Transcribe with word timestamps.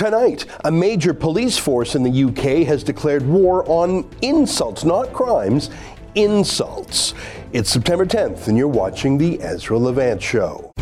Tonight, 0.00 0.46
a 0.64 0.72
major 0.72 1.12
police 1.12 1.58
force 1.58 1.94
in 1.94 2.02
the 2.02 2.24
UK 2.24 2.66
has 2.66 2.82
declared 2.82 3.20
war 3.26 3.68
on 3.68 4.08
insults, 4.22 4.82
not 4.82 5.12
crimes, 5.12 5.68
insults. 6.14 7.12
It's 7.52 7.68
September 7.68 8.06
10th, 8.06 8.48
and 8.48 8.56
you're 8.56 8.66
watching 8.66 9.18
The 9.18 9.38
Ezra 9.42 9.76
Levant 9.76 10.22
Show. 10.22 10.72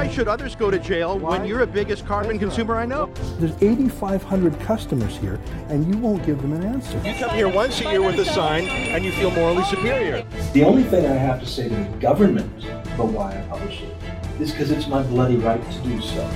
Why 0.00 0.08
should 0.08 0.28
others 0.28 0.56
go 0.56 0.70
to 0.70 0.78
jail 0.78 1.18
when 1.18 1.44
you're 1.44 1.58
the 1.58 1.70
biggest 1.70 2.06
carbon 2.06 2.38
consumer 2.38 2.74
I 2.74 2.86
know? 2.86 3.12
There's 3.38 3.52
8,500 3.62 4.58
customers 4.60 5.14
here, 5.18 5.38
and 5.68 5.86
you 5.86 6.00
won't 6.00 6.24
give 6.24 6.40
them 6.40 6.54
an 6.54 6.62
answer. 6.62 6.96
You 7.04 7.12
come 7.12 7.28
here 7.34 7.50
once 7.50 7.82
a 7.82 7.84
year 7.84 8.00
with 8.00 8.18
a 8.18 8.24
sign, 8.24 8.66
and 8.66 9.04
you 9.04 9.12
feel 9.12 9.30
morally 9.30 9.62
superior. 9.64 10.24
The 10.54 10.64
only 10.64 10.84
thing 10.84 11.04
I 11.04 11.12
have 11.12 11.38
to 11.40 11.46
say 11.46 11.68
to 11.68 11.74
the 11.74 11.84
government 11.98 12.50
about 12.94 13.08
why 13.08 13.38
I 13.38 13.42
publish 13.50 13.82
it 13.82 13.94
is 14.40 14.52
because 14.52 14.70
it's 14.70 14.86
my 14.86 15.02
bloody 15.02 15.36
right 15.36 15.62
to 15.70 15.78
do 15.80 16.00
so. 16.00 16.30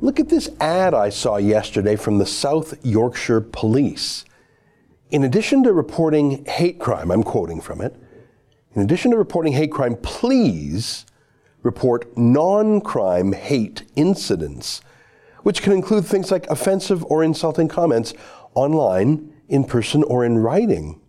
Look 0.00 0.18
at 0.18 0.30
this 0.30 0.50
ad 0.58 0.94
I 0.94 1.10
saw 1.10 1.36
yesterday 1.36 1.94
from 1.94 2.18
the 2.18 2.26
South 2.26 2.84
Yorkshire 2.84 3.40
Police. 3.40 4.24
In 5.10 5.22
addition 5.22 5.62
to 5.62 5.72
reporting 5.72 6.44
hate 6.46 6.80
crime, 6.80 7.12
I'm 7.12 7.22
quoting 7.22 7.60
from 7.60 7.80
it, 7.80 7.94
in 8.74 8.82
addition 8.82 9.10
to 9.12 9.16
reporting 9.16 9.52
hate 9.52 9.70
crime, 9.70 9.96
please 9.96 11.06
report 11.62 12.16
non 12.16 12.80
crime 12.80 13.32
hate 13.32 13.84
incidents, 13.94 14.80
which 15.42 15.62
can 15.62 15.72
include 15.72 16.04
things 16.04 16.30
like 16.30 16.46
offensive 16.48 17.04
or 17.04 17.22
insulting 17.22 17.68
comments 17.68 18.14
online, 18.54 19.32
in 19.48 19.64
person, 19.64 20.02
or 20.04 20.24
in 20.24 20.38
writing. 20.38 21.00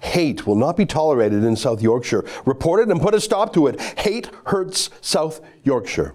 Hate 0.00 0.46
will 0.46 0.56
not 0.56 0.76
be 0.76 0.84
tolerated 0.84 1.44
in 1.44 1.54
South 1.54 1.80
Yorkshire. 1.80 2.24
Report 2.44 2.80
it 2.80 2.90
and 2.90 3.00
put 3.00 3.14
a 3.14 3.20
stop 3.20 3.52
to 3.54 3.66
it. 3.68 3.80
Hate 3.98 4.28
hurts 4.46 4.90
South 5.00 5.40
Yorkshire. 5.62 6.14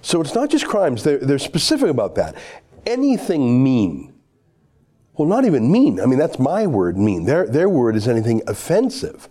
So 0.00 0.20
it's 0.22 0.34
not 0.34 0.48
just 0.48 0.66
crimes, 0.66 1.02
they're, 1.02 1.18
they're 1.18 1.38
specific 1.38 1.90
about 1.90 2.14
that. 2.14 2.36
Anything 2.86 3.62
mean 3.62 4.13
well, 5.16 5.28
not 5.28 5.44
even 5.44 5.70
mean. 5.70 6.00
I 6.00 6.06
mean, 6.06 6.18
that's 6.18 6.38
my 6.38 6.66
word, 6.66 6.96
mean. 6.96 7.24
Their, 7.24 7.46
their 7.46 7.68
word 7.68 7.96
is 7.96 8.08
anything 8.08 8.42
offensive. 8.46 9.28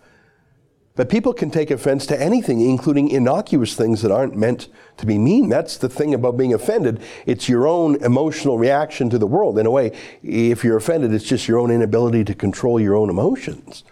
But 0.95 1.09
people 1.09 1.33
can 1.33 1.49
take 1.49 1.71
offense 1.71 2.05
to 2.07 2.21
anything, 2.21 2.61
including 2.61 3.09
innocuous 3.09 3.73
things 3.75 4.03
that 4.03 4.11
aren't 4.11 4.35
meant 4.35 4.67
to 4.97 5.07
be 5.07 5.17
mean. 5.17 5.49
That's 5.49 5.77
the 5.77 5.89
thing 5.89 6.13
about 6.13 6.37
being 6.37 6.53
offended. 6.53 7.01
It's 7.25 7.49
your 7.49 7.67
own 7.67 7.95
emotional 8.03 8.59
reaction 8.59 9.09
to 9.09 9.17
the 9.17 9.25
world. 9.25 9.57
In 9.57 9.65
a 9.65 9.71
way, 9.71 9.91
if 10.21 10.63
you're 10.63 10.77
offended, 10.77 11.11
it's 11.11 11.25
just 11.25 11.47
your 11.47 11.57
own 11.57 11.71
inability 11.71 12.23
to 12.25 12.35
control 12.35 12.79
your 12.79 12.95
own 12.95 13.09
emotions. 13.09 13.83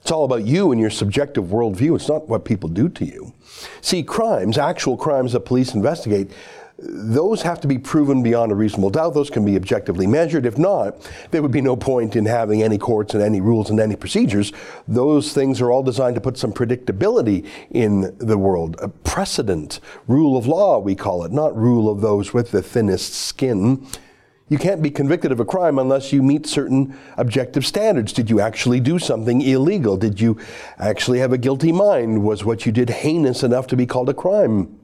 It's 0.00 0.10
all 0.10 0.24
about 0.24 0.44
you 0.44 0.72
and 0.72 0.80
your 0.80 0.90
subjective 0.90 1.44
worldview. 1.44 1.94
It's 1.94 2.08
not 2.08 2.28
what 2.28 2.44
people 2.44 2.68
do 2.68 2.88
to 2.88 3.04
you. 3.04 3.32
See, 3.80 4.02
crimes, 4.02 4.58
actual 4.58 4.96
crimes 4.96 5.32
that 5.32 5.40
police 5.40 5.74
investigate, 5.74 6.32
those 6.84 7.42
have 7.42 7.60
to 7.60 7.68
be 7.68 7.78
proven 7.78 8.22
beyond 8.22 8.50
a 8.50 8.56
reasonable 8.56 8.90
doubt. 8.90 9.14
Those 9.14 9.30
can 9.30 9.44
be 9.44 9.54
objectively 9.56 10.06
measured. 10.06 10.44
If 10.44 10.58
not, 10.58 11.08
there 11.30 11.40
would 11.40 11.52
be 11.52 11.60
no 11.60 11.76
point 11.76 12.16
in 12.16 12.26
having 12.26 12.62
any 12.62 12.76
courts 12.76 13.14
and 13.14 13.22
any 13.22 13.40
rules 13.40 13.70
and 13.70 13.78
any 13.78 13.94
procedures. 13.94 14.52
Those 14.88 15.32
things 15.32 15.60
are 15.60 15.70
all 15.70 15.84
designed 15.84 16.16
to 16.16 16.20
put 16.20 16.36
some 16.36 16.52
predictability 16.52 17.46
in 17.70 18.16
the 18.18 18.36
world. 18.36 18.76
A 18.80 18.88
precedent, 18.88 19.78
rule 20.08 20.36
of 20.36 20.46
law, 20.46 20.80
we 20.80 20.96
call 20.96 21.24
it, 21.24 21.30
not 21.30 21.56
rule 21.56 21.88
of 21.88 22.00
those 22.00 22.34
with 22.34 22.50
the 22.50 22.62
thinnest 22.62 23.14
skin. 23.14 23.86
You 24.48 24.58
can't 24.58 24.82
be 24.82 24.90
convicted 24.90 25.30
of 25.32 25.40
a 25.40 25.44
crime 25.44 25.78
unless 25.78 26.12
you 26.12 26.22
meet 26.22 26.46
certain 26.46 26.98
objective 27.16 27.64
standards. 27.64 28.12
Did 28.12 28.28
you 28.28 28.40
actually 28.40 28.80
do 28.80 28.98
something 28.98 29.40
illegal? 29.40 29.96
Did 29.96 30.20
you 30.20 30.38
actually 30.78 31.20
have 31.20 31.32
a 31.32 31.38
guilty 31.38 31.72
mind? 31.72 32.24
Was 32.24 32.44
what 32.44 32.66
you 32.66 32.72
did 32.72 32.90
heinous 32.90 33.44
enough 33.44 33.68
to 33.68 33.76
be 33.76 33.86
called 33.86 34.08
a 34.08 34.14
crime? 34.14 34.78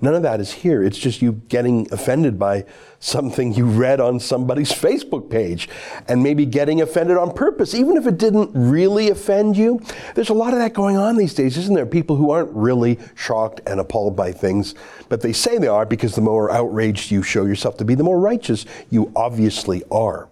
None 0.00 0.14
of 0.14 0.22
that 0.22 0.40
is 0.40 0.52
here. 0.52 0.82
It's 0.82 0.98
just 0.98 1.22
you 1.22 1.32
getting 1.48 1.90
offended 1.92 2.38
by 2.38 2.64
something 3.00 3.54
you 3.54 3.66
read 3.66 4.00
on 4.00 4.18
somebody's 4.18 4.72
Facebook 4.72 5.30
page 5.30 5.68
and 6.08 6.22
maybe 6.22 6.46
getting 6.46 6.80
offended 6.80 7.16
on 7.16 7.32
purpose, 7.32 7.74
even 7.74 7.96
if 7.96 8.06
it 8.06 8.18
didn't 8.18 8.50
really 8.54 9.10
offend 9.10 9.56
you. 9.56 9.80
There's 10.14 10.30
a 10.30 10.34
lot 10.34 10.52
of 10.52 10.58
that 10.58 10.72
going 10.72 10.96
on 10.96 11.16
these 11.16 11.34
days, 11.34 11.56
isn't 11.56 11.74
there? 11.74 11.86
People 11.86 12.16
who 12.16 12.30
aren't 12.30 12.50
really 12.52 12.98
shocked 13.14 13.60
and 13.66 13.80
appalled 13.80 14.16
by 14.16 14.32
things, 14.32 14.74
but 15.08 15.20
they 15.20 15.32
say 15.32 15.58
they 15.58 15.68
are 15.68 15.86
because 15.86 16.14
the 16.14 16.20
more 16.20 16.50
outraged 16.50 17.10
you 17.10 17.22
show 17.22 17.44
yourself 17.44 17.76
to 17.78 17.84
be, 17.84 17.94
the 17.94 18.04
more 18.04 18.20
righteous 18.20 18.66
you 18.90 19.12
obviously 19.14 19.82
are. 19.90 20.28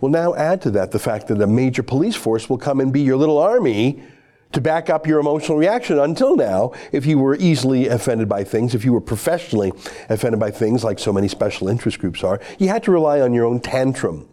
Well, 0.00 0.10
now 0.10 0.34
add 0.34 0.62
to 0.62 0.70
that 0.72 0.92
the 0.92 0.98
fact 0.98 1.28
that 1.28 1.40
a 1.40 1.46
major 1.46 1.82
police 1.82 2.16
force 2.16 2.48
will 2.48 2.58
come 2.58 2.80
and 2.80 2.92
be 2.92 3.00
your 3.00 3.16
little 3.16 3.38
army 3.38 4.02
to 4.52 4.60
back 4.60 4.90
up 4.90 5.06
your 5.06 5.18
emotional 5.18 5.58
reaction. 5.58 5.98
Until 5.98 6.36
now, 6.36 6.72
if 6.92 7.06
you 7.06 7.18
were 7.18 7.36
easily 7.36 7.88
offended 7.88 8.28
by 8.28 8.44
things, 8.44 8.74
if 8.74 8.84
you 8.84 8.92
were 8.92 9.00
professionally 9.00 9.72
offended 10.08 10.38
by 10.38 10.50
things 10.50 10.84
like 10.84 10.98
so 10.98 11.12
many 11.12 11.28
special 11.28 11.68
interest 11.68 11.98
groups 11.98 12.22
are, 12.22 12.40
you 12.58 12.68
had 12.68 12.82
to 12.84 12.90
rely 12.90 13.20
on 13.20 13.32
your 13.32 13.44
own 13.44 13.60
tantrum 13.60 14.28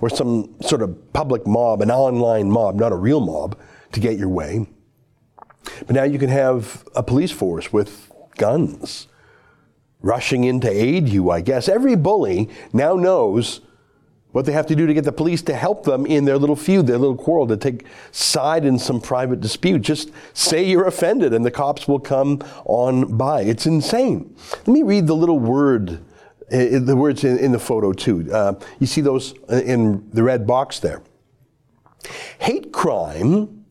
or 0.00 0.08
some 0.08 0.54
sort 0.60 0.82
of 0.82 1.12
public 1.12 1.46
mob, 1.46 1.82
an 1.82 1.90
online 1.90 2.50
mob, 2.50 2.74
not 2.74 2.92
a 2.92 2.96
real 2.96 3.20
mob, 3.20 3.58
to 3.92 4.00
get 4.00 4.18
your 4.18 4.28
way. 4.28 4.66
But 5.86 5.90
now 5.90 6.04
you 6.04 6.18
can 6.18 6.30
have 6.30 6.86
a 6.94 7.02
police 7.02 7.30
force 7.30 7.72
with 7.72 8.10
guns 8.36 9.08
rushing 10.00 10.44
in 10.44 10.60
to 10.60 10.68
aid 10.68 11.08
you, 11.08 11.30
I 11.30 11.40
guess. 11.40 11.68
Every 11.68 11.96
bully 11.96 12.50
now 12.72 12.94
knows 12.94 13.60
what 14.34 14.46
they 14.46 14.52
have 14.52 14.66
to 14.66 14.74
do 14.74 14.84
to 14.84 14.92
get 14.92 15.04
the 15.04 15.12
police 15.12 15.42
to 15.42 15.54
help 15.54 15.84
them 15.84 16.04
in 16.06 16.24
their 16.24 16.36
little 16.36 16.56
feud, 16.56 16.88
their 16.88 16.98
little 16.98 17.14
quarrel, 17.14 17.46
to 17.46 17.56
take 17.56 17.86
side 18.10 18.64
in 18.64 18.80
some 18.80 19.00
private 19.00 19.40
dispute. 19.40 19.80
Just 19.80 20.10
say 20.32 20.68
you're 20.68 20.88
offended 20.88 21.32
and 21.32 21.46
the 21.46 21.52
cops 21.52 21.86
will 21.86 22.00
come 22.00 22.40
on 22.64 23.16
by. 23.16 23.42
It's 23.42 23.64
insane. 23.64 24.34
Let 24.50 24.66
me 24.66 24.82
read 24.82 25.06
the 25.06 25.14
little 25.14 25.38
word, 25.38 26.00
the 26.50 26.96
words 26.96 27.22
in, 27.22 27.38
in, 27.38 27.52
the 27.52 27.60
photo 27.60 27.92
too. 27.92 28.28
Uh, 28.32 28.54
you 28.80 28.88
see 28.88 29.00
those 29.00 29.34
in 29.48 30.10
the 30.10 30.24
red 30.24 30.48
box 30.48 30.80
there. 30.80 31.00
Hate 32.40 32.72
crime 32.72 33.66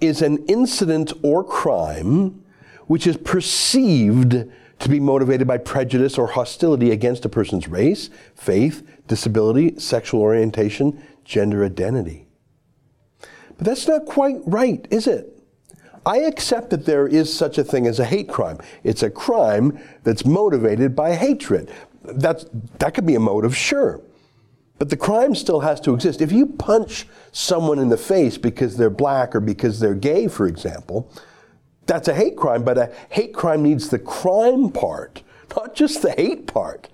is 0.00 0.22
an 0.22 0.44
incident 0.46 1.12
or 1.22 1.44
crime 1.44 2.42
which 2.88 3.06
is 3.06 3.16
perceived 3.16 4.44
to 4.80 4.88
be 4.88 4.98
motivated 4.98 5.46
by 5.46 5.58
prejudice 5.58 6.18
or 6.18 6.26
hostility 6.26 6.90
against 6.90 7.24
a 7.24 7.28
person's 7.28 7.68
race, 7.68 8.10
faith, 8.34 8.82
disability, 9.10 9.76
sexual 9.76 10.20
orientation, 10.20 11.02
gender 11.24 11.64
identity. 11.64 12.28
But 13.58 13.66
that's 13.66 13.88
not 13.88 14.06
quite 14.06 14.36
right, 14.46 14.86
is 14.88 15.08
it? 15.08 15.36
I 16.06 16.18
accept 16.18 16.70
that 16.70 16.86
there 16.86 17.08
is 17.08 17.36
such 17.36 17.58
a 17.58 17.64
thing 17.64 17.88
as 17.88 17.98
a 17.98 18.04
hate 18.04 18.28
crime. 18.28 18.58
It's 18.84 19.02
a 19.02 19.10
crime 19.10 19.80
that's 20.04 20.24
motivated 20.24 20.94
by 20.94 21.16
hatred. 21.16 21.72
That's, 22.04 22.46
that 22.78 22.94
could 22.94 23.04
be 23.04 23.16
a 23.16 23.20
motive, 23.20 23.54
sure. 23.54 24.00
But 24.78 24.90
the 24.90 24.96
crime 24.96 25.34
still 25.34 25.60
has 25.60 25.80
to 25.80 25.92
exist. 25.92 26.22
If 26.22 26.30
you 26.30 26.46
punch 26.46 27.08
someone 27.32 27.80
in 27.80 27.88
the 27.88 27.98
face 27.98 28.38
because 28.38 28.76
they're 28.76 28.90
black 28.90 29.34
or 29.34 29.40
because 29.40 29.80
they're 29.80 29.94
gay, 29.94 30.28
for 30.28 30.46
example, 30.46 31.12
that's 31.84 32.06
a 32.06 32.14
hate 32.14 32.36
crime, 32.36 32.62
but 32.62 32.78
a 32.78 32.92
hate 33.10 33.34
crime 33.34 33.64
needs 33.64 33.88
the 33.88 33.98
crime 33.98 34.70
part, 34.70 35.24
not 35.56 35.74
just 35.74 36.00
the 36.00 36.12
hate 36.12 36.46
part. 36.46 36.88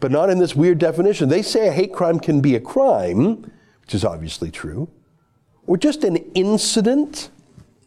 But 0.00 0.10
not 0.10 0.30
in 0.30 0.38
this 0.38 0.56
weird 0.56 0.78
definition. 0.78 1.28
They 1.28 1.42
say 1.42 1.68
a 1.68 1.72
hate 1.72 1.92
crime 1.92 2.18
can 2.18 2.40
be 2.40 2.54
a 2.56 2.60
crime, 2.60 3.50
which 3.82 3.94
is 3.94 4.04
obviously 4.04 4.50
true, 4.50 4.88
or 5.66 5.76
just 5.76 6.04
an 6.04 6.16
incident. 6.34 7.30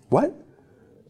What? 0.09 0.33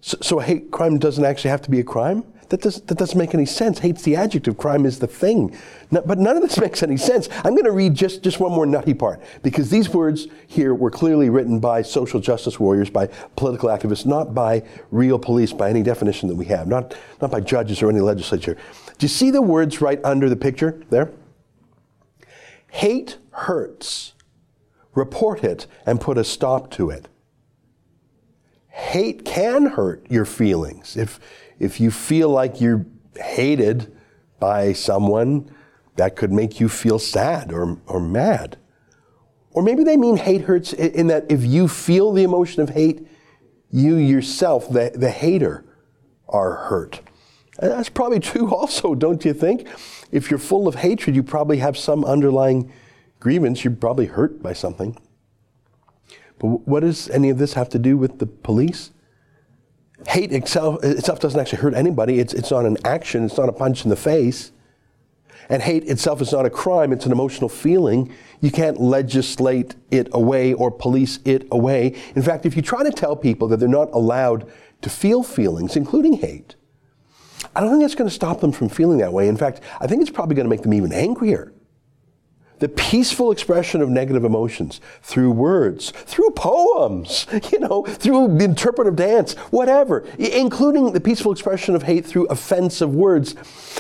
So, 0.01 0.17
so 0.21 0.39
a 0.39 0.43
hate 0.43 0.71
crime 0.71 0.97
doesn't 0.97 1.23
actually 1.23 1.51
have 1.51 1.61
to 1.63 1.71
be 1.71 1.79
a 1.79 1.83
crime? 1.83 2.23
That, 2.49 2.61
does, 2.61 2.81
that 2.81 2.97
doesn't 2.97 3.17
make 3.17 3.33
any 3.33 3.45
sense. 3.45 3.79
Hate's 3.79 4.03
the 4.03 4.15
adjective, 4.15 4.57
crime 4.57 4.85
is 4.85 4.99
the 4.99 5.07
thing. 5.07 5.57
No, 5.91 6.01
but 6.01 6.19
none 6.19 6.35
of 6.35 6.43
this 6.43 6.59
makes 6.61 6.83
any 6.83 6.97
sense. 6.97 7.29
I'm 7.43 7.53
going 7.53 7.65
to 7.65 7.71
read 7.71 7.95
just, 7.95 8.23
just 8.23 8.39
one 8.39 8.51
more 8.51 8.65
nutty 8.65 8.93
part 8.93 9.21
because 9.41 9.69
these 9.69 9.89
words 9.89 10.27
here 10.47 10.73
were 10.73 10.91
clearly 10.91 11.29
written 11.29 11.59
by 11.59 11.81
social 11.81 12.19
justice 12.19 12.59
warriors, 12.59 12.89
by 12.89 13.07
political 13.35 13.69
activists, 13.69 14.05
not 14.05 14.33
by 14.33 14.63
real 14.91 15.17
police 15.17 15.53
by 15.53 15.69
any 15.69 15.83
definition 15.83 16.29
that 16.29 16.35
we 16.35 16.45
have, 16.45 16.67
not, 16.67 16.95
not 17.21 17.31
by 17.31 17.39
judges 17.39 17.81
or 17.81 17.89
any 17.89 18.01
legislature. 18.01 18.55
Do 18.97 19.05
you 19.05 19.09
see 19.09 19.31
the 19.31 19.41
words 19.41 19.81
right 19.81 19.99
under 20.03 20.29
the 20.29 20.35
picture 20.35 20.83
there? 20.89 21.11
Hate 22.69 23.17
hurts. 23.31 24.13
Report 24.95 25.43
it 25.43 25.67
and 25.85 25.99
put 25.99 26.17
a 26.17 26.23
stop 26.23 26.71
to 26.71 26.89
it. 26.89 27.07
Hate 28.69 29.23
can 29.23 29.67
hurt 29.67 30.05
your 30.09 30.25
feelings. 30.25 30.97
If, 30.97 31.19
if 31.63 31.79
you 31.79 31.91
feel 31.91 32.29
like 32.29 32.59
you're 32.59 32.85
hated 33.15 33.95
by 34.39 34.73
someone, 34.73 35.49
that 35.95 36.15
could 36.15 36.31
make 36.31 36.59
you 36.59 36.67
feel 36.67 36.99
sad 36.99 37.51
or, 37.51 37.77
or 37.85 37.99
mad. 37.99 38.57
Or 39.51 39.61
maybe 39.61 39.83
they 39.83 39.97
mean 39.97 40.17
hate 40.17 40.41
hurts 40.41 40.73
in 40.73 41.07
that 41.07 41.25
if 41.29 41.45
you 41.45 41.67
feel 41.67 42.11
the 42.11 42.23
emotion 42.23 42.61
of 42.61 42.69
hate, 42.69 43.07
you 43.69 43.95
yourself, 43.95 44.69
the, 44.69 44.91
the 44.93 45.11
hater, 45.11 45.63
are 46.27 46.55
hurt. 46.55 47.01
And 47.59 47.71
that's 47.71 47.89
probably 47.89 48.19
true 48.19 48.51
also, 48.53 48.95
don't 48.95 49.23
you 49.23 49.33
think? 49.33 49.67
If 50.11 50.29
you're 50.29 50.39
full 50.39 50.67
of 50.67 50.75
hatred, 50.75 51.15
you 51.15 51.23
probably 51.23 51.57
have 51.57 51.77
some 51.77 52.03
underlying 52.03 52.71
grievance. 53.19 53.63
You're 53.63 53.75
probably 53.75 54.07
hurt 54.07 54.41
by 54.41 54.53
something. 54.53 54.97
But 56.39 56.67
what 56.67 56.81
does 56.81 57.09
any 57.09 57.29
of 57.29 57.37
this 57.37 57.53
have 57.53 57.69
to 57.69 57.79
do 57.79 57.97
with 57.97 58.19
the 58.19 58.25
police? 58.25 58.91
Hate 60.07 60.31
itself, 60.31 60.83
itself 60.83 61.19
doesn't 61.19 61.39
actually 61.39 61.61
hurt 61.61 61.73
anybody. 61.73 62.19
It's, 62.19 62.33
it's 62.33 62.51
not 62.51 62.65
an 62.65 62.77
action, 62.85 63.25
it's 63.25 63.37
not 63.37 63.49
a 63.49 63.53
punch 63.53 63.83
in 63.83 63.89
the 63.89 63.95
face. 63.95 64.51
And 65.49 65.61
hate 65.61 65.83
itself 65.85 66.21
is 66.21 66.31
not 66.31 66.45
a 66.45 66.49
crime, 66.49 66.93
it's 66.93 67.05
an 67.05 67.11
emotional 67.11 67.49
feeling. 67.49 68.13
You 68.41 68.51
can't 68.51 68.79
legislate 68.79 69.75
it 69.91 70.07
away 70.11 70.53
or 70.53 70.71
police 70.71 71.19
it 71.25 71.47
away. 71.51 71.95
In 72.15 72.21
fact, 72.21 72.45
if 72.45 72.55
you 72.55 72.61
try 72.61 72.83
to 72.83 72.91
tell 72.91 73.15
people 73.15 73.47
that 73.49 73.57
they're 73.57 73.69
not 73.69 73.91
allowed 73.91 74.49
to 74.81 74.89
feel 74.89 75.23
feelings, 75.23 75.75
including 75.75 76.13
hate, 76.13 76.55
I 77.55 77.61
don't 77.61 77.69
think 77.71 77.83
that's 77.83 77.95
going 77.95 78.09
to 78.09 78.15
stop 78.15 78.39
them 78.39 78.51
from 78.51 78.69
feeling 78.69 78.97
that 78.99 79.13
way. 79.13 79.27
In 79.27 79.37
fact, 79.37 79.61
I 79.79 79.87
think 79.87 80.01
it's 80.01 80.09
probably 80.09 80.35
going 80.35 80.45
to 80.45 80.49
make 80.49 80.61
them 80.61 80.73
even 80.73 80.93
angrier 80.93 81.53
the 82.63 82.69
peaceful 82.69 83.29
expression 83.29 83.81
of 83.81 83.89
negative 83.89 84.23
emotions 84.23 84.79
through 85.01 85.31
words, 85.31 85.91
through 85.91 86.29
poems, 86.29 87.27
you 87.51 87.59
know, 87.59 87.83
through 87.83 88.37
interpretive 88.39 88.95
dance, 88.95 89.33
whatever, 89.51 90.05
including 90.17 90.93
the 90.93 91.01
peaceful 91.01 91.33
expression 91.33 91.75
of 91.75 91.83
hate 91.83 92.05
through 92.05 92.25
offensive 92.27 92.95
words. 92.95 93.35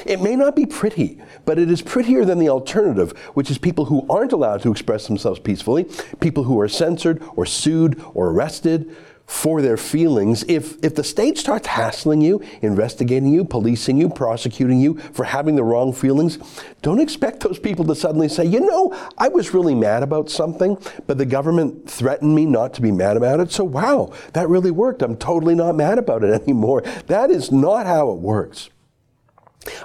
It 0.05 0.21
may 0.21 0.35
not 0.35 0.53
be 0.53 0.65
pretty, 0.65 1.17
but 1.45 1.57
it 1.57 1.71
is 1.71 1.81
prettier 1.81 2.25
than 2.25 2.39
the 2.39 2.49
alternative, 2.49 3.17
which 3.35 3.49
is 3.49 3.57
people 3.57 3.85
who 3.85 4.05
aren't 4.09 4.33
allowed 4.33 4.61
to 4.63 4.71
express 4.71 5.07
themselves 5.07 5.39
peacefully, 5.39 5.85
people 6.19 6.43
who 6.43 6.59
are 6.59 6.67
censored 6.67 7.23
or 7.37 7.45
sued 7.45 8.03
or 8.13 8.31
arrested 8.31 8.93
for 9.33 9.63
their 9.63 9.77
feelings. 9.77 10.45
If, 10.47 10.77
if 10.83 10.93
the 10.93 11.03
state 11.03 11.39
starts 11.39 11.65
hassling 11.65 12.21
you, 12.21 12.41
investigating 12.61 13.33
you, 13.33 13.43
policing 13.43 13.97
you, 13.97 14.07
prosecuting 14.07 14.79
you 14.79 14.99
for 15.11 15.23
having 15.25 15.55
the 15.55 15.63
wrong 15.63 15.91
feelings, 15.91 16.37
don't 16.83 16.99
expect 16.99 17.39
those 17.39 17.57
people 17.57 17.83
to 17.85 17.95
suddenly 17.95 18.29
say, 18.29 18.45
you 18.45 18.59
know, 18.59 18.95
I 19.17 19.29
was 19.29 19.51
really 19.51 19.73
mad 19.73 20.03
about 20.03 20.29
something, 20.29 20.77
but 21.07 21.17
the 21.17 21.25
government 21.25 21.89
threatened 21.89 22.35
me 22.35 22.45
not 22.45 22.75
to 22.75 22.81
be 22.81 22.91
mad 22.91 23.17
about 23.17 23.39
it. 23.39 23.51
So, 23.51 23.63
wow, 23.63 24.13
that 24.33 24.47
really 24.49 24.71
worked. 24.71 25.01
I'm 25.01 25.17
totally 25.17 25.55
not 25.55 25.75
mad 25.75 25.97
about 25.97 26.23
it 26.23 26.41
anymore. 26.43 26.81
That 27.07 27.31
is 27.31 27.51
not 27.51 27.87
how 27.87 28.11
it 28.11 28.19
works. 28.19 28.69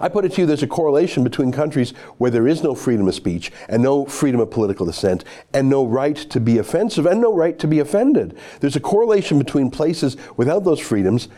I 0.00 0.08
put 0.08 0.24
it 0.24 0.32
to 0.32 0.40
you 0.40 0.46
there's 0.46 0.62
a 0.62 0.66
correlation 0.66 1.22
between 1.22 1.52
countries 1.52 1.90
where 2.18 2.30
there 2.30 2.48
is 2.48 2.62
no 2.62 2.74
freedom 2.74 3.06
of 3.06 3.14
speech 3.14 3.52
and 3.68 3.82
no 3.82 4.04
freedom 4.06 4.40
of 4.40 4.50
political 4.50 4.86
dissent 4.86 5.24
and 5.52 5.68
no 5.68 5.86
right 5.86 6.16
to 6.16 6.40
be 6.40 6.58
offensive 6.58 7.06
and 7.06 7.20
no 7.20 7.32
right 7.32 7.58
to 7.58 7.68
be 7.68 7.78
offended. 7.78 8.36
There's 8.60 8.76
a 8.76 8.80
correlation 8.80 9.38
between 9.38 9.70
places 9.70 10.16
without 10.36 10.64
those 10.64 10.80
freedoms 10.80 11.28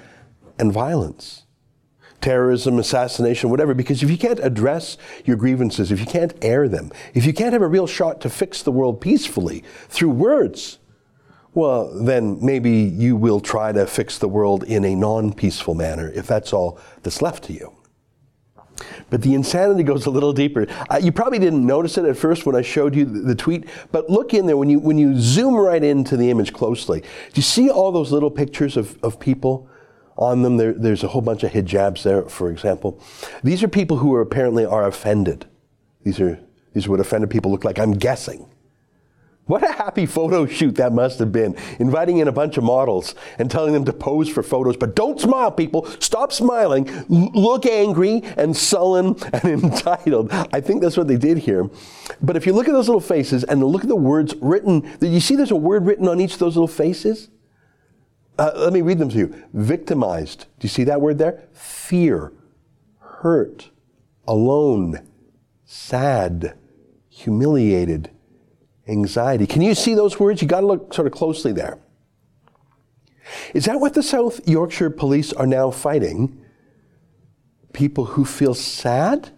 and 0.58 0.72
violence. 0.72 1.44
Terrorism, 2.20 2.78
assassination, 2.78 3.48
whatever, 3.48 3.72
because 3.72 4.02
if 4.02 4.10
you 4.10 4.18
can't 4.18 4.40
address 4.40 4.98
your 5.24 5.36
grievances, 5.36 5.90
if 5.90 6.00
you 6.00 6.06
can't 6.06 6.34
air 6.42 6.68
them, 6.68 6.92
if 7.14 7.24
you 7.24 7.32
can't 7.32 7.54
have 7.54 7.62
a 7.62 7.66
real 7.66 7.86
shot 7.86 8.20
to 8.20 8.28
fix 8.28 8.62
the 8.62 8.72
world 8.72 9.00
peacefully 9.00 9.64
through 9.88 10.10
words, 10.10 10.78
well, 11.54 11.90
then 11.92 12.38
maybe 12.44 12.70
you 12.70 13.16
will 13.16 13.40
try 13.40 13.72
to 13.72 13.86
fix 13.86 14.18
the 14.18 14.28
world 14.28 14.64
in 14.64 14.84
a 14.84 14.94
non 14.94 15.32
peaceful 15.32 15.74
manner 15.74 16.10
if 16.14 16.26
that's 16.26 16.52
all 16.52 16.78
that's 17.02 17.22
left 17.22 17.44
to 17.44 17.52
you. 17.52 17.79
But 19.10 19.22
the 19.22 19.34
insanity 19.34 19.82
goes 19.82 20.06
a 20.06 20.10
little 20.10 20.32
deeper. 20.32 20.66
Uh, 20.88 21.00
you 21.02 21.12
probably 21.12 21.38
didn't 21.38 21.64
notice 21.64 21.98
it 21.98 22.04
at 22.04 22.16
first 22.16 22.46
when 22.46 22.54
I 22.54 22.62
showed 22.62 22.94
you 22.94 23.04
the, 23.04 23.34
tweet, 23.34 23.68
but 23.92 24.10
look 24.10 24.34
in 24.34 24.46
there 24.46 24.56
when 24.56 24.68
you 24.68 24.78
when 24.78 24.98
you 24.98 25.18
zoom 25.18 25.54
right 25.54 25.82
into 25.82 26.16
the 26.16 26.30
image 26.30 26.52
closely. 26.52 27.00
Do 27.00 27.06
you 27.34 27.42
see 27.42 27.70
all 27.70 27.92
those 27.92 28.12
little 28.12 28.30
pictures 28.30 28.76
of, 28.76 28.98
of 29.02 29.18
people 29.18 29.68
on 30.16 30.42
them? 30.42 30.56
There, 30.56 30.72
there's 30.72 31.02
a 31.02 31.08
whole 31.08 31.22
bunch 31.22 31.42
of 31.42 31.52
hijabs 31.52 32.02
there, 32.02 32.22
for 32.22 32.50
example. 32.50 33.00
These 33.42 33.62
are 33.62 33.68
people 33.68 33.98
who 33.98 34.14
are 34.14 34.20
apparently 34.20 34.64
are 34.64 34.86
offended. 34.86 35.46
These 36.02 36.20
are 36.20 36.40
these 36.72 36.86
are 36.86 36.90
what 36.90 37.00
offended 37.00 37.30
people 37.30 37.50
look 37.50 37.64
like. 37.64 37.78
I'm 37.78 37.92
guessing. 37.92 38.48
What 39.50 39.64
a 39.64 39.72
happy 39.72 40.06
photo 40.06 40.46
shoot 40.46 40.76
that 40.76 40.92
must 40.92 41.18
have 41.18 41.32
been. 41.32 41.56
Inviting 41.80 42.18
in 42.18 42.28
a 42.28 42.32
bunch 42.32 42.56
of 42.56 42.62
models 42.62 43.16
and 43.36 43.50
telling 43.50 43.72
them 43.72 43.84
to 43.86 43.92
pose 43.92 44.28
for 44.28 44.44
photos. 44.44 44.76
But 44.76 44.94
don't 44.94 45.20
smile, 45.20 45.50
people. 45.50 45.86
Stop 45.98 46.32
smiling. 46.32 46.88
L- 46.88 47.32
look 47.34 47.66
angry 47.66 48.22
and 48.36 48.56
sullen 48.56 49.16
and 49.32 49.64
entitled. 49.64 50.30
I 50.30 50.60
think 50.60 50.82
that's 50.82 50.96
what 50.96 51.08
they 51.08 51.16
did 51.16 51.38
here. 51.38 51.68
But 52.22 52.36
if 52.36 52.46
you 52.46 52.52
look 52.52 52.68
at 52.68 52.72
those 52.72 52.86
little 52.86 53.00
faces 53.00 53.42
and 53.42 53.60
look 53.64 53.82
at 53.82 53.88
the 53.88 53.96
words 53.96 54.36
written, 54.40 54.88
you 55.00 55.18
see 55.18 55.34
there's 55.34 55.50
a 55.50 55.56
word 55.56 55.84
written 55.84 56.06
on 56.06 56.20
each 56.20 56.34
of 56.34 56.38
those 56.38 56.54
little 56.54 56.68
faces? 56.68 57.28
Uh, 58.38 58.52
let 58.54 58.72
me 58.72 58.82
read 58.82 59.00
them 59.00 59.08
to 59.08 59.18
you. 59.18 59.44
Victimized. 59.52 60.46
Do 60.60 60.66
you 60.66 60.68
see 60.68 60.84
that 60.84 61.00
word 61.00 61.18
there? 61.18 61.48
Fear, 61.54 62.32
hurt, 63.00 63.70
alone, 64.28 65.08
sad, 65.64 66.56
humiliated 67.08 68.12
anxiety. 68.90 69.46
Can 69.46 69.62
you 69.62 69.74
see 69.74 69.94
those 69.94 70.18
words? 70.18 70.42
You 70.42 70.48
got 70.48 70.60
to 70.60 70.66
look 70.66 70.92
sort 70.92 71.06
of 71.06 71.12
closely 71.12 71.52
there. 71.52 71.78
Is 73.54 73.66
that 73.66 73.80
what 73.80 73.94
the 73.94 74.02
South 74.02 74.46
Yorkshire 74.48 74.90
police 74.90 75.32
are 75.32 75.46
now 75.46 75.70
fighting? 75.70 76.44
People 77.72 78.04
who 78.04 78.24
feel 78.24 78.54
sad? 78.54 79.30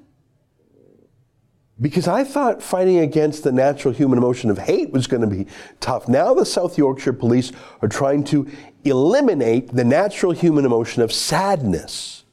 Because 1.80 2.06
I 2.06 2.22
thought 2.24 2.62
fighting 2.62 2.98
against 2.98 3.42
the 3.44 3.52
natural 3.52 3.92
human 3.92 4.16
emotion 4.16 4.50
of 4.50 4.58
hate 4.58 4.90
was 4.92 5.06
going 5.06 5.22
to 5.22 5.26
be 5.26 5.46
tough. 5.80 6.08
Now 6.08 6.32
the 6.32 6.46
South 6.46 6.78
Yorkshire 6.78 7.12
police 7.12 7.50
are 7.82 7.88
trying 7.88 8.24
to 8.24 8.48
eliminate 8.84 9.74
the 9.74 9.84
natural 9.84 10.32
human 10.32 10.64
emotion 10.64 11.02
of 11.02 11.12
sadness 11.12 12.24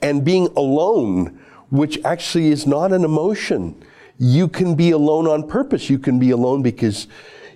and 0.00 0.24
being 0.24 0.46
alone, 0.56 1.40
which 1.70 1.98
actually 2.04 2.48
is 2.48 2.66
not 2.66 2.92
an 2.92 3.04
emotion. 3.04 3.82
You 4.22 4.48
can 4.48 4.74
be 4.74 4.90
alone 4.90 5.26
on 5.26 5.48
purpose. 5.48 5.88
You 5.88 5.98
can 5.98 6.18
be 6.18 6.30
alone 6.30 6.60
because 6.60 7.08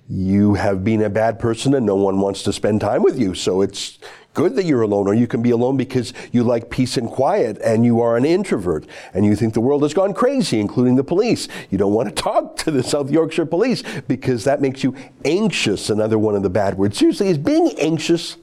you 0.08 0.55
have 0.55 0.82
been 0.82 1.02
a 1.02 1.11
bad 1.11 1.38
person 1.38 1.75
and 1.75 1.84
no 1.84 1.94
one 1.94 2.20
wants 2.20 2.43
to 2.44 2.55
spend 2.55 2.81
time 2.81 3.02
with 3.02 3.19
you. 3.19 3.34
So 3.34 3.61
it's 3.61 3.99
good 4.32 4.56
that 4.56 4.64
you're 4.64 4.81
alone. 4.81 5.06
Or 5.06 5.12
you 5.12 5.26
can 5.26 5.43
be 5.43 5.50
alone 5.50 5.76
because 5.76 6.14
you 6.32 6.43
like 6.43 6.70
peace 6.70 6.96
and 6.96 7.11
quiet 7.11 7.58
and 7.62 7.84
you 7.84 8.00
are 8.00 8.16
an 8.16 8.25
introvert 8.25 8.87
and 9.12 9.26
you 9.26 9.37
think 9.37 9.52
the 9.52 9.61
world 9.61 9.82
has 9.82 9.93
gone 9.93 10.14
crazy, 10.14 10.58
including 10.58 10.96
the 10.96 11.05
police. 11.05 11.49
You 11.69 11.76
don't 11.76 11.93
want 11.93 12.08
to 12.08 12.14
talk 12.22 12.56
to 12.58 12.70
the 12.70 12.82
South 12.82 13.10
Yorkshire 13.10 13.44
police 13.44 13.82
because 14.08 14.44
that 14.44 14.62
makes 14.62 14.82
you 14.82 14.96
anxious, 15.26 15.90
another 15.90 16.19
one 16.19 16.34
of 16.34 16.43
the 16.43 16.50
bad 16.50 16.78
words. 16.78 16.96
Seriously, 16.96 17.28
is 17.28 17.37
being 17.37 17.78
anxious 17.78 18.38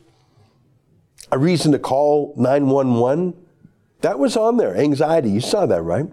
a 1.31 1.39
reason 1.39 1.71
to 1.71 1.79
call 1.79 2.35
911? 2.37 3.33
That 4.01 4.19
was 4.19 4.35
on 4.35 4.57
there, 4.57 4.75
anxiety. 4.75 5.29
You 5.29 5.41
saw 5.41 5.65
that, 5.67 5.81
right? 5.81 6.07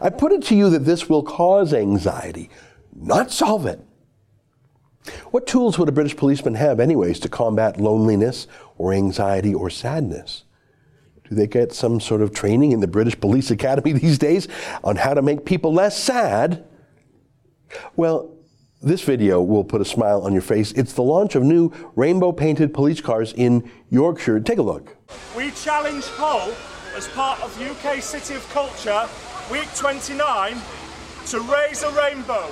I 0.00 0.10
put 0.10 0.32
it 0.32 0.42
to 0.44 0.54
you 0.54 0.70
that 0.70 0.80
this 0.80 1.08
will 1.08 1.22
cause 1.22 1.74
anxiety, 1.74 2.50
not 2.94 3.30
solve 3.30 3.66
it. 3.66 3.80
What 5.30 5.46
tools 5.46 5.78
would 5.78 5.88
a 5.88 5.92
British 5.92 6.16
policeman 6.16 6.54
have, 6.54 6.78
anyways, 6.78 7.18
to 7.20 7.28
combat 7.28 7.80
loneliness 7.80 8.46
or 8.78 8.92
anxiety 8.92 9.52
or 9.52 9.68
sadness? 9.68 10.44
Do 11.28 11.34
they 11.34 11.46
get 11.46 11.72
some 11.72 11.98
sort 11.98 12.20
of 12.20 12.32
training 12.32 12.72
in 12.72 12.80
the 12.80 12.86
British 12.86 13.18
Police 13.18 13.50
Academy 13.50 13.92
these 14.00 14.18
days 14.18 14.46
on 14.84 14.96
how 14.96 15.14
to 15.14 15.22
make 15.22 15.44
people 15.44 15.72
less 15.72 16.00
sad? 16.00 16.64
Well, 17.96 18.36
this 18.82 19.02
video 19.02 19.40
will 19.40 19.64
put 19.64 19.80
a 19.80 19.84
smile 19.84 20.22
on 20.22 20.32
your 20.32 20.42
face. 20.42 20.72
It's 20.72 20.92
the 20.92 21.02
launch 21.02 21.34
of 21.34 21.42
new 21.42 21.72
rainbow 21.96 22.32
painted 22.32 22.74
police 22.74 23.00
cars 23.00 23.32
in 23.32 23.70
Yorkshire. 23.90 24.40
Take 24.40 24.58
a 24.58 24.62
look. 24.62 24.96
We 25.36 25.52
challenge 25.52 26.04
Hull 26.04 26.52
as 26.94 27.08
part 27.08 27.40
of 27.42 27.60
UK 27.60 28.02
City 28.02 28.34
of 28.34 28.48
Culture 28.50 29.08
week 29.50 29.68
29, 29.76 30.56
to 31.26 31.40
raise 31.40 31.82
a 31.82 31.90
rainbow. 31.90 32.46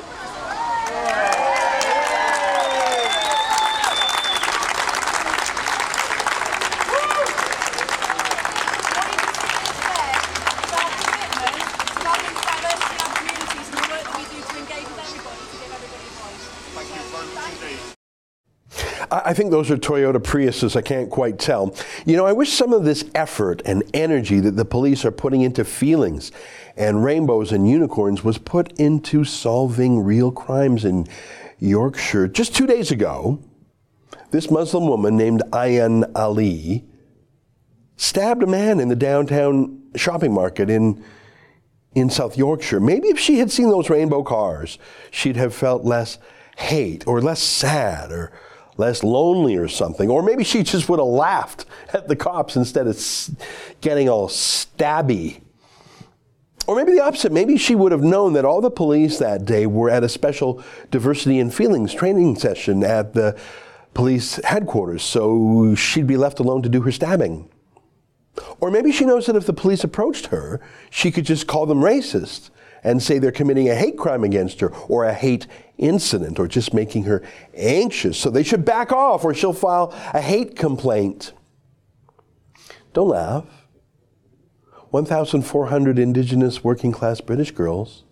I 19.11 19.35
think 19.35 19.51
those 19.51 19.71
are 19.71 19.77
Toyota 19.77 20.19
Priuses. 20.19 20.77
I 20.77 20.83
can't 20.83 21.11
quite 21.11 21.39
tell. 21.39 21.75
You 22.07 22.17
know, 22.17 22.27
I 22.27 22.33
wish 22.33 22.53
some 22.53 22.73
of 22.73 22.85
this 22.85 23.05
effort 23.15 23.61
and 23.65 23.83
energy 23.93 24.39
that 24.41 24.57
the 24.57 24.65
police 24.65 25.05
are 25.05 25.11
putting 25.11 25.41
into 25.41 25.65
feelings 25.65 26.31
and 26.77 27.05
rainbows 27.05 27.51
and 27.51 27.69
unicorns 27.69 28.23
was 28.23 28.39
put 28.39 28.73
into 28.79 29.25
solving 29.25 30.01
real 30.01 30.31
crimes 30.31 30.85
in 30.85 31.07
Yorkshire. 31.59 32.29
Just 32.29 32.55
two 32.55 32.67
days 32.67 32.91
ago, 32.91 33.43
this 34.31 34.51
Muslim 34.51 34.87
woman 34.87 35.17
named 35.17 35.43
Ayan 35.51 36.11
Ali 36.15 36.85
stabbed 37.97 38.43
a 38.43 38.47
man 38.47 38.79
in 38.81 38.89
the 38.89 38.97
downtown 38.97 39.83
shopping 39.97 40.33
market 40.33 40.71
in 40.71 41.05
in 41.93 42.09
South 42.09 42.39
Yorkshire. 42.39 42.79
Maybe 42.79 43.09
if 43.09 43.19
she 43.19 43.41
had 43.41 43.51
seen 43.51 43.69
those 43.69 43.91
rainbow 43.91 44.23
cars, 44.23 44.79
she'd 45.11 45.37
have 45.37 45.53
felt 45.53 45.85
less 45.85 46.19
hate 46.57 47.05
or 47.07 47.21
less 47.21 47.43
sad 47.43 48.13
or 48.13 48.31
less 48.81 49.05
lonely 49.05 49.57
or 49.57 49.69
something. 49.69 50.11
Or 50.11 50.23
maybe 50.23 50.43
she 50.43 50.65
just 50.65 50.89
would 50.89 50.99
have 50.99 51.07
laughed 51.07 51.67
at 51.93 52.09
the 52.09 52.17
cops 52.17 52.57
instead 52.57 52.89
of 52.89 52.99
getting 53.81 54.09
all 54.09 54.29
stabby. 54.29 55.41
Or 56.67 56.75
maybe 56.77 56.93
the 56.93 57.03
opposite. 57.03 57.33
Maybe 57.33 57.57
she 57.57 57.75
would 57.75 57.93
have 57.93 58.03
known 58.03 58.33
that 58.33 58.45
all 58.45 58.61
the 58.61 58.71
police 58.71 59.19
that 59.19 59.45
day 59.45 59.67
were 59.67 59.91
at 59.91 60.05
a 60.05 60.09
special 60.09 60.63
diversity 60.91 61.39
and 61.39 61.53
feelings 61.53 61.95
training 61.95 62.37
session 62.37 62.83
at 62.83 63.15
the 63.15 63.39
police 63.95 64.37
headquarters, 64.45 65.03
so 65.03 65.75
she'd 65.75 66.07
be 66.07 66.17
left 66.17 66.39
alone 66.39 66.63
to 66.63 66.69
do 66.69 66.83
her 66.83 66.93
stabbing. 66.93 67.49
Or 68.61 68.71
maybe 68.71 68.93
she 68.93 69.05
knows 69.05 69.27
that 69.27 69.37
if 69.37 69.47
the 69.47 69.53
police 69.53 69.83
approached 69.83 70.27
her, 70.27 70.61
she 70.91 71.11
could 71.11 71.25
just 71.25 71.47
call 71.47 71.67
them 71.67 71.81
racist 71.81 72.51
and 72.83 73.03
say 73.03 73.19
they're 73.19 73.33
committing 73.33 73.69
a 73.69 73.75
hate 73.75 73.99
crime 73.99 74.25
against 74.25 74.61
her 74.61 74.75
or 74.89 75.05
a 75.05 75.15
hate 75.15 75.47
incident 75.79 76.39
or 76.39 76.49
just 76.49 76.75
making 76.75 77.05
her 77.05 77.23
anxious. 77.55 78.19
So 78.19 78.31
they 78.31 78.43
should 78.43 78.65
back 78.65 78.93
off 78.93 79.25
or 79.25 79.35
she'll 79.35 79.53
file 79.53 79.95
a 80.13 80.21
hate 80.21 80.57
complaint. 80.57 81.33
Don't 82.93 83.09
laugh. 83.09 83.45
1,400 84.91 85.99
Indigenous 85.99 86.65
working 86.65 86.91
class 86.91 87.21
British 87.21 87.53
girls 87.53 88.05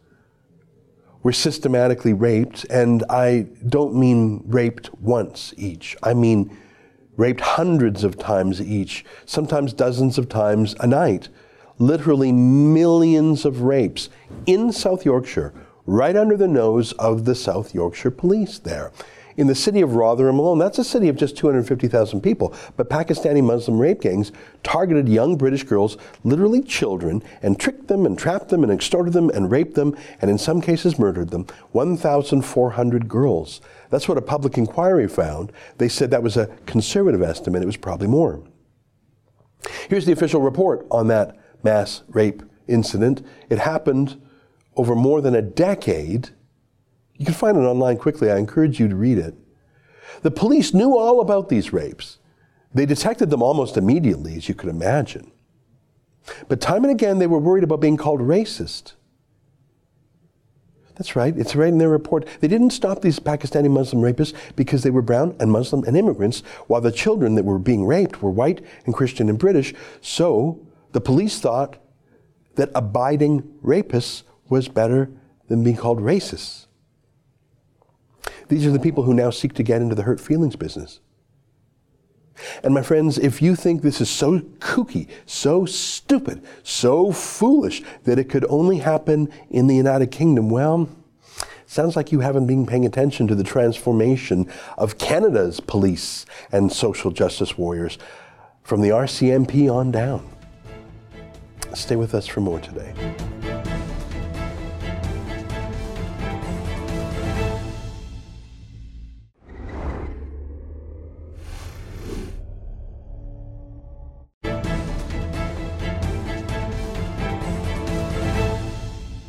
were 1.22 1.32
systematically 1.32 2.12
raped, 2.12 2.64
and 2.66 3.04
I 3.10 3.48
don't 3.68 3.96
mean 3.96 4.42
raped 4.46 4.94
once 5.00 5.52
each. 5.56 5.96
I 6.02 6.14
mean 6.14 6.56
raped 7.16 7.40
hundreds 7.40 8.04
of 8.04 8.16
times 8.16 8.62
each, 8.62 9.04
sometimes 9.26 9.72
dozens 9.72 10.18
of 10.18 10.28
times 10.28 10.76
a 10.78 10.87
night. 10.87 11.28
Literally 11.78 12.32
millions 12.32 13.44
of 13.44 13.62
rapes 13.62 14.08
in 14.47 14.73
South 14.73 15.04
Yorkshire, 15.04 15.52
right 15.87 16.16
under 16.16 16.37
the 16.37 16.49
nose 16.49 16.92
of 16.92 17.25
the 17.25 17.35
South 17.35 17.75
Yorkshire 17.75 18.11
police 18.11 18.58
there 18.58 18.92
in 19.38 19.47
the 19.47 19.54
city 19.54 19.80
of 19.80 19.94
Rotherham 19.94 20.40
alone, 20.40 20.58
that's 20.58 20.78
a 20.78 20.85
city 20.85 21.08
of 21.08 21.16
just 21.16 21.37
250,000 21.37 22.20
people, 22.20 22.52
but 22.76 22.90
Pakistani 22.90 23.42
Muslim 23.42 23.78
rape 23.78 24.00
gangs 24.00 24.32
targeted 24.64 25.08
young 25.08 25.37
British 25.37 25.62
girls, 25.62 25.97
literally 26.25 26.61
children, 26.61 27.23
and 27.40 27.58
tricked 27.58 27.87
them 27.87 28.04
and 28.04 28.18
trapped 28.18 28.49
them 28.49 28.64
and 28.64 28.73
extorted 28.73 29.12
them 29.12 29.30
and 29.30 29.50
raped 29.50 29.76
them 29.76 29.97
and 30.20 30.28
in 30.28 30.38
some 30.38 30.61
cases 30.61 30.99
murdered 30.99 31.30
them. 31.30 31.47
1,400 31.70 33.08
girls. 33.08 33.61
That's 33.90 34.08
what 34.08 34.18
a 34.18 34.23
public 34.23 34.58
inquiry 34.58 35.06
found. 35.06 35.52
They 35.78 35.88
said 35.88 36.11
that 36.11 36.23
was 36.23 36.37
a 36.37 36.49
conservative 36.66 37.23
estimate. 37.23 37.62
It 37.62 37.66
was 37.66 37.76
probably 37.76 38.08
more. 38.08 38.42
Here's 39.88 40.04
the 40.04 40.12
official 40.12 40.40
report 40.40 40.85
on 40.90 41.06
that 41.08 41.37
mass 41.62 42.02
rape 42.08 42.42
incident. 42.66 43.26
It 43.48 43.58
happened 43.58 44.20
over 44.76 44.94
more 44.94 45.20
than 45.20 45.34
a 45.34 45.42
decade 45.42 46.30
you 47.18 47.24
can 47.24 47.34
find 47.34 47.56
it 47.56 47.60
online 47.60 47.98
quickly. 47.98 48.30
I 48.30 48.38
encourage 48.38 48.80
you 48.80 48.88
to 48.88 48.96
read 48.96 49.18
it. 49.18 49.34
The 50.22 50.30
police 50.30 50.72
knew 50.72 50.96
all 50.96 51.20
about 51.20 51.48
these 51.48 51.72
rapes. 51.72 52.18
They 52.72 52.86
detected 52.86 53.30
them 53.30 53.42
almost 53.42 53.76
immediately, 53.76 54.36
as 54.36 54.48
you 54.48 54.54
could 54.54 54.70
imagine. 54.70 55.32
But 56.48 56.60
time 56.60 56.84
and 56.84 56.92
again, 56.92 57.18
they 57.18 57.26
were 57.26 57.38
worried 57.38 57.64
about 57.64 57.80
being 57.80 57.96
called 57.96 58.20
racist. 58.20 58.92
That's 60.94 61.14
right, 61.14 61.36
it's 61.36 61.54
right 61.54 61.68
in 61.68 61.78
their 61.78 61.88
report. 61.88 62.26
They 62.40 62.48
didn't 62.48 62.70
stop 62.70 63.02
these 63.02 63.20
Pakistani 63.20 63.70
Muslim 63.70 64.02
rapists 64.02 64.34
because 64.56 64.82
they 64.82 64.90
were 64.90 65.02
brown 65.02 65.36
and 65.38 65.50
Muslim 65.50 65.84
and 65.84 65.96
immigrants, 65.96 66.40
while 66.66 66.80
the 66.80 66.92
children 66.92 67.36
that 67.36 67.44
were 67.44 67.58
being 67.58 67.86
raped 67.86 68.20
were 68.20 68.30
white 68.30 68.64
and 68.84 68.94
Christian 68.94 69.28
and 69.28 69.38
British. 69.38 69.74
So 70.00 70.60
the 70.92 71.00
police 71.00 71.40
thought 71.40 71.76
that 72.57 72.71
abiding 72.75 73.42
rapists 73.64 74.23
was 74.49 74.68
better 74.68 75.11
than 75.49 75.62
being 75.62 75.76
called 75.76 76.00
racists. 76.00 76.66
These 78.49 78.66
are 78.66 78.71
the 78.71 78.80
people 78.80 79.04
who 79.04 79.14
now 79.14 79.30
seek 79.30 79.52
to 79.54 79.62
get 79.62 79.83
into 79.83 79.95
the 79.95 80.02
hurt 80.02 80.21
feelings 80.21 80.57
business. 80.57 81.00
And 82.62 82.73
my 82.73 82.83
friends, 82.83 83.18
if 83.18 83.42
you 83.42 83.57
think 83.57 83.83
this 83.83 84.00
is 84.00 84.09
so 84.09 84.40
kooky, 84.59 85.09
so 85.26 85.66
stupid, 85.66 86.45
so 86.62 87.12
foolish 87.12 87.83
that 88.04 88.18
it 88.18 88.28
could 88.28 88.45
only 88.49 88.78
happen 88.78 89.28
in 89.50 89.66
the 89.66 89.76
United 89.76 90.11
Kingdom, 90.11 90.49
well, 90.49 90.88
sounds 91.66 91.97
like 91.97 92.12
you 92.12 92.21
haven't 92.21 92.47
been 92.47 92.64
paying 92.64 92.87
attention 92.87 93.26
to 93.26 93.35
the 93.35 93.45
transformation 93.45 94.50
of 94.76 94.99
Canada's 94.99 95.61
police 95.61 96.25
and 96.52 96.73
social 96.73 97.11
justice 97.11 97.59
warriors 97.59 97.99
from 98.62 98.80
the 98.80 98.90
RCMP 98.90 99.73
on 99.73 99.90
down. 99.90 100.38
Stay 101.75 101.96
with 101.96 102.14
us 102.14 102.26
for 102.26 102.40
more 102.40 102.60
today. 102.60 102.92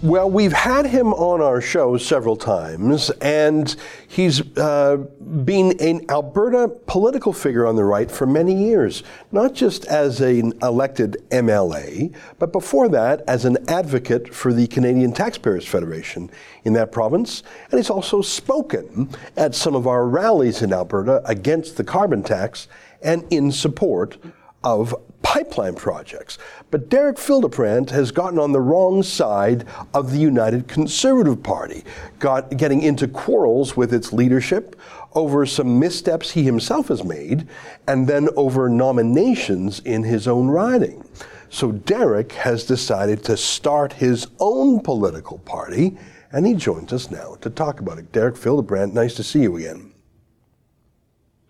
Well, 0.01 0.31
we've 0.31 0.53
had 0.53 0.85
him 0.85 1.07
on 1.13 1.41
our 1.41 1.59
show 1.59 1.97
several 1.97 2.37
times, 2.37 3.09
and 3.19 3.75
he's 4.07 4.39
uh, 4.57 4.95
been 5.43 5.77
an 5.81 6.09
Alberta 6.09 6.69
political 6.85 7.33
figure 7.33 7.67
on 7.67 7.75
the 7.75 7.83
right 7.83 8.09
for 8.09 8.25
many 8.25 8.55
years, 8.55 9.03
not 9.33 9.53
just 9.53 9.83
as 9.87 10.21
an 10.21 10.53
elected 10.61 11.17
MLA, 11.31 12.15
but 12.37 12.53
before 12.53 12.87
that 12.87 13.23
as 13.27 13.43
an 13.43 13.57
advocate 13.67 14.33
for 14.33 14.53
the 14.53 14.67
Canadian 14.67 15.11
Taxpayers 15.11 15.67
Federation 15.67 16.31
in 16.63 16.71
that 16.73 16.93
province. 16.93 17.43
And 17.69 17.77
he's 17.77 17.89
also 17.89 18.21
spoken 18.21 19.09
at 19.35 19.53
some 19.53 19.75
of 19.75 19.85
our 19.85 20.07
rallies 20.07 20.61
in 20.61 20.71
Alberta 20.71 21.21
against 21.25 21.75
the 21.75 21.83
carbon 21.83 22.23
tax 22.23 22.69
and 23.01 23.25
in 23.31 23.51
support 23.51 24.15
of 24.63 24.95
pipeline 25.29 25.75
projects. 25.75 26.39
But 26.71 26.89
Derek 26.89 27.19
Fildebrandt 27.19 27.91
has 27.91 28.11
gotten 28.11 28.39
on 28.39 28.51
the 28.51 28.59
wrong 28.59 29.03
side 29.03 29.63
of 29.93 30.11
the 30.11 30.17
United 30.17 30.67
Conservative 30.67 31.43
Party, 31.43 31.83
got, 32.17 32.57
getting 32.57 32.81
into 32.81 33.07
quarrels 33.07 33.77
with 33.77 33.93
its 33.93 34.11
leadership 34.11 34.75
over 35.13 35.45
some 35.45 35.77
missteps 35.77 36.31
he 36.31 36.41
himself 36.41 36.87
has 36.87 37.03
made, 37.03 37.47
and 37.87 38.07
then 38.07 38.27
over 38.35 38.69
nominations 38.69 39.81
in 39.81 40.01
his 40.01 40.27
own 40.27 40.47
riding. 40.47 41.07
So 41.51 41.73
Derek 41.73 42.31
has 42.31 42.63
decided 42.63 43.23
to 43.25 43.37
start 43.37 43.93
his 43.93 44.25
own 44.39 44.79
political 44.79 45.37
party, 45.37 45.95
and 46.31 46.47
he 46.47 46.55
joins 46.55 46.91
us 46.91 47.11
now 47.11 47.35
to 47.41 47.51
talk 47.51 47.79
about 47.79 47.99
it. 47.99 48.11
Derek 48.11 48.35
Fildebrandt, 48.35 48.95
nice 48.95 49.13
to 49.13 49.23
see 49.23 49.43
you 49.43 49.57
again. 49.57 49.88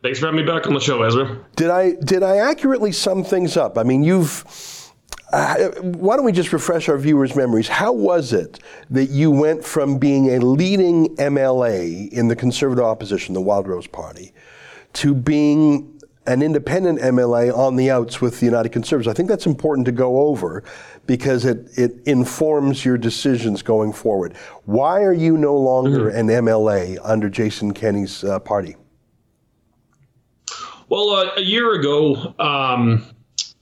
Thanks 0.01 0.19
for 0.19 0.27
having 0.27 0.39
me 0.39 0.49
back 0.49 0.65
on 0.65 0.73
the 0.73 0.79
show, 0.79 1.01
Ezra. 1.03 1.45
Did 1.55 1.69
I 1.69 1.93
did 1.95 2.23
I 2.23 2.37
accurately 2.37 2.91
sum 2.91 3.23
things 3.23 3.57
up? 3.57 3.77
I 3.77 3.83
mean, 3.83 4.03
you've. 4.03 4.45
Uh, 5.31 5.69
why 5.81 6.15
don't 6.15 6.25
we 6.25 6.31
just 6.31 6.51
refresh 6.53 6.89
our 6.89 6.97
viewers' 6.97 7.35
memories? 7.35 7.67
How 7.67 7.93
was 7.93 8.33
it 8.33 8.59
that 8.89 9.11
you 9.11 9.29
went 9.29 9.63
from 9.63 9.99
being 9.99 10.35
a 10.35 10.39
leading 10.39 11.15
MLA 11.17 12.11
in 12.11 12.29
the 12.29 12.35
Conservative 12.35 12.83
opposition, 12.83 13.35
the 13.35 13.41
Wildrose 13.41 13.85
Party, 13.85 14.33
to 14.93 15.13
being 15.13 16.01
an 16.25 16.41
independent 16.41 16.99
MLA 16.99 17.55
on 17.55 17.75
the 17.75 17.91
outs 17.91 18.21
with 18.21 18.39
the 18.39 18.47
United 18.47 18.69
Conservatives? 18.69 19.07
I 19.07 19.13
think 19.13 19.29
that's 19.29 19.45
important 19.45 19.85
to 19.85 19.91
go 19.91 20.21
over 20.21 20.63
because 21.05 21.45
it, 21.45 21.69
it 21.77 22.01
informs 22.07 22.83
your 22.83 22.97
decisions 22.97 23.61
going 23.61 23.93
forward. 23.93 24.35
Why 24.65 25.03
are 25.03 25.13
you 25.13 25.37
no 25.37 25.55
longer 25.55 26.09
mm-hmm. 26.09 26.17
an 26.17 26.45
MLA 26.45 26.97
under 27.03 27.29
Jason 27.29 27.71
Kenney's 27.71 28.23
uh, 28.23 28.39
party? 28.39 28.77
Well, 30.89 31.11
uh, 31.11 31.29
a 31.37 31.41
year 31.41 31.73
ago, 31.73 32.33
um, 32.39 33.05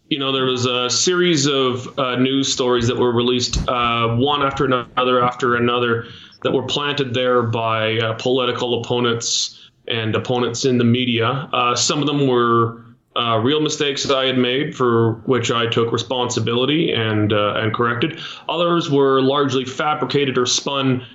you 0.08 0.18
know, 0.18 0.32
there 0.32 0.46
was 0.46 0.66
a 0.66 0.90
series 0.90 1.46
of 1.46 2.00
uh, 2.00 2.16
news 2.16 2.52
stories 2.52 2.88
that 2.88 2.96
were 2.96 3.12
released, 3.12 3.68
uh, 3.68 4.16
one 4.16 4.44
after 4.44 4.64
another 4.64 5.22
after 5.22 5.58
another, 5.58 6.06
that 6.44 6.54
were 6.54 6.64
planted 6.64 7.14
there 7.14 7.42
by 7.42 7.98
uh, 7.98 8.14
political 8.14 8.82
opponents 8.82 9.70
and 9.90 10.16
opponents 10.16 10.64
in 10.64 10.78
the 10.78 10.86
media. 10.86 11.28
Uh, 11.52 11.76
some 11.76 12.00
of 12.00 12.08
them 12.08 12.28
were 12.28 12.86
uh, 13.18 13.38
real 13.44 13.60
mistakes 13.60 14.04
that 14.04 14.16
I 14.16 14.26
had 14.26 14.38
made, 14.38 14.74
for 14.74 15.16
which 15.26 15.52
I 15.52 15.68
took 15.68 15.92
responsibility 15.92 16.94
and 16.94 17.34
and 17.34 17.74
corrected. 17.74 18.22
Others 18.48 18.90
were 18.90 19.22
largely 19.22 19.66
fabricated 19.66 20.38
or 20.38 20.46
spun, 20.46 21.06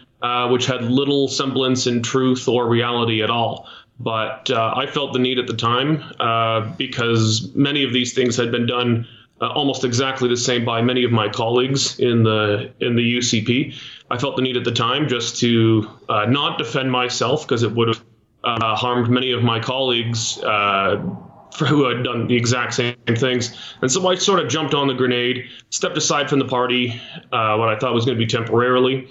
which 0.50 0.66
had 0.66 0.85
little 0.85 1.28
semblance 1.28 1.87
in 1.87 2.02
truth 2.02 2.49
or 2.49 2.69
reality 2.69 3.23
at 3.23 3.31
all. 3.31 3.66
But 4.02 4.50
uh, 4.50 4.75
I 4.76 4.87
felt 4.87 5.12
the 5.12 5.18
need 5.18 5.38
at 5.38 5.47
the 5.47 5.56
time 5.56 6.02
uh, 6.18 6.73
because 6.76 7.52
many 7.54 7.85
of 7.85 7.92
these 7.92 8.12
things 8.12 8.37
had 8.37 8.50
been 8.50 8.66
done 8.66 9.06
uh, 9.40 9.49
almost 9.49 9.85
exactly 9.85 10.28
the 10.28 10.37
same 10.37 10.64
by 10.64 10.82
many 10.82 11.04
of 11.04 11.11
my 11.11 11.28
colleagues 11.28 11.99
in 11.99 12.23
the 12.23 12.73
in 12.80 12.97
the 12.97 13.18
UCP. 13.18 13.75
I 14.11 14.18
felt 14.18 14.37
the 14.37 14.42
need 14.42 14.56
at 14.56 14.64
the 14.64 14.73
time 14.73 15.09
just 15.09 15.38
to 15.40 15.88
uh, 16.09 16.26
not 16.26 16.59
defend 16.59 16.90
myself 16.92 17.42
because 17.42 17.62
it 17.62 17.73
would 17.73 17.88
have 17.88 18.04
uh, 18.44 18.76
harmed 18.76 19.09
many 19.09 19.32
of 19.32 19.42
my 19.42 19.59
colleagues 19.61 20.38
uh, 20.42 20.97
who 21.59 21.88
had 21.88 22.04
done 22.04 22.26
the 22.28 22.37
exact 22.37 22.75
same 22.75 22.97
things. 23.16 23.56
And 23.82 23.90
so 23.90 24.09
I 24.09 24.14
sort 24.14 24.40
of 24.40 24.49
jumped 24.49 24.75
on 24.75 24.87
the 24.87 24.94
grenade, 24.94 25.44
stepped 25.71 25.97
aside 25.97 26.30
from 26.30 26.38
the 26.38 26.47
party, 26.47 27.00
uh, 27.32 27.56
what 27.56 27.68
I 27.68 27.78
thought 27.78 27.94
was 27.94 28.04
going 28.04 28.16
to 28.16 28.25
be 28.25 28.30
temporarily, 28.30 29.09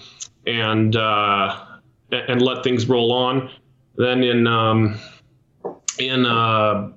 and 0.48 0.96
uh, 0.96 1.66
and 2.12 2.42
let 2.42 2.64
things 2.64 2.88
roll 2.88 3.12
on. 3.12 3.50
Then 3.96 4.24
in 4.24 4.48
um, 4.48 5.00
in 6.00 6.26
uh, 6.26 6.92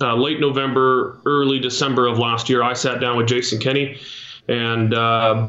uh, 0.00 0.14
late 0.16 0.40
November, 0.40 1.20
early 1.24 1.58
December 1.58 2.06
of 2.06 2.18
last 2.18 2.48
year, 2.48 2.62
I 2.62 2.74
sat 2.74 3.00
down 3.00 3.16
with 3.16 3.26
Jason 3.26 3.58
Kenney, 3.58 3.98
and 4.48 4.94
uh, 4.94 5.48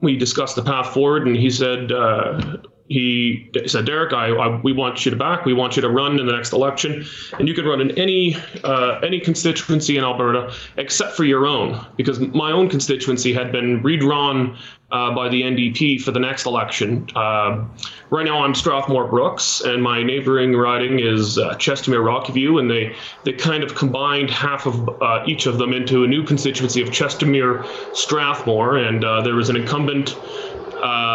we 0.00 0.16
discussed 0.16 0.56
the 0.56 0.62
path 0.62 0.92
forward, 0.92 1.26
and 1.26 1.36
he 1.36 1.50
said 1.50 1.92
uh, 1.92 2.58
he 2.90 3.48
said, 3.66 3.86
Derek, 3.86 4.12
I, 4.12 4.30
I, 4.30 4.60
we 4.62 4.72
want 4.72 5.04
you 5.04 5.12
to 5.12 5.16
back. 5.16 5.44
We 5.44 5.54
want 5.54 5.76
you 5.76 5.82
to 5.82 5.88
run 5.88 6.18
in 6.18 6.26
the 6.26 6.32
next 6.32 6.52
election, 6.52 7.06
and 7.38 7.46
you 7.46 7.54
can 7.54 7.64
run 7.64 7.80
in 7.80 7.96
any 7.96 8.36
uh, 8.64 8.98
any 9.04 9.20
constituency 9.20 9.96
in 9.96 10.02
Alberta 10.02 10.52
except 10.76 11.16
for 11.16 11.22
your 11.22 11.46
own, 11.46 11.86
because 11.96 12.18
my 12.18 12.50
own 12.50 12.68
constituency 12.68 13.32
had 13.32 13.52
been 13.52 13.80
redrawn 13.84 14.58
uh, 14.90 15.14
by 15.14 15.28
the 15.28 15.42
NDP 15.42 16.02
for 16.02 16.10
the 16.10 16.18
next 16.18 16.46
election. 16.46 17.06
Uh, 17.14 17.64
right 18.10 18.24
now, 18.24 18.42
I'm 18.42 18.56
Strathmore 18.56 19.06
Brooks, 19.06 19.60
and 19.60 19.80
my 19.80 20.02
neighboring 20.02 20.56
riding 20.56 20.98
is 20.98 21.38
uh, 21.38 21.54
Chestermere 21.54 22.04
Rocky 22.04 22.32
View, 22.32 22.58
and 22.58 22.68
they 22.68 22.96
they 23.22 23.34
kind 23.34 23.62
of 23.62 23.76
combined 23.76 24.30
half 24.30 24.66
of 24.66 25.00
uh, 25.00 25.22
each 25.28 25.46
of 25.46 25.58
them 25.58 25.72
into 25.72 26.02
a 26.02 26.08
new 26.08 26.24
constituency 26.24 26.82
of 26.82 26.88
Chestermere 26.88 27.64
Strathmore, 27.94 28.78
and 28.78 29.04
uh, 29.04 29.22
there 29.22 29.36
was 29.36 29.48
an 29.48 29.54
incumbent 29.54 30.16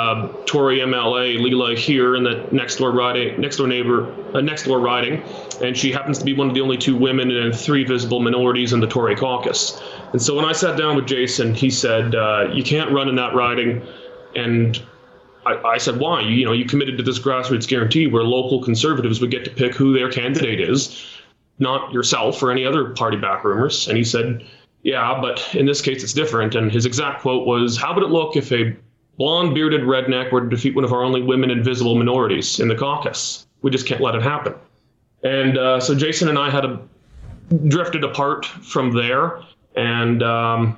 uh, 0.06 0.28
Tory 0.46 0.80
MLA 0.80 1.40
Leela 1.40 1.74
Aheer 1.74 2.16
in 2.16 2.24
the 2.24 2.48
next 2.52 2.76
door 2.76 2.92
riding, 2.92 3.40
next 3.42 3.58
door 3.58 3.68
neighbor, 3.68 4.14
uh, 4.36 4.42
next 4.42 4.64
door 4.64 4.80
riding, 4.80 5.24
and 5.64 5.76
she 5.76 5.92
happens 5.92 6.20
to 6.20 6.26
be 6.26 6.34
one 6.34 6.48
of 6.48 6.54
the 6.54 6.62
only 6.62 6.78
two 6.78 6.96
women 6.96 7.32
and 7.32 7.56
three 7.56 7.84
visible 7.84 8.20
minorities 8.20 8.72
in 8.72 8.80
the 8.80 8.88
Tory 8.88 9.16
caucus. 9.16 9.82
And 10.12 10.22
so 10.22 10.36
when 10.36 10.46
I 10.46 10.52
sat 10.52 10.78
down 10.78 10.96
with 10.96 11.08
Jason, 11.08 11.56
he 11.56 11.70
said, 11.70 12.14
uh, 12.14 12.50
"You 12.54 12.64
can't 12.64 12.92
run 12.92 13.10
in 13.10 13.16
that 13.16 13.34
riding," 13.34 13.82
and 14.36 14.82
I, 15.46 15.56
I, 15.56 15.78
said, 15.78 15.98
"Why? 15.98 16.22
You, 16.22 16.30
you 16.30 16.46
know, 16.46 16.54
you 16.54 16.66
committed 16.66 16.98
to 16.98 17.04
this 17.04 17.20
grassroots 17.20 17.68
guarantee 17.68 18.06
where 18.08 18.24
local 18.24 18.64
conservatives 18.64 19.20
would 19.22 19.32
get 19.32 19.44
to 19.46 19.52
pick 19.52 19.74
who 19.74 19.94
their 19.94 20.12
candidate 20.12 20.62
is, 20.62 21.04
not 21.58 21.92
yourself 21.92 22.44
or 22.44 22.52
any 22.52 22.66
other 22.66 22.92
party 22.92 23.18
backroomers." 23.18 23.88
And 23.88 23.98
he 23.98 24.04
said. 24.04 24.46
Yeah, 24.84 25.20
but 25.20 25.56
in 25.56 25.66
this 25.66 25.82
case 25.82 26.04
it's 26.04 26.14
different. 26.14 26.54
And 26.54 26.72
his 26.72 26.86
exact 26.86 27.24
quote 27.24 27.48
was, 27.48 27.76
How 27.76 27.96
would 27.96 28.04
it 28.04 28.12
look 28.12 28.36
if 28.36 28.52
a 28.52 28.78
blonde 29.18 29.54
bearded 29.54 29.82
redneck 29.82 30.32
were 30.32 30.42
to 30.42 30.50
defeat 30.50 30.76
one 30.76 30.84
of 30.84 30.94
our 30.94 31.04
only 31.04 31.22
women 31.22 31.52
and 31.52 31.64
visible 31.64 31.96
minorities 31.96 32.60
in 32.60 32.68
the 32.68 32.76
caucus. 32.76 33.48
We 33.62 33.72
just 33.72 33.88
can't 33.88 34.02
let 34.02 34.16
it 34.16 34.22
happen. 34.22 34.54
And 35.24 35.58
uh, 35.58 35.80
so 35.80 35.96
Jason 35.96 36.30
and 36.30 36.38
I 36.38 36.50
had 36.50 36.66
a, 36.66 36.80
drifted 37.68 38.04
apart 38.04 38.46
from 38.46 38.92
there. 38.92 39.42
And, 39.76 40.22
um, 40.24 40.78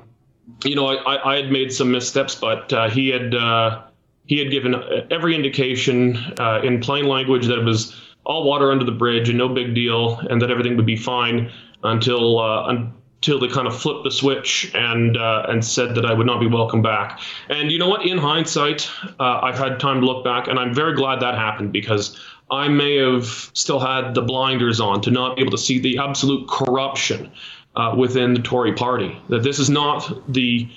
you 0.63 0.75
know, 0.75 0.88
I, 0.88 1.34
I, 1.34 1.36
had 1.36 1.51
made 1.51 1.72
some 1.72 1.91
missteps, 1.91 2.36
but 2.36 2.72
uh, 2.74 2.89
he 2.89 3.10
had 3.10 3.36
uh, 3.36 3.84
he 4.25 4.39
had 4.39 4.50
given 4.50 4.75
every 5.12 5.36
indication 5.36 6.17
uh, 6.39 6.62
in 6.63 6.79
plain 6.79 7.06
language 7.06 7.46
that 7.48 7.60
it 7.60 7.63
was 7.65 7.96
all 8.25 8.44
water 8.44 8.72
under 8.72 8.84
the 8.84 8.91
bridge 8.91 9.29
and 9.29 9.38
no 9.38 9.48
big 9.50 9.75
deal, 9.75 10.17
and 10.29 10.41
that 10.41 10.50
everything 10.50 10.75
would 10.77 10.86
be 10.86 10.96
fine 10.96 11.51
until 11.84 12.39
uh, 12.39 12.67
till 13.22 13.40
they 13.40 13.48
kind 13.48 13.68
of 13.68 13.80
flipped 13.80 14.04
the 14.04 14.12
switch 14.12 14.72
and 14.76 15.18
uh, 15.18 15.46
and 15.48 15.64
said 15.64 15.96
that 15.96 16.06
I 16.06 16.14
would 16.14 16.28
not 16.28 16.40
be 16.40 16.48
welcome 16.48 16.82
back. 16.82 17.20
And 17.50 17.72
you 17.72 17.80
know 17.80 17.90
what? 17.90 18.06
In 18.06 18.18
hindsight, 18.18 18.90
uh, 19.20 19.40
I've 19.42 19.58
had 19.58 19.80
time 19.80 20.02
to 20.02 20.06
look 20.06 20.24
back, 20.24 20.48
and 20.48 20.60
I'm 20.60 20.74
very 20.74 20.96
glad 20.96 21.20
that 21.22 21.36
happened 21.36 21.72
because 21.72 22.20
I 22.50 22.68
may 22.68 22.98
have 22.98 23.26
still 23.54 23.80
had 23.80 24.14
the 24.14 24.22
blinders 24.22 24.80
on 24.80 25.02
to 25.02 25.12
not 25.12 25.36
be 25.36 25.42
able 25.42 25.52
to 25.52 25.58
see 25.58 25.80
the 25.80 25.98
absolute 25.98 26.48
corruption 26.48 27.32
uh, 27.76 27.96
within 27.98 28.34
the 28.34 28.42
Tory 28.42 28.74
party. 28.74 29.20
That 29.30 29.44
this 29.44 29.60
is 29.60 29.70
not 29.70 30.32
the 30.32 30.70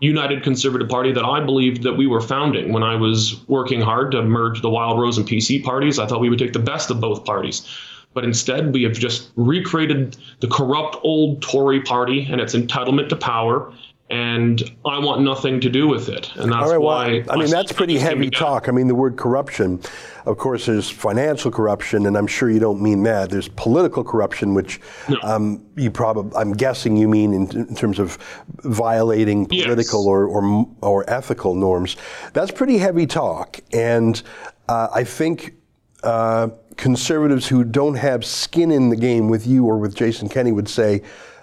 United 0.00 0.44
Conservative 0.44 0.88
Party 0.88 1.12
that 1.12 1.24
I 1.24 1.40
believed 1.40 1.82
that 1.82 1.94
we 1.94 2.06
were 2.06 2.20
founding 2.20 2.72
when 2.72 2.84
I 2.84 2.94
was 2.94 3.44
working 3.48 3.80
hard 3.80 4.12
to 4.12 4.22
merge 4.22 4.62
the 4.62 4.70
Wild 4.70 5.00
Rose 5.00 5.18
and 5.18 5.26
PC 5.26 5.62
parties. 5.64 5.98
I 5.98 6.06
thought 6.06 6.20
we 6.20 6.30
would 6.30 6.38
take 6.38 6.52
the 6.52 6.60
best 6.60 6.90
of 6.90 7.00
both 7.00 7.24
parties 7.24 7.66
but 8.14 8.24
instead 8.24 8.72
we 8.72 8.82
have 8.82 8.94
just 8.94 9.30
recreated 9.36 10.16
the 10.40 10.48
corrupt 10.48 10.96
old 11.02 11.42
Tory 11.42 11.80
party 11.82 12.26
and 12.30 12.40
its 12.40 12.54
entitlement 12.54 13.08
to 13.10 13.16
power. 13.16 13.72
And 14.10 14.62
I 14.86 14.98
want 15.00 15.20
nothing 15.20 15.60
to 15.60 15.68
do 15.68 15.86
with 15.86 16.08
it, 16.08 16.34
and 16.36 16.50
that's 16.50 16.70
right, 16.70 16.80
why. 16.80 17.18
Well, 17.26 17.30
I 17.30 17.36
mean, 17.36 17.50
that's 17.50 17.72
pretty 17.72 17.98
heavy 17.98 18.30
talk. 18.30 18.66
I 18.66 18.72
mean, 18.72 18.88
the 18.88 18.94
word 18.94 19.18
corruption, 19.18 19.82
of 20.24 20.38
course, 20.38 20.64
there's 20.64 20.88
financial 20.88 21.50
corruption, 21.50 22.06
and 22.06 22.16
I'm 22.16 22.26
sure 22.26 22.48
you 22.48 22.58
don't 22.58 22.80
mean 22.80 23.02
that. 23.02 23.28
There's 23.28 23.48
political 23.48 24.02
corruption, 24.02 24.54
which 24.54 24.80
no. 25.10 25.18
um, 25.24 25.62
you 25.76 25.90
probably, 25.90 26.34
I'm 26.38 26.54
guessing, 26.54 26.96
you 26.96 27.06
mean 27.06 27.34
in, 27.34 27.50
in 27.54 27.74
terms 27.74 27.98
of 27.98 28.16
violating 28.64 29.44
political 29.44 30.00
yes. 30.00 30.08
or, 30.08 30.26
or 30.26 30.66
or 30.80 31.10
ethical 31.10 31.54
norms. 31.54 31.98
That's 32.32 32.50
pretty 32.50 32.78
heavy 32.78 33.06
talk, 33.06 33.60
and 33.74 34.22
uh, 34.70 34.88
I 34.90 35.04
think. 35.04 35.57
Uh, 36.02 36.48
conservatives 36.76 37.48
who 37.48 37.64
don't 37.64 37.96
have 37.96 38.24
skin 38.24 38.70
in 38.70 38.88
the 38.88 38.96
game 38.96 39.28
with 39.28 39.46
you 39.46 39.66
or 39.66 39.78
with 39.78 39.94
Jason 39.94 40.28
Kenney 40.28 40.52
would 40.52 40.68
say, 40.68 41.02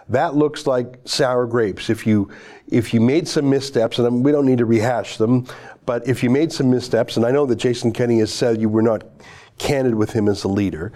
that 0.10 0.36
looks 0.36 0.68
like 0.68 1.00
sour 1.06 1.46
grapes. 1.46 1.90
If 1.90 2.06
you 2.06 2.30
if 2.68 2.94
you 2.94 3.02
made 3.02 3.28
some 3.28 3.50
missteps, 3.50 4.00
and 4.00 4.24
we 4.24 4.32
don't 4.32 4.46
need 4.46 4.58
to 4.58 4.66
rehash 4.66 5.18
them, 5.18 5.46
but 5.86 6.08
if 6.08 6.24
you 6.24 6.30
made 6.30 6.52
some 6.52 6.70
missteps, 6.70 7.18
and 7.18 7.26
I 7.26 7.32
know 7.32 7.46
that 7.46 7.58
Jason 7.58 7.92
Kenney 7.92 8.20
has 8.20 8.34
said 8.34 8.60
you 8.60 8.70
were 8.70 8.82
not 8.82 9.04
candid 9.58 9.96
with 9.96 10.12
him 10.12 10.28
as 10.28 10.44
a 10.44 10.48
leader, 10.48 10.92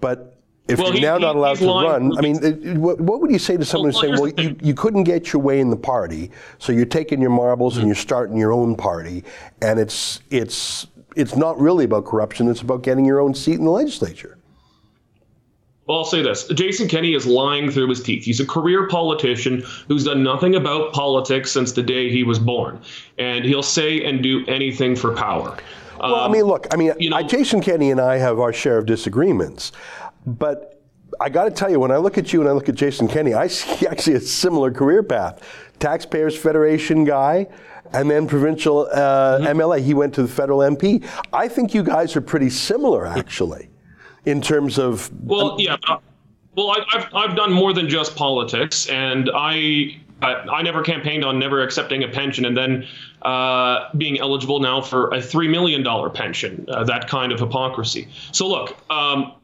but 0.00 0.36
if 0.68 0.78
well, 0.78 0.88
you're 0.88 0.96
he, 0.96 1.00
now 1.00 1.16
he, 1.16 1.22
not 1.22 1.36
allowed 1.36 1.56
to 1.56 1.66
run, 1.66 2.16
I 2.16 2.20
mean, 2.20 2.80
what, 2.80 3.00
what, 3.00 3.20
would 3.20 3.30
you 3.30 3.38
say 3.38 3.56
to 3.56 3.64
someone 3.64 3.92
well, 3.92 4.02
who's 4.02 4.18
saying, 4.18 4.34
well, 4.36 4.44
you, 4.44 4.56
you 4.62 4.74
couldn't 4.74 5.04
get 5.04 5.32
your 5.32 5.42
way 5.42 5.58
in 5.58 5.68
the 5.68 5.76
party, 5.76 6.30
so 6.58 6.72
you're 6.72 6.84
taking 6.84 7.20
your 7.20 7.30
marbles 7.30 7.72
mm-hmm. 7.72 7.80
and 7.80 7.88
you're 7.88 7.96
starting 7.96 8.36
your 8.36 8.52
own 8.52 8.76
party, 8.76 9.24
and 9.62 9.80
it's 9.80 10.20
it's 10.30 10.86
it's 11.16 11.36
not 11.36 11.58
really 11.60 11.84
about 11.84 12.04
corruption. 12.04 12.48
It's 12.48 12.62
about 12.62 12.82
getting 12.82 13.04
your 13.04 13.20
own 13.20 13.34
seat 13.34 13.54
in 13.54 13.64
the 13.64 13.70
legislature. 13.70 14.38
Well, 15.86 15.98
I'll 15.98 16.04
say 16.04 16.22
this 16.22 16.46
Jason 16.48 16.86
Kenney 16.86 17.14
is 17.14 17.26
lying 17.26 17.70
through 17.70 17.88
his 17.88 18.02
teeth. 18.02 18.24
He's 18.24 18.38
a 18.38 18.46
career 18.46 18.86
politician 18.86 19.64
who's 19.88 20.04
done 20.04 20.22
nothing 20.22 20.54
about 20.54 20.92
politics 20.92 21.50
since 21.50 21.72
the 21.72 21.82
day 21.82 22.10
he 22.10 22.22
was 22.22 22.38
born. 22.38 22.80
And 23.18 23.44
he'll 23.44 23.62
say 23.62 24.04
and 24.04 24.22
do 24.22 24.46
anything 24.46 24.94
for 24.94 25.14
power. 25.16 25.56
Well, 25.98 26.14
um, 26.14 26.30
I 26.30 26.32
mean, 26.32 26.44
look, 26.44 26.66
I 26.72 26.76
mean, 26.76 26.92
you 26.98 27.10
know, 27.10 27.20
Jason 27.22 27.60
Kenney 27.60 27.90
and 27.90 28.00
I 28.00 28.18
have 28.18 28.38
our 28.38 28.52
share 28.52 28.78
of 28.78 28.86
disagreements. 28.86 29.72
But 30.26 30.79
I 31.20 31.28
got 31.28 31.44
to 31.44 31.50
tell 31.50 31.70
you, 31.70 31.78
when 31.78 31.90
I 31.90 31.98
look 31.98 32.16
at 32.16 32.32
you 32.32 32.40
and 32.40 32.48
I 32.48 32.52
look 32.52 32.70
at 32.70 32.74
Jason 32.74 33.06
Kenney, 33.06 33.34
I 33.34 33.46
see 33.46 33.86
actually 33.90 34.16
a 34.16 34.20
similar 34.20 34.70
career 34.70 35.02
path. 35.02 35.46
Taxpayers 35.78 36.36
Federation 36.36 37.04
guy, 37.04 37.46
and 37.92 38.10
then 38.10 38.26
provincial 38.26 38.88
uh, 38.92 39.38
mm-hmm. 39.38 39.60
MLA. 39.60 39.80
He 39.80 39.94
went 39.94 40.14
to 40.14 40.22
the 40.22 40.28
federal 40.28 40.60
MP. 40.60 41.06
I 41.32 41.48
think 41.48 41.74
you 41.74 41.82
guys 41.82 42.16
are 42.16 42.20
pretty 42.20 42.50
similar, 42.50 43.06
actually, 43.06 43.68
in 44.24 44.40
terms 44.40 44.78
of. 44.78 45.10
Well, 45.24 45.52
um, 45.52 45.58
yeah. 45.58 45.76
Uh, 45.86 45.98
well, 46.56 46.70
I, 46.70 46.84
have 46.90 47.14
I've 47.14 47.36
done 47.36 47.52
more 47.52 47.72
than 47.72 47.88
just 47.88 48.16
politics, 48.16 48.88
and 48.88 49.30
I 49.34 50.00
I, 50.22 50.34
I 50.34 50.62
never 50.62 50.82
campaigned 50.82 51.24
on 51.24 51.38
never 51.38 51.62
accepting 51.62 52.02
a 52.02 52.08
pension, 52.08 52.44
and 52.44 52.56
then 52.56 52.86
uh, 53.22 53.88
being 53.96 54.18
eligible 54.18 54.60
now 54.60 54.80
for 54.80 55.08
a 55.14 55.22
three 55.22 55.48
million 55.48 55.82
dollar 55.82 56.10
pension. 56.10 56.66
Uh, 56.68 56.84
that 56.84 57.08
kind 57.08 57.32
of 57.32 57.40
hypocrisy. 57.40 58.08
So 58.32 58.48
look. 58.48 58.76
Um, 58.90 59.34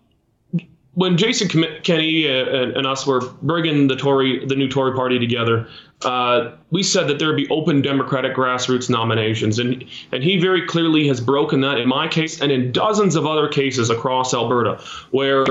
when 0.97 1.19
Jason 1.19 1.49
Kenney 1.83 2.27
uh, 2.27 2.73
and 2.75 2.87
us 2.87 3.07
were 3.07 3.21
bringing 3.43 3.87
the 3.87 3.97
Tory, 3.97 4.45
the 4.47 4.57
new 4.57 4.67
Tory 4.67 4.95
party 4.95 5.19
together, 5.19 5.69
uh, 6.07 6.53
we 6.71 6.83
said 6.83 7.07
that 7.09 7.19
there 7.19 7.29
would 7.29 7.37
be 7.37 7.49
open 7.51 7.83
Democratic 7.83 8.35
grassroots 8.35 8.89
nominations, 8.89 9.59
and 9.59 9.85
and 10.11 10.25
he 10.25 10.39
very 10.39 10.67
clearly 10.67 11.07
has 11.07 11.21
broken 11.21 11.61
that 11.61 11.79
in 11.79 11.87
my 11.87 12.09
case 12.09 12.41
and 12.41 12.51
in 12.51 12.73
dozens 12.73 13.15
of 13.15 13.27
other 13.27 13.47
cases 13.47 13.91
across 13.91 14.33
Alberta, 14.33 14.83
where 15.11 15.45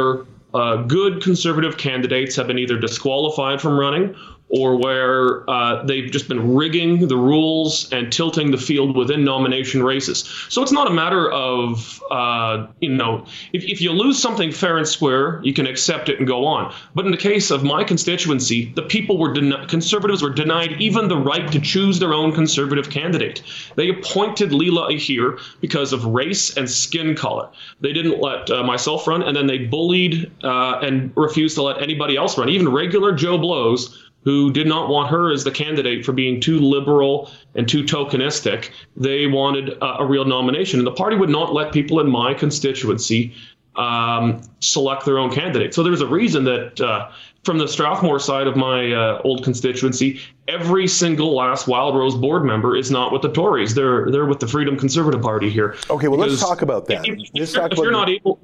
uh, 0.55 0.77
good 0.77 1.21
conservative 1.21 1.77
candidates 1.77 2.35
have 2.35 2.47
been 2.47 2.57
either 2.57 2.79
disqualified 2.79 3.61
from 3.61 3.79
running 3.79 4.15
or 4.49 4.77
where 4.77 5.49
uh, 5.49 5.83
they've 5.83 6.11
just 6.11 6.27
been 6.27 6.55
rigging 6.55 7.07
the 7.07 7.17
rules 7.17 7.91
and 7.91 8.11
tilting 8.11 8.51
the 8.51 8.57
field 8.57 8.95
within 8.95 9.23
nomination 9.23 9.83
races. 9.83 10.23
So 10.49 10.61
it's 10.61 10.71
not 10.71 10.87
a 10.87 10.93
matter 10.93 11.31
of, 11.31 12.01
uh, 12.11 12.67
you 12.79 12.89
know, 12.89 13.25
if, 13.53 13.63
if 13.63 13.81
you 13.81 13.91
lose 13.91 14.21
something 14.21 14.51
fair 14.51 14.77
and 14.77 14.87
square, 14.87 15.41
you 15.43 15.53
can 15.53 15.65
accept 15.65 16.09
it 16.09 16.19
and 16.19 16.27
go 16.27 16.45
on. 16.45 16.73
But 16.93 17.05
in 17.05 17.11
the 17.11 17.17
case 17.17 17.49
of 17.49 17.63
my 17.63 17.83
constituency, 17.83 18.71
the 18.75 18.83
people 18.83 19.17
were 19.17 19.33
conservatives 19.67 20.21
were 20.21 20.29
denied 20.29 20.79
even 20.79 21.07
the 21.07 21.17
right 21.17 21.51
to 21.51 21.59
choose 21.59 21.99
their 21.99 22.13
own 22.13 22.31
conservative 22.31 22.89
candidate. 22.89 23.41
They 23.75 23.89
appointed 23.89 24.51
Leela 24.51 24.91
Aheer 24.91 25.39
because 25.59 25.91
of 25.91 26.05
race 26.05 26.55
and 26.55 26.69
skin 26.69 27.15
color. 27.15 27.49
They 27.81 27.93
didn't 27.93 28.21
let 28.21 28.49
uh, 28.49 28.63
myself 28.63 29.07
run, 29.07 29.23
and 29.23 29.35
then 29.35 29.47
they 29.47 29.57
bullied 29.57 30.31
uh, 30.43 30.79
and 30.81 31.11
refused 31.15 31.55
to 31.55 31.63
let 31.63 31.81
anybody 31.81 32.15
else 32.15 32.37
run, 32.37 32.49
even 32.49 32.69
regular 32.69 33.13
Joe 33.13 33.37
Blows 33.37 34.04
who 34.25 34.51
did 34.51 34.67
not 34.67 34.89
want 34.89 35.09
her 35.09 35.31
as 35.31 35.43
the 35.43 35.51
candidate 35.51 36.03
for 36.03 36.11
being 36.11 36.41
too 36.41 36.59
liberal 36.59 37.31
and 37.53 37.69
too 37.69 37.83
tokenistic. 37.83 38.71
They 38.97 39.27
wanted 39.27 39.69
a, 39.69 39.99
a 39.99 40.05
real 40.05 40.25
nomination. 40.25 40.79
And 40.79 40.87
the 40.87 40.91
party 40.91 41.15
would 41.15 41.29
not 41.29 41.53
let 41.53 41.71
people 41.71 41.99
in 41.99 42.09
my 42.09 42.33
constituency 42.33 43.33
um, 43.75 44.41
select 44.59 45.05
their 45.05 45.19
own 45.19 45.31
candidate. 45.31 45.73
So 45.73 45.83
there's 45.83 46.01
a 46.01 46.07
reason 46.07 46.43
that 46.45 46.81
uh, 46.81 47.11
from 47.43 47.59
the 47.59 47.67
Strathmore 47.67 48.19
side 48.19 48.47
of 48.47 48.55
my 48.55 48.91
uh, 48.93 49.21
old 49.23 49.43
constituency, 49.43 50.19
every 50.47 50.87
single 50.87 51.35
last 51.35 51.67
Wild 51.67 51.95
Rose 51.95 52.15
board 52.15 52.45
member 52.45 52.75
is 52.75 52.89
not 52.89 53.11
with 53.11 53.21
the 53.21 53.31
Tories. 53.31 53.75
They're 53.75 54.09
they're 54.09 54.25
with 54.25 54.39
the 54.39 54.47
Freedom 54.47 54.75
Conservative 54.77 55.21
Party 55.21 55.51
here. 55.51 55.75
Okay, 55.89 56.07
well 56.07 56.19
let's 56.19 56.39
talk 56.39 56.63
about 56.63 56.87
that. 56.87 57.05
If, 57.05 57.19
if, 57.35 57.55
if, 57.55 57.71
if 57.73 57.77
you're 57.77 57.91
not 57.91 58.09
able, 58.09 58.39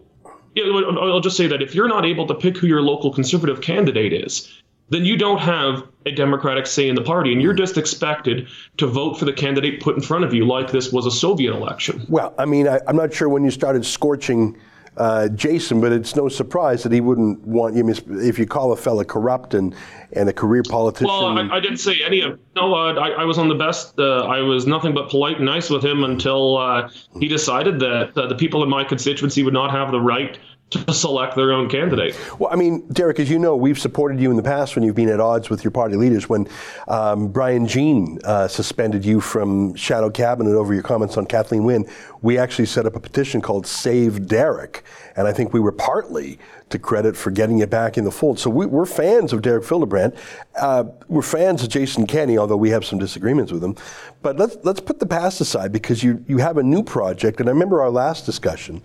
yeah, 0.54 0.66
I'll 0.66 1.22
just 1.22 1.38
say 1.38 1.48
that 1.48 1.62
if 1.62 1.74
you're 1.74 1.88
not 1.88 2.06
able 2.06 2.28
to 2.28 2.36
pick 2.36 2.58
who 2.58 2.68
your 2.68 2.82
local 2.82 3.12
conservative 3.12 3.62
candidate 3.62 4.14
is, 4.14 4.62
then 4.92 5.06
you 5.06 5.18
don't 5.18 5.40
have 5.40 5.88
a 6.06 6.12
democratic 6.12 6.68
say 6.68 6.88
in 6.88 6.96
the 6.96 7.02
party, 7.02 7.32
and 7.32 7.42
you're 7.42 7.54
just 7.54 7.78
expected 7.78 8.48
to 8.78 8.86
vote 8.86 9.18
for 9.18 9.26
the 9.26 9.34
candidate 9.34 9.82
put 9.82 9.96
in 9.96 10.02
front 10.02 10.26
of 10.26 10.34
you, 10.34 10.46
like 10.46 10.72
this 10.72 10.92
was 10.92 11.06
a 11.06 11.12
Soviet 11.12 11.54
election. 11.54 12.06
Well, 12.10 12.36
I 12.38 12.46
mean, 12.46 12.68
I, 12.68 12.80
am 12.88 12.98
not 12.98 13.14
sure 13.14 13.30
when 13.30 13.44
you 13.44 13.52
started 13.52 13.86
scorching 13.86 14.58
uh, 14.98 15.30
Jason, 15.30 15.80
but 15.80 15.94
it's 15.94 16.18
no 16.18 16.28
surprise 16.28 16.84
that 16.84 16.92
he 16.92 17.00
wouldn't 17.00 17.40
want 17.48 17.76
you. 17.76 17.88
If 18.20 18.38
you 18.38 18.46
call 18.46 18.74
a 18.74 18.76
fella 18.76 19.06
corrupt 19.06 19.54
and, 19.54 19.74
and 20.12 20.28
a 20.28 20.34
career 20.34 20.64
politician. 20.64 21.08
Well, 21.08 21.40
I, 21.40 21.58
I 21.58 21.60
didn't 21.62 21.78
say 21.78 22.02
any 22.06 22.20
of. 22.20 22.38
No, 22.58 22.74
uh, 22.74 22.96
I, 22.96 23.12
I 23.12 23.24
was 23.24 23.38
on 23.38 23.48
the 23.48 23.56
best. 23.56 23.98
Uh, 23.98 24.26
I 24.26 24.42
was 24.42 24.68
nothing 24.68 24.94
but 24.94 25.10
polite 25.10 25.38
and 25.38 25.46
nice 25.46 25.70
with 25.70 25.86
him 25.86 26.04
until 26.04 26.58
uh, 26.58 26.90
he 27.18 27.30
decided 27.30 27.80
that 27.80 28.18
uh, 28.18 28.28
the 28.28 28.36
people 28.36 28.62
in 28.64 28.70
my 28.70 28.84
constituency 28.84 29.44
would 29.44 29.54
not 29.54 29.72
have 29.72 29.92
the 29.92 30.02
right 30.02 30.38
to 30.72 30.94
select 30.94 31.36
their 31.36 31.52
own 31.52 31.70
candidate. 31.70 32.18
Well, 32.40 32.52
I 32.52 32.56
mean, 32.56 32.88
Derek, 32.88 33.20
as 33.20 33.30
you 33.30 33.38
know, 33.38 33.56
we've 33.56 33.78
supported 33.78 34.20
you 34.20 34.32
in 34.32 34.38
the 34.38 34.44
past 34.44 34.76
when 34.76 34.84
you've 34.84 34.96
been 34.96 35.10
at 35.10 35.20
odds 35.20 35.50
with 35.50 35.64
your 35.64 35.72
party 35.72 35.96
leaders. 35.98 36.30
When 36.30 36.48
um, 36.88 37.28
Brian 37.28 37.68
Jean 37.68 38.20
uh, 38.24 38.48
suspended 38.48 39.06
you 39.06 39.20
from 39.20 39.76
shadow 39.76 40.10
cabinet 40.10 40.56
over 40.56 40.74
your 40.74 40.84
comments 40.84 41.18
on 41.18 41.26
Kathleen 41.26 41.66
Wynne, 41.66 41.88
we 42.22 42.38
actually 42.38 42.68
set 42.68 42.86
up 42.86 42.96
a 42.96 43.00
petition 43.00 43.42
called 43.42 43.68
Save 43.68 44.28
Derek, 44.28 44.84
and 45.18 45.28
I 45.28 45.34
think 45.34 45.54
we 45.54 45.60
were 45.60 45.74
partly 45.74 46.40
to 46.70 46.80
credit 46.80 47.18
for 47.18 47.32
getting 47.32 47.58
you 47.58 47.68
back 47.68 47.98
in 47.98 48.06
the 48.06 48.12
fold. 48.12 48.40
So 48.40 48.50
we, 48.50 48.66
are 48.66 48.86
fans 48.86 49.34
of 49.34 49.42
Derek 49.42 49.66
Fildebrandt. 49.66 50.16
Uh, 50.56 50.86
we're 51.10 51.22
fans 51.22 51.64
of 51.64 51.70
Jason 51.70 52.08
Kenney, 52.08 52.38
although 52.38 52.56
we 52.56 52.70
have 52.70 52.86
some 52.86 52.98
disagreements 52.98 53.52
with 53.52 53.62
him. 53.62 53.76
But 54.22 54.38
let's 54.38 54.56
let's 54.64 54.80
put 54.80 55.00
the 55.00 55.06
past 55.06 55.42
aside 55.42 55.74
because 55.74 56.02
you 56.02 56.24
you 56.28 56.38
have 56.38 56.58
a 56.58 56.64
new 56.64 56.82
project, 56.82 57.42
and 57.42 57.50
I 57.50 57.52
remember 57.52 57.82
our 57.82 57.90
last 57.90 58.26
discussion 58.26 58.82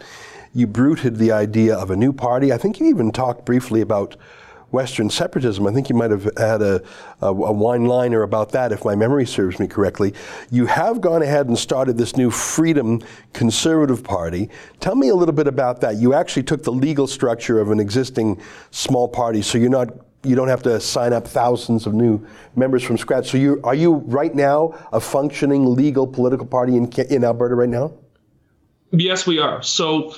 you 0.57 0.67
bruited 0.67 1.17
the 1.17 1.31
idea 1.31 1.77
of 1.77 1.91
a 1.91 1.97
new 1.97 2.15
party. 2.15 2.51
I 2.51 2.57
think 2.57 2.81
you 2.81 2.87
even 2.87 3.13
talked 3.13 3.45
briefly 3.45 3.83
about 3.83 4.17
Western 4.71 5.11
separatism. 5.11 5.67
I 5.67 5.73
think 5.73 5.91
you 5.91 5.95
might 5.95 6.11
have 6.11 6.25
had 6.39 6.63
a, 6.63 6.83
a, 7.21 7.27
a 7.27 7.53
wine 7.53 7.85
liner 7.85 8.23
about 8.23 8.53
that, 8.53 8.73
if 8.73 8.83
my 8.83 8.97
memory 8.97 9.27
serves 9.27 9.61
me 9.61 9.67
correctly. 9.69 10.15
You 10.51 10.65
have 10.65 11.03
gone 11.03 11.21
ahead 11.21 11.49
and 11.49 11.59
started 11.59 11.99
this 11.99 12.17
new 12.17 12.31
Freedom 12.31 13.03
Conservative 13.35 14.03
Party. 14.03 14.49
Tell 14.81 14.95
me 14.95 15.11
a 15.11 15.15
little 15.15 15.35
bit 15.35 15.47
about 15.47 15.83
that. 15.83 15.97
You 15.97 16.15
actually 16.15 16.45
took 16.45 16.63
the 16.63 16.73
legal 16.73 17.07
structure 17.07 17.61
of 17.61 17.71
an 17.71 17.79
existing 17.79 18.41
small 18.71 19.09
party, 19.09 19.43
so 19.43 19.59
you're 19.59 19.69
not 19.69 19.91
you 20.25 20.35
don't 20.35 20.49
have 20.49 20.63
to 20.63 20.81
sign 20.81 21.13
up 21.13 21.29
thousands 21.29 21.87
of 21.87 21.93
new 21.93 22.27
members 22.57 22.83
from 22.83 22.97
scratch. 22.97 23.31
So 23.31 23.37
you 23.37 23.61
are 23.63 23.75
you 23.75 23.97
right 24.07 24.35
now 24.35 24.75
a 24.91 25.01
functioning 25.01 25.77
legal 25.77 26.07
political 26.07 26.47
party 26.47 26.79
in 26.79 26.91
in 27.11 27.25
Alberta 27.25 27.55
right 27.55 27.69
now? 27.69 27.93
Yes, 28.91 29.27
we 29.27 29.39
are. 29.39 29.63
So 29.63 30.15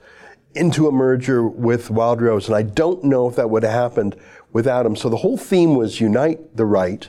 into 0.55 0.87
a 0.87 0.91
merger 0.91 1.47
with 1.47 1.89
Wildrose. 1.89 2.47
And 2.47 2.55
I 2.55 2.61
don't 2.61 3.03
know 3.03 3.27
if 3.27 3.35
that 3.35 3.49
would 3.49 3.63
have 3.63 3.71
happened 3.71 4.15
without 4.53 4.85
him. 4.85 4.95
So 4.95 5.09
the 5.09 5.17
whole 5.17 5.37
theme 5.37 5.75
was 5.75 5.99
unite 5.99 6.55
the 6.55 6.65
right, 6.65 7.07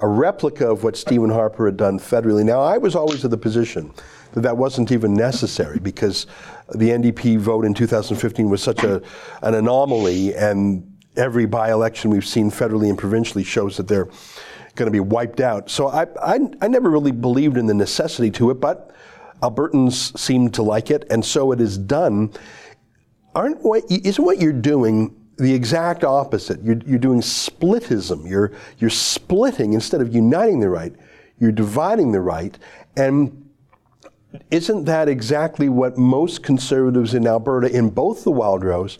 a 0.00 0.08
replica 0.08 0.68
of 0.70 0.84
what 0.84 0.96
Stephen 0.96 1.30
Harper 1.30 1.66
had 1.66 1.76
done 1.76 1.98
federally. 1.98 2.44
Now, 2.44 2.60
I 2.60 2.78
was 2.78 2.94
always 2.94 3.24
of 3.24 3.30
the 3.30 3.36
position 3.36 3.92
that 4.38 4.48
that 4.48 4.56
wasn't 4.56 4.92
even 4.92 5.14
necessary 5.14 5.78
because 5.78 6.26
the 6.74 6.90
NDP 6.90 7.38
vote 7.38 7.64
in 7.64 7.74
2015 7.74 8.48
was 8.48 8.62
such 8.62 8.82
a, 8.84 9.02
an 9.42 9.54
anomaly, 9.54 10.34
and 10.34 10.96
every 11.16 11.46
by 11.46 11.70
election 11.70 12.10
we've 12.10 12.26
seen 12.26 12.50
federally 12.50 12.88
and 12.88 12.96
provincially 12.96 13.44
shows 13.44 13.76
that 13.76 13.88
they're 13.88 14.08
going 14.74 14.86
to 14.86 14.92
be 14.92 15.00
wiped 15.00 15.40
out. 15.40 15.68
So 15.68 15.88
I, 15.88 16.06
I, 16.22 16.38
I 16.62 16.68
never 16.68 16.88
really 16.88 17.12
believed 17.12 17.56
in 17.56 17.66
the 17.66 17.74
necessity 17.74 18.30
to 18.32 18.50
it, 18.50 18.60
but 18.60 18.94
Albertans 19.42 20.16
seem 20.18 20.50
to 20.52 20.62
like 20.62 20.90
it, 20.90 21.06
and 21.10 21.24
so 21.24 21.52
it 21.52 21.60
is 21.60 21.76
done. 21.76 22.32
Aren't 23.34 23.62
what, 23.62 23.84
isn't 23.90 24.24
what 24.24 24.40
you're 24.40 24.52
doing 24.52 25.14
the 25.36 25.52
exact 25.52 26.04
opposite? 26.04 26.62
You're, 26.62 26.78
you're 26.86 26.98
doing 26.98 27.20
splitism. 27.20 28.28
You're, 28.28 28.52
you're 28.78 28.90
splitting 28.90 29.74
instead 29.74 30.00
of 30.00 30.14
uniting 30.14 30.60
the 30.60 30.68
right. 30.68 30.94
You're 31.38 31.52
dividing 31.52 32.12
the 32.12 32.20
right, 32.20 32.58
and 32.96 33.47
isn't 34.50 34.84
that 34.84 35.08
exactly 35.08 35.68
what 35.68 35.96
most 35.96 36.42
conservatives 36.42 37.14
in 37.14 37.26
Alberta, 37.26 37.74
in 37.74 37.90
both 37.90 38.24
the 38.24 38.30
Wildrose 38.30 38.98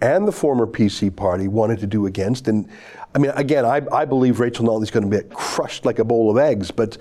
and 0.00 0.28
the 0.28 0.32
former 0.32 0.66
PC 0.66 1.14
party, 1.14 1.48
wanted 1.48 1.80
to 1.80 1.86
do 1.86 2.06
against? 2.06 2.48
And 2.48 2.68
I 3.14 3.18
mean, 3.18 3.32
again, 3.34 3.64
I, 3.64 3.82
I 3.92 4.04
believe 4.04 4.40
Rachel 4.40 4.66
Notley 4.66 4.84
is 4.84 4.90
going 4.90 5.10
to 5.10 5.22
be 5.22 5.28
crushed 5.34 5.84
like 5.84 5.98
a 5.98 6.04
bowl 6.04 6.30
of 6.30 6.38
eggs, 6.38 6.70
but 6.70 6.96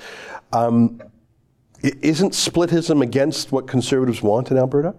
um, 0.53 1.01
isn't 1.81 2.33
splitism 2.33 3.03
against 3.03 3.51
what 3.51 3.67
conservatives 3.67 4.21
want 4.21 4.49
in 4.49 4.57
Alberta? 4.57 4.95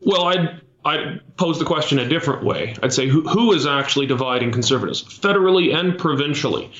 Well, 0.00 0.24
I'd, 0.24 0.60
I'd 0.84 1.36
pose 1.36 1.58
the 1.58 1.64
question 1.64 1.98
a 1.98 2.08
different 2.08 2.44
way. 2.44 2.74
I'd 2.82 2.92
say 2.92 3.06
who, 3.06 3.26
who 3.28 3.52
is 3.52 3.66
actually 3.66 4.06
dividing 4.06 4.52
conservatives, 4.52 5.02
federally 5.02 5.74
and 5.74 5.98
provincially? 5.98 6.72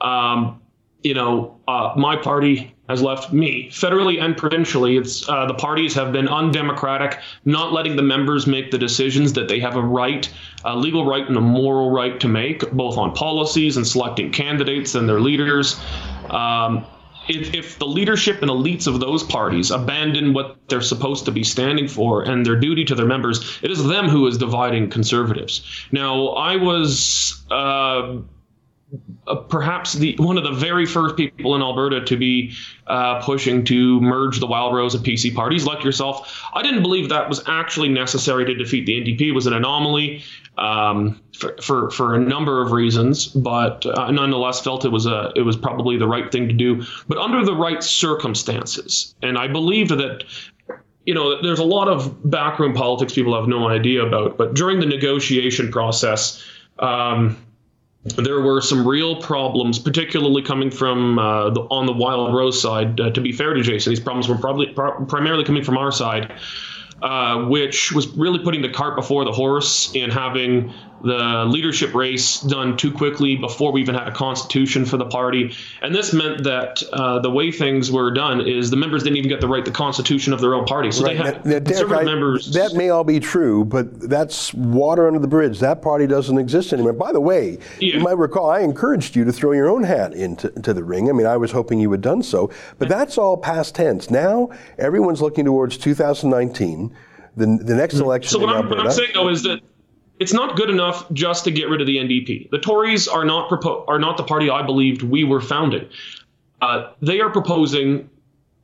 Um, 0.00 0.60
you 1.02 1.14
know, 1.14 1.60
uh, 1.68 1.92
my 1.96 2.16
party 2.16 2.74
has 2.88 3.02
left 3.02 3.32
me 3.32 3.68
federally 3.70 4.20
and 4.20 4.36
provincially. 4.36 4.96
It's 4.96 5.28
uh, 5.28 5.46
the 5.46 5.54
parties 5.54 5.94
have 5.94 6.12
been 6.12 6.28
undemocratic, 6.28 7.20
not 7.44 7.72
letting 7.72 7.96
the 7.96 8.02
members 8.02 8.46
make 8.46 8.70
the 8.70 8.78
decisions 8.78 9.32
that 9.34 9.48
they 9.48 9.60
have 9.60 9.76
a 9.76 9.82
right, 9.82 10.28
a 10.64 10.76
legal 10.76 11.04
right, 11.04 11.26
and 11.26 11.36
a 11.36 11.40
moral 11.40 11.90
right 11.90 12.18
to 12.20 12.28
make, 12.28 12.70
both 12.72 12.96
on 12.96 13.14
policies 13.14 13.76
and 13.76 13.86
selecting 13.86 14.32
candidates 14.32 14.94
and 14.94 15.08
their 15.08 15.20
leaders. 15.20 15.78
Um, 16.30 16.86
if, 17.28 17.54
if, 17.54 17.78
the 17.78 17.86
leadership 17.86 18.40
and 18.40 18.50
elites 18.50 18.86
of 18.86 19.00
those 19.00 19.22
parties 19.22 19.70
abandon 19.70 20.32
what 20.32 20.56
they're 20.68 20.80
supposed 20.80 21.26
to 21.26 21.30
be 21.30 21.44
standing 21.44 21.86
for 21.86 22.22
and 22.22 22.44
their 22.44 22.56
duty 22.56 22.86
to 22.86 22.94
their 22.94 23.06
members, 23.06 23.58
it 23.62 23.70
is 23.70 23.84
them 23.84 24.08
who 24.08 24.26
is 24.26 24.38
dividing 24.38 24.88
conservatives. 24.88 25.62
Now, 25.92 26.28
I 26.28 26.56
was. 26.56 27.44
Uh, 27.50 28.18
uh, 29.26 29.34
perhaps 29.34 29.92
the 29.92 30.16
one 30.18 30.38
of 30.38 30.44
the 30.44 30.52
very 30.52 30.86
first 30.86 31.16
people 31.16 31.54
in 31.54 31.62
Alberta 31.62 32.04
to 32.04 32.16
be 32.16 32.52
uh, 32.86 33.20
pushing 33.22 33.64
to 33.66 34.00
merge 34.00 34.40
the 34.40 34.46
Wildrose 34.46 34.94
and 34.94 35.04
PC 35.04 35.34
parties, 35.34 35.66
like 35.66 35.84
yourself. 35.84 36.42
I 36.54 36.62
didn't 36.62 36.82
believe 36.82 37.10
that 37.10 37.28
was 37.28 37.42
actually 37.46 37.90
necessary 37.90 38.44
to 38.46 38.54
defeat 38.54 38.86
the 38.86 38.94
NDP. 38.94 39.20
It 39.28 39.32
was 39.32 39.46
an 39.46 39.52
anomaly. 39.52 40.22
um, 40.58 41.20
for, 41.38 41.56
for, 41.62 41.90
for 41.90 42.14
a 42.14 42.18
number 42.18 42.60
of 42.60 42.72
reasons, 42.72 43.28
but 43.28 43.86
uh, 43.86 44.10
nonetheless 44.10 44.60
felt 44.60 44.84
it 44.84 44.90
was 44.90 45.06
a 45.06 45.32
it 45.36 45.42
was 45.42 45.56
probably 45.56 45.96
the 45.96 46.06
right 46.06 46.30
thing 46.32 46.48
to 46.48 46.54
do, 46.54 46.84
but 47.06 47.16
under 47.18 47.44
the 47.44 47.54
right 47.54 47.82
circumstances. 47.82 49.14
And 49.22 49.38
I 49.38 49.46
believed 49.46 49.90
that 49.90 50.24
you 51.04 51.14
know, 51.14 51.40
there's 51.40 51.60
a 51.60 51.64
lot 51.64 51.88
of 51.88 52.30
backroom 52.30 52.74
politics 52.74 53.14
people 53.14 53.34
have 53.38 53.48
no 53.48 53.68
idea 53.68 54.04
about, 54.04 54.36
but 54.36 54.52
during 54.54 54.78
the 54.78 54.84
negotiation 54.84 55.70
process, 55.70 56.44
um, 56.80 57.36
there 58.16 58.40
were 58.40 58.60
some 58.60 58.86
real 58.86 59.20
problems, 59.20 59.78
particularly 59.78 60.42
coming 60.42 60.70
from 60.70 61.18
uh, 61.18 61.50
the, 61.50 61.60
on 61.62 61.86
the 61.86 61.92
Wild 61.92 62.34
Rose 62.34 62.60
side. 62.60 63.00
Uh, 63.00 63.10
to 63.10 63.20
be 63.20 63.32
fair 63.32 63.54
to 63.54 63.62
Jason, 63.62 63.90
these 63.90 64.00
problems 64.00 64.28
were 64.28 64.36
probably 64.36 64.66
pr- 64.66 65.04
primarily 65.06 65.44
coming 65.44 65.64
from 65.64 65.76
our 65.78 65.92
side 65.92 66.32
uh, 67.02 67.44
which 67.44 67.92
was 67.92 68.08
really 68.16 68.38
putting 68.38 68.62
the 68.62 68.68
cart 68.68 68.96
before 68.96 69.24
the 69.24 69.32
horse 69.32 69.92
and 69.94 70.12
having 70.12 70.72
the 71.02 71.44
leadership 71.46 71.94
race 71.94 72.40
done 72.40 72.76
too 72.76 72.92
quickly 72.92 73.36
before 73.36 73.72
we 73.72 73.80
even 73.80 73.94
had 73.94 74.08
a 74.08 74.12
constitution 74.12 74.84
for 74.84 74.96
the 74.96 75.06
party. 75.06 75.54
And 75.82 75.94
this 75.94 76.12
meant 76.12 76.44
that 76.44 76.82
uh, 76.92 77.20
the 77.20 77.30
way 77.30 77.52
things 77.52 77.90
were 77.92 78.10
done 78.10 78.40
is 78.40 78.70
the 78.70 78.76
members 78.76 79.04
didn't 79.04 79.18
even 79.18 79.28
get 79.28 79.40
to 79.40 79.46
write 79.46 79.64
the 79.64 79.70
constitution 79.70 80.32
of 80.32 80.40
their 80.40 80.54
own 80.54 80.64
party. 80.64 80.90
So 80.90 81.04
right. 81.04 81.16
they 81.16 81.22
had 81.22 81.46
now, 81.46 81.60
conservative 81.60 81.98
I, 81.98 82.04
members. 82.04 82.52
That 82.52 82.74
may 82.74 82.90
all 82.90 83.04
be 83.04 83.20
true, 83.20 83.64
but 83.64 84.00
that's 84.08 84.52
water 84.54 85.06
under 85.06 85.18
the 85.18 85.28
bridge. 85.28 85.60
That 85.60 85.82
party 85.82 86.06
doesn't 86.06 86.38
exist 86.38 86.72
anymore. 86.72 86.92
By 86.94 87.12
the 87.12 87.20
way, 87.20 87.58
yeah. 87.80 87.94
you 87.94 88.00
might 88.00 88.18
recall 88.18 88.50
I 88.50 88.60
encouraged 88.60 89.14
you 89.14 89.24
to 89.24 89.32
throw 89.32 89.52
your 89.52 89.68
own 89.68 89.84
hat 89.84 90.14
into, 90.14 90.52
into 90.54 90.74
the 90.74 90.84
ring. 90.84 91.08
I 91.08 91.12
mean, 91.12 91.26
I 91.26 91.36
was 91.36 91.52
hoping 91.52 91.78
you 91.78 91.90
had 91.92 92.00
done 92.00 92.22
so, 92.22 92.50
but 92.78 92.88
that's 92.88 93.18
all 93.18 93.36
past 93.36 93.74
tense. 93.74 94.10
Now 94.10 94.50
everyone's 94.78 95.22
looking 95.22 95.44
towards 95.44 95.76
2019 95.78 96.94
the, 97.36 97.46
the 97.46 97.74
next 97.74 97.94
mm-hmm. 97.94 98.04
election. 98.04 98.30
So 98.30 98.40
what 98.40 98.54
I'm, 98.54 98.68
what 98.68 98.80
I'm, 98.80 98.90
saying 98.90 99.10
though 99.14 99.28
is 99.28 99.42
that 99.44 99.60
it's 100.20 100.32
not 100.32 100.56
good 100.56 100.70
enough 100.70 101.10
just 101.12 101.44
to 101.44 101.50
get 101.50 101.68
rid 101.68 101.80
of 101.80 101.86
the 101.86 101.96
NDP. 101.96 102.50
The 102.50 102.58
Tories 102.58 103.08
are 103.08 103.24
not 103.24 103.48
propo- 103.50 103.86
are 103.88 103.98
not 103.98 104.16
the 104.16 104.24
party 104.24 104.50
I 104.50 104.62
believed 104.62 105.02
we 105.02 105.24
were 105.24 105.40
founding. 105.40 105.88
Uh, 106.60 106.92
they 107.00 107.20
are 107.20 107.30
proposing 107.30 108.10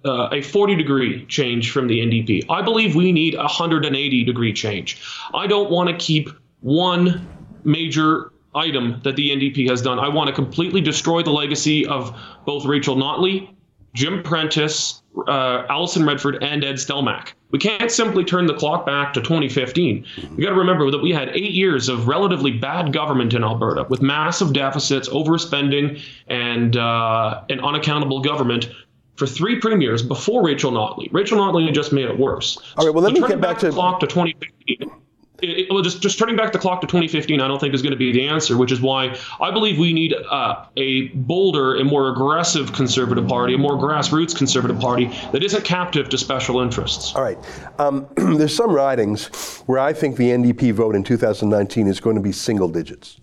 uh, 0.05 0.29
a 0.33 0.43
40 0.43 0.75
degree 0.75 1.25
change 1.27 1.71
from 1.71 1.87
the 1.87 2.01
NDP. 2.01 2.45
I 2.51 2.63
believe 2.63 2.95
we 2.95 3.13
need 3.13 3.35
a 3.35 3.39
180 3.39 4.25
degree 4.25 4.53
change. 4.53 5.01
I 5.33 5.47
don't 5.47 5.71
want 5.71 5.89
to 5.91 5.97
keep 5.97 6.29
one 6.61 7.27
major 7.65 8.33
item 8.55 9.01
that 9.05 9.17
the 9.17 9.31
NDP 9.31 9.69
has 9.69 9.83
done. 9.83 9.99
I 9.99 10.09
want 10.09 10.29
to 10.29 10.35
completely 10.35 10.81
destroy 10.81 11.23
the 11.23 11.31
legacy 11.31 11.87
of 11.87 12.17
both 12.45 12.65
Rachel 12.65 12.97
Notley, 12.97 13.54
Jim 13.95 14.23
Prentice, 14.23 15.03
uh, 15.29 15.65
Alison 15.71 16.05
Redford, 16.05 16.43
and 16.43 16.65
Ed 16.65 16.75
Stelmach. 16.75 17.33
We 17.53 17.61
can't 17.61 17.91
simply 17.91 18.25
turn 18.25 18.47
the 18.47 18.55
clock 18.55 18.85
back 18.85 19.15
to 19.15 19.21
2015. 19.21 20.05
We 20.37 20.43
got 20.43 20.51
to 20.51 20.57
remember 20.57 20.91
that 20.91 21.01
we 21.01 21.13
had 21.13 21.29
eight 21.29 21.53
years 21.53 21.89
of 21.89 22.09
relatively 22.09 22.51
bad 22.51 22.93
government 22.93 23.33
in 23.33 23.45
Alberta 23.45 23.87
with 23.89 24.03
massive 24.03 24.53
deficits, 24.53 25.09
overspending, 25.09 26.03
and 26.27 26.77
uh, 26.77 27.43
an 27.49 27.61
unaccountable 27.61 28.21
government 28.21 28.69
for 29.15 29.27
three 29.27 29.61
premiers 29.61 30.03
before 30.03 30.45
Rachel 30.45 30.73
Notley. 30.73 31.09
Rachel 31.13 31.39
Notley 31.39 31.73
just 31.73 31.93
made 31.93 32.07
it 32.07 32.19
worse. 32.19 32.59
All 32.77 32.85
right, 32.85 32.93
well, 32.93 33.05
let 33.05 33.15
so 33.15 33.23
me 33.23 33.29
get 33.29 33.41
back, 33.41 33.53
back 33.53 33.59
to 33.59 33.67
the 33.67 33.73
clock 33.73 34.01
to 34.01 34.09
2015 34.09 34.54
it, 35.51 35.67
well, 35.71 35.83
just 35.83 36.01
just 36.01 36.19
turning 36.19 36.37
back 36.37 36.53
the 36.53 36.59
clock 36.59 36.81
to 36.81 36.87
2015, 36.87 37.41
I 37.41 37.49
don't 37.49 37.59
think 37.59 37.75
is 37.75 37.83
going 37.83 37.93
to 37.93 37.99
be 37.99 38.13
the 38.13 38.27
answer. 38.29 38.57
Which 38.57 38.73
is 38.73 38.81
why 38.81 39.17
I 39.41 39.51
believe 39.51 39.79
we 39.79 39.93
need 39.93 40.15
uh, 40.31 40.67
a 40.77 41.09
bolder 41.09 41.77
and 41.77 41.89
more 41.89 42.11
aggressive 42.11 42.73
conservative 42.73 43.27
party, 43.27 43.55
a 43.55 43.59
more 43.59 43.77
grassroots 43.77 44.37
conservative 44.37 44.79
party 44.79 45.07
that 45.33 45.43
isn't 45.43 45.65
captive 45.65 46.09
to 46.11 46.19
special 46.19 46.61
interests. 46.61 47.15
All 47.15 47.23
right, 47.23 47.39
um, 47.79 48.07
there's 48.17 48.55
some 48.55 48.71
ridings 48.71 49.27
where 49.67 49.79
I 49.79 49.93
think 49.93 50.17
the 50.17 50.31
NDP 50.31 50.73
vote 50.73 50.95
in 50.95 51.03
2019 51.03 51.87
is 51.87 52.01
going 52.01 52.17
to 52.17 52.23
be 52.23 52.33
single 52.33 52.69
digits. 52.69 53.21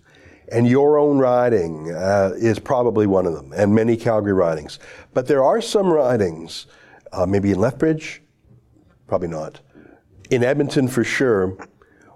And 0.50 0.66
your 0.66 0.98
own 0.98 1.18
riding 1.18 1.94
uh, 1.94 2.32
is 2.36 2.58
probably 2.58 3.06
one 3.06 3.24
of 3.26 3.32
them, 3.32 3.54
and 3.56 3.74
many 3.74 3.96
Calgary 3.96 4.34
ridings. 4.34 4.78
But 5.14 5.26
there 5.26 5.42
are 5.42 5.62
some 5.62 5.90
ridings, 5.90 6.66
uh, 7.12 7.24
maybe 7.24 7.52
in 7.52 7.58
Lethbridge, 7.58 8.20
probably 9.06 9.28
not, 9.28 9.60
in 10.30 10.44
Edmonton 10.44 10.88
for 10.88 11.04
sure, 11.04 11.56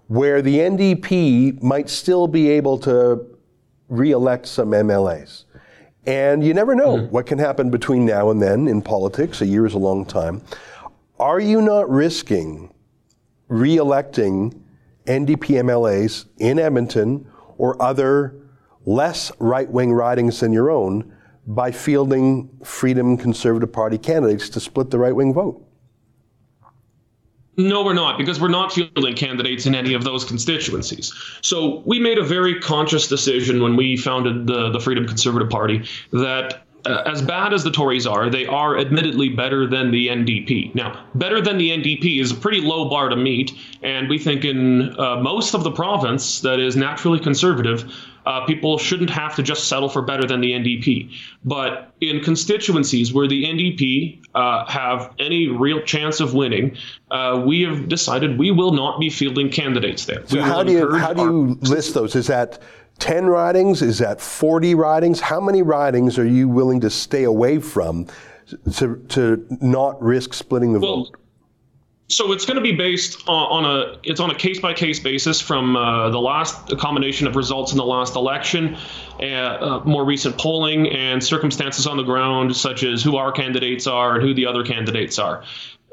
where 0.09 0.41
the 0.43 0.59
NDP 0.59 1.63
might 1.63 1.89
still 1.89 2.29
be 2.29 2.51
able 2.51 2.79
to 2.79 3.27
re-elect 3.89 4.47
some 4.47 4.71
MLAs. 4.71 5.45
And 6.07 6.45
you 6.45 6.55
never 6.55 6.75
know 6.75 6.99
mm-hmm. 6.99 7.13
what 7.13 7.27
can 7.27 7.39
happen 7.39 7.71
between 7.71 8.07
now 8.07 8.31
and 8.31 8.41
then 8.41 8.69
in 8.69 8.81
politics. 8.81 9.41
A 9.41 9.47
year 9.47 9.67
is 9.67 9.75
a 9.75 9.79
long 9.79 10.05
time. 10.05 10.43
Are 11.19 11.41
you 11.41 11.61
not 11.61 11.91
risking 11.91 12.73
re-electing 13.49 14.65
NDP 15.07 15.63
MLAs 15.63 16.27
in 16.39 16.59
Edmonton 16.59 17.27
or 17.59 17.81
other 17.83 18.35
less 18.85 19.33
right-wing 19.39 19.93
ridings 19.93 20.41
than 20.41 20.53
your 20.53 20.71
own 20.71 21.13
by 21.47 21.71
fielding 21.71 22.51
Freedom 22.65 23.17
Conservative 23.17 23.73
Party 23.73 23.99
candidates 23.99 24.49
to 24.51 24.61
split 24.61 24.91
the 24.91 24.99
right-wing 24.99 25.33
vote? 25.33 25.66
No, 27.57 27.83
we're 27.83 27.95
not, 27.95 28.19
because 28.19 28.39
we're 28.39 28.49
not 28.49 28.73
fielding 28.73 29.15
candidates 29.15 29.65
in 29.65 29.75
any 29.75 29.95
of 29.95 30.05
those 30.05 30.25
constituencies. 30.25 31.15
So 31.41 31.83
we 31.87 31.99
made 31.99 32.19
a 32.19 32.25
very 32.25 32.61
conscious 32.61 33.09
decision 33.09 33.63
when 33.63 33.77
we 33.77 33.97
founded 33.97 34.47
the, 34.47 34.71
the 34.71 34.81
Freedom 34.81 35.07
Conservative 35.07 35.49
Party 35.49 35.85
that 36.13 36.67
uh, 36.85 37.03
as 37.07 37.21
bad 37.23 37.53
as 37.53 37.65
the 37.65 37.71
Tories 37.71 38.07
are, 38.07 38.31
they 38.31 38.47
are 38.47 38.79
admittedly 38.79 39.29
better 39.31 39.67
than 39.67 39.91
the 39.91 40.09
NDP. 40.09 40.75
Now, 40.75 41.05
better 41.15 41.41
than 41.41 41.59
the 41.59 41.71
NDP 41.71 42.21
is 42.21 42.31
a 42.31 42.35
pretty 42.35 42.61
low 42.61 42.89
bar 42.89 43.09
to 43.09 43.17
meet, 43.17 43.53
and 43.83 44.09
we 44.09 44.19
think 44.19 44.45
in 44.45 44.99
uh, 44.99 45.17
most 45.17 45.55
of 45.55 45.65
the 45.65 45.73
province 45.73 46.41
that 46.43 46.61
is 46.61 46.77
naturally 46.77 47.19
conservative, 47.19 47.93
uh, 48.27 48.45
people 48.45 48.77
shouldn't 48.77 49.11
have 49.11 49.37
to 49.37 49.43
just 49.43 49.69
settle 49.69 49.89
for 49.89 50.03
better 50.03 50.27
than 50.27 50.41
the 50.41 50.53
NDP. 50.53 51.13
But 51.45 51.93
in 52.01 52.21
constituencies 52.21 53.15
where 53.15 53.29
the 53.29 53.45
NDP 53.45 54.21
uh, 54.35 54.67
have 54.67 55.15
any 55.19 55.47
real 55.47 55.81
chance 55.83 56.21
of 56.21 56.35
winning, 56.35 56.77
uh, 57.11 57.43
we 57.47 57.63
have 57.63 57.89
decided 57.89 58.39
we 58.39 58.51
will 58.51 58.73
not 58.73 58.99
be 58.99 59.11
fielding 59.11 59.51
candidates 59.51 60.07
there. 60.07 60.27
So 60.27 60.43
how 60.43 60.65
do 60.65 60.73
you 60.73 60.95
how 60.97 61.13
do 61.13 61.23
you 61.23 61.59
list 61.63 61.95
those? 61.95 62.17
Is 62.17 62.27
that 62.27 62.61
10 62.99 63.27
ridings? 63.27 63.81
Is 63.81 63.99
that 63.99 64.21
40 64.21 64.75
ridings? 64.75 65.21
How 65.21 65.41
many 65.41 65.63
ridings 65.63 66.19
are 66.19 66.27
you 66.27 66.49
willing 66.49 66.81
to 66.81 66.91
stay 66.91 67.25
away 67.25 67.61
from 67.61 68.07
to, 68.75 68.97
to 69.09 69.47
not 69.61 70.03
risk 70.03 70.35
splitting 70.35 70.73
the 70.73 70.81
well, 70.81 71.05
vote? 71.05 71.17
So 72.09 72.31
it's 72.33 72.45
going 72.45 72.57
to 72.57 72.63
be 72.63 72.73
based 72.73 73.25
on, 73.27 73.65
a 73.65 73.99
it's 74.05 74.21
on 74.21 74.31
a 74.31 74.35
case 74.35 74.61
by 74.61 74.75
case 74.75 75.01
basis 75.01 75.41
from 75.41 75.75
uh, 75.75 76.09
the 76.11 76.21
last 76.21 76.79
combination 76.79 77.27
of 77.27 77.35
results 77.35 77.73
in 77.73 77.79
the 77.79 77.85
last 77.85 78.15
election, 78.15 78.77
uh, 79.19 79.23
uh, 79.25 79.83
more 79.85 80.05
recent 80.05 80.39
polling, 80.39 80.89
and 80.89 81.23
circumstances 81.23 81.85
on 81.85 81.97
the 81.97 82.05
ground, 82.05 82.57
such 82.57 82.85
as 82.85 83.03
who 83.03 83.17
our 83.17 83.33
candidates 83.33 83.89
are 83.89 84.15
and 84.15 84.23
who 84.23 84.35
the 84.35 84.47
other 84.47 84.63
candidates 84.63 85.19
are. 85.19 85.43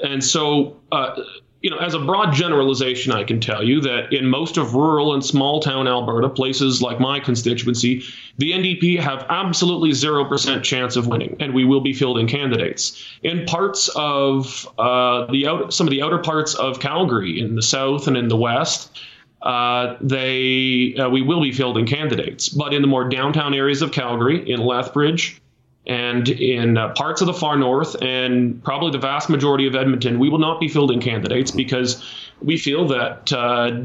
And 0.03 0.23
so 0.23 0.79
uh, 0.91 1.15
you 1.63 1.69
know, 1.69 1.77
as 1.77 1.93
a 1.93 1.99
broad 1.99 2.33
generalization, 2.33 3.13
I 3.13 3.23
can 3.23 3.39
tell 3.39 3.63
you 3.63 3.79
that 3.81 4.11
in 4.11 4.27
most 4.27 4.57
of 4.57 4.75
rural 4.75 5.13
and 5.13 5.25
small 5.25 5.61
town 5.61 5.87
Alberta, 5.87 6.27
places 6.27 6.81
like 6.81 6.99
my 6.99 7.21
constituency, 7.21 8.03
the 8.37 8.51
NDP 8.51 8.99
have 8.99 9.25
absolutely 9.29 9.91
0% 9.91 10.61
chance 10.61 10.97
of 10.97 11.07
winning, 11.07 11.37
and 11.39 11.53
we 11.53 11.63
will 11.63 11.79
be 11.79 11.93
fielding 11.93 12.27
candidates. 12.27 13.01
In 13.23 13.45
parts 13.45 13.89
of 13.95 14.67
uh, 14.77 15.25
the 15.31 15.47
out, 15.47 15.73
some 15.73 15.87
of 15.87 15.91
the 15.91 16.01
outer 16.01 16.17
parts 16.17 16.53
of 16.53 16.81
Calgary, 16.81 17.39
in 17.39 17.55
the 17.55 17.63
south 17.63 18.07
and 18.07 18.17
in 18.17 18.27
the 18.27 18.37
west, 18.37 18.99
uh, 19.41 19.95
they 20.01 20.95
uh, 20.95 21.07
we 21.07 21.21
will 21.21 21.41
be 21.41 21.53
fielding 21.53 21.85
candidates. 21.85 22.49
But 22.49 22.73
in 22.73 22.81
the 22.81 22.89
more 22.89 23.07
downtown 23.07 23.53
areas 23.53 23.81
of 23.81 23.93
Calgary, 23.93 24.51
in 24.51 24.59
Lethbridge, 24.59 25.41
and 25.85 26.29
in 26.29 26.77
uh, 26.77 26.93
parts 26.93 27.21
of 27.21 27.27
the 27.27 27.33
far 27.33 27.57
north 27.57 28.01
and 28.01 28.63
probably 28.63 28.91
the 28.91 28.97
vast 28.97 29.29
majority 29.29 29.67
of 29.67 29.75
Edmonton, 29.75 30.17
we 30.17 30.29
will 30.29 30.39
not 30.39 30.59
be 30.59 30.69
fielding 30.69 31.01
candidates 31.01 31.51
because 31.51 32.03
we 32.41 32.57
feel 32.57 32.87
that 32.87 33.33
uh, 33.33 33.81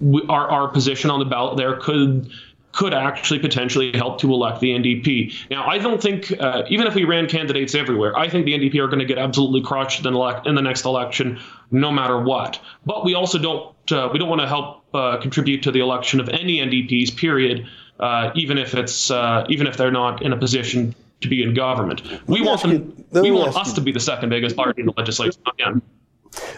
we, 0.00 0.22
our, 0.28 0.48
our 0.48 0.68
position 0.68 1.10
on 1.10 1.20
the 1.20 1.24
ballot 1.24 1.56
there 1.56 1.76
could 1.76 2.30
could 2.72 2.94
actually 2.94 3.38
potentially 3.38 3.92
help 3.92 4.18
to 4.18 4.32
elect 4.32 4.60
the 4.60 4.70
NDP. 4.70 5.50
Now, 5.50 5.66
I 5.66 5.76
don't 5.76 6.00
think, 6.00 6.32
uh, 6.40 6.62
even 6.68 6.86
if 6.86 6.94
we 6.94 7.04
ran 7.04 7.28
candidates 7.28 7.74
everywhere, 7.74 8.18
I 8.18 8.30
think 8.30 8.46
the 8.46 8.54
NDP 8.54 8.76
are 8.76 8.86
going 8.86 8.98
to 8.98 9.04
get 9.04 9.18
absolutely 9.18 9.60
crushed 9.60 10.06
in, 10.06 10.14
elect- 10.14 10.46
in 10.46 10.54
the 10.54 10.62
next 10.62 10.86
election, 10.86 11.38
no 11.70 11.92
matter 11.92 12.18
what. 12.18 12.58
But 12.86 13.04
we 13.04 13.12
also 13.12 13.38
don't 13.38 13.92
uh, 13.92 14.08
we 14.10 14.18
don't 14.18 14.28
want 14.28 14.40
to 14.40 14.48
help 14.48 14.84
uh, 14.94 15.18
contribute 15.18 15.62
to 15.64 15.70
the 15.70 15.80
election 15.80 16.18
of 16.18 16.28
any 16.30 16.58
NDPs. 16.58 17.14
Period. 17.16 17.68
Uh, 18.00 18.32
even 18.34 18.58
if 18.58 18.74
it's 18.74 19.10
even 19.10 19.66
if 19.66 19.76
they're 19.76 19.92
not 19.92 20.22
in 20.22 20.32
a 20.32 20.36
position 20.36 20.94
to 21.22 21.28
be 21.28 21.42
in 21.42 21.54
government. 21.54 22.02
We 22.26 22.42
want 22.42 22.62
them. 22.62 22.70
You, 23.12 23.22
we 23.22 23.30
want 23.30 23.56
us 23.56 23.68
you. 23.68 23.74
to 23.76 23.80
be 23.80 23.92
the 23.92 24.00
second 24.00 24.28
biggest 24.28 24.56
party 24.56 24.80
in 24.80 24.86
the 24.86 24.94
legislature 24.96 25.38
again. 25.58 25.82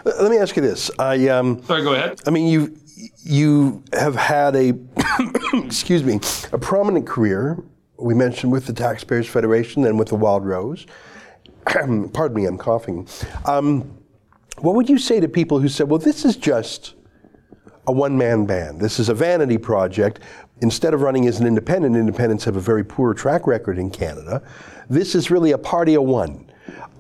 Let 0.05 0.31
me 0.31 0.39
ask 0.39 0.57
you 0.57 0.63
this. 0.63 0.91
I 0.99 1.29
um, 1.29 1.63
sorry. 1.65 1.83
Go 1.83 1.95
ahead. 1.95 2.21
I 2.27 2.31
mean, 2.31 2.47
you 2.47 2.77
you 3.23 3.83
have 3.93 4.15
had 4.15 4.57
a 4.57 4.75
excuse 5.55 6.03
me 6.03 6.21
a 6.53 6.59
prominent 6.59 7.07
career. 7.07 7.63
We 7.99 8.15
mentioned 8.15 8.53
with 8.53 8.67
the 8.67 8.73
Taxpayers 8.73 9.29
Federation 9.29 9.85
and 9.85 9.99
with 9.99 10.09
the 10.09 10.17
Wild 10.17 10.45
Rose. 10.45 10.87
Pardon 11.65 12.35
me, 12.35 12.45
I'm 12.47 12.59
coughing. 12.59 13.09
Um, 13.45 13.99
what 14.59 14.75
would 14.75 14.89
you 14.89 14.99
say 14.99 15.21
to 15.21 15.29
people 15.29 15.59
who 15.59 15.69
said, 15.69 15.89
"Well, 15.89 15.99
this 15.99 16.25
is 16.25 16.37
just 16.37 16.95
a 17.87 17.93
one 17.93 18.17
man 18.17 18.47
band. 18.47 18.81
This 18.81 18.99
is 18.99 19.09
a 19.09 19.15
vanity 19.15 19.59
project. 19.59 20.21
Instead 20.61 20.95
of 20.95 21.03
running 21.03 21.27
as 21.27 21.41
an 21.41 21.47
independent, 21.47 21.97
independents 21.97 22.45
have 22.45 22.57
a 22.57 22.61
very 22.61 22.85
poor 22.85 23.13
track 23.13 23.47
record 23.47 23.79
in 23.79 23.91
Canada. 23.91 24.43
This 24.89 25.15
is 25.15 25.31
really 25.31 25.53
a 25.53 25.59
party 25.59 25.95
of 25.95 26.05
one. 26.05 26.51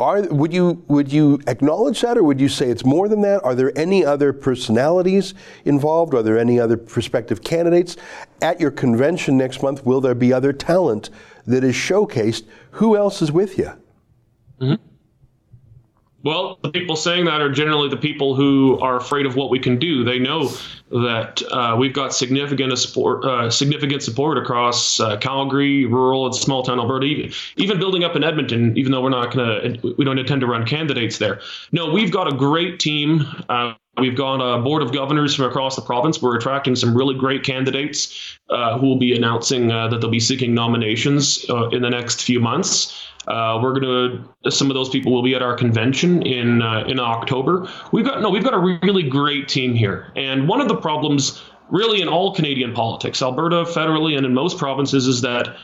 Are, 0.00 0.22
would 0.22 0.52
you 0.52 0.82
would 0.88 1.12
you 1.12 1.38
acknowledge 1.46 2.00
that, 2.00 2.18
or 2.18 2.24
would 2.24 2.40
you 2.40 2.48
say 2.48 2.68
it's 2.68 2.84
more 2.84 3.08
than 3.08 3.20
that? 3.22 3.44
Are 3.44 3.54
there 3.54 3.76
any 3.78 4.04
other 4.04 4.32
personalities 4.32 5.34
involved? 5.64 6.14
Are 6.14 6.22
there 6.22 6.36
any 6.36 6.58
other 6.58 6.76
prospective 6.76 7.44
candidates 7.44 7.96
at 8.42 8.60
your 8.60 8.72
convention 8.72 9.36
next 9.36 9.62
month? 9.62 9.86
Will 9.86 10.00
there 10.00 10.16
be 10.16 10.32
other 10.32 10.52
talent 10.52 11.10
that 11.46 11.62
is 11.62 11.76
showcased? 11.76 12.44
Who 12.72 12.96
else 12.96 13.22
is 13.22 13.30
with 13.30 13.56
you? 13.56 13.72
Mm-hmm. 14.60 14.74
Well, 16.24 16.58
the 16.62 16.70
people 16.70 16.96
saying 16.96 17.26
that 17.26 17.40
are 17.40 17.52
generally 17.52 17.88
the 17.88 17.98
people 17.98 18.34
who 18.34 18.78
are 18.80 18.96
afraid 18.96 19.26
of 19.26 19.36
what 19.36 19.50
we 19.50 19.58
can 19.58 19.78
do. 19.78 20.04
They 20.04 20.18
know 20.18 20.50
that 20.94 21.42
uh, 21.50 21.74
we've 21.76 21.92
got 21.92 22.14
significant 22.14 22.78
support, 22.78 23.24
uh, 23.24 23.50
significant 23.50 24.00
support 24.00 24.38
across 24.38 25.00
uh, 25.00 25.16
Calgary, 25.16 25.86
rural 25.86 26.24
and 26.26 26.34
small 26.34 26.62
town 26.62 26.78
Alberta, 26.78 27.04
even, 27.04 27.32
even 27.56 27.78
building 27.78 28.04
up 28.04 28.14
in 28.14 28.22
Edmonton. 28.22 28.76
Even 28.78 28.92
though 28.92 29.02
we're 29.02 29.10
not 29.10 29.34
going 29.34 29.80
to, 29.80 29.94
we 29.98 30.04
don't 30.04 30.18
intend 30.18 30.40
to 30.42 30.46
run 30.46 30.64
candidates 30.64 31.18
there. 31.18 31.40
No, 31.72 31.90
we've 31.90 32.12
got 32.12 32.32
a 32.32 32.36
great 32.36 32.78
team. 32.78 33.26
Uh, 33.48 33.74
we've 33.98 34.16
got 34.16 34.36
a 34.36 34.62
board 34.62 34.82
of 34.82 34.92
governors 34.92 35.34
from 35.34 35.46
across 35.46 35.74
the 35.74 35.82
province. 35.82 36.22
We're 36.22 36.36
attracting 36.36 36.76
some 36.76 36.96
really 36.96 37.16
great 37.16 37.42
candidates 37.42 38.38
uh, 38.50 38.78
who 38.78 38.86
will 38.86 38.98
be 38.98 39.16
announcing 39.16 39.72
uh, 39.72 39.88
that 39.88 40.00
they'll 40.00 40.10
be 40.10 40.20
seeking 40.20 40.54
nominations 40.54 41.44
in 41.72 41.82
the 41.82 41.90
next 41.90 42.22
few 42.22 42.38
months. 42.38 43.03
Uh, 43.26 43.58
we're 43.62 43.78
to 43.80 44.50
some 44.50 44.70
of 44.70 44.74
those 44.74 44.88
people 44.88 45.12
will 45.12 45.22
be 45.22 45.34
at 45.34 45.42
our 45.42 45.54
convention 45.54 46.22
in 46.22 46.62
uh, 46.62 46.84
in 46.86 47.00
October. 47.00 47.68
We've 47.92 48.04
got 48.04 48.20
no, 48.20 48.30
we've 48.30 48.44
got 48.44 48.54
a 48.54 48.78
really 48.82 49.02
great 49.02 49.48
team 49.48 49.74
here, 49.74 50.12
and 50.16 50.48
one 50.48 50.60
of 50.60 50.68
the 50.68 50.76
problems 50.76 51.42
really 51.70 52.02
in 52.02 52.08
all 52.08 52.34
Canadian 52.34 52.74
politics, 52.74 53.22
Alberta 53.22 53.64
federally 53.64 54.16
and 54.16 54.26
in 54.26 54.34
most 54.34 54.58
provinces, 54.58 55.06
is 55.06 55.22
that 55.22 55.56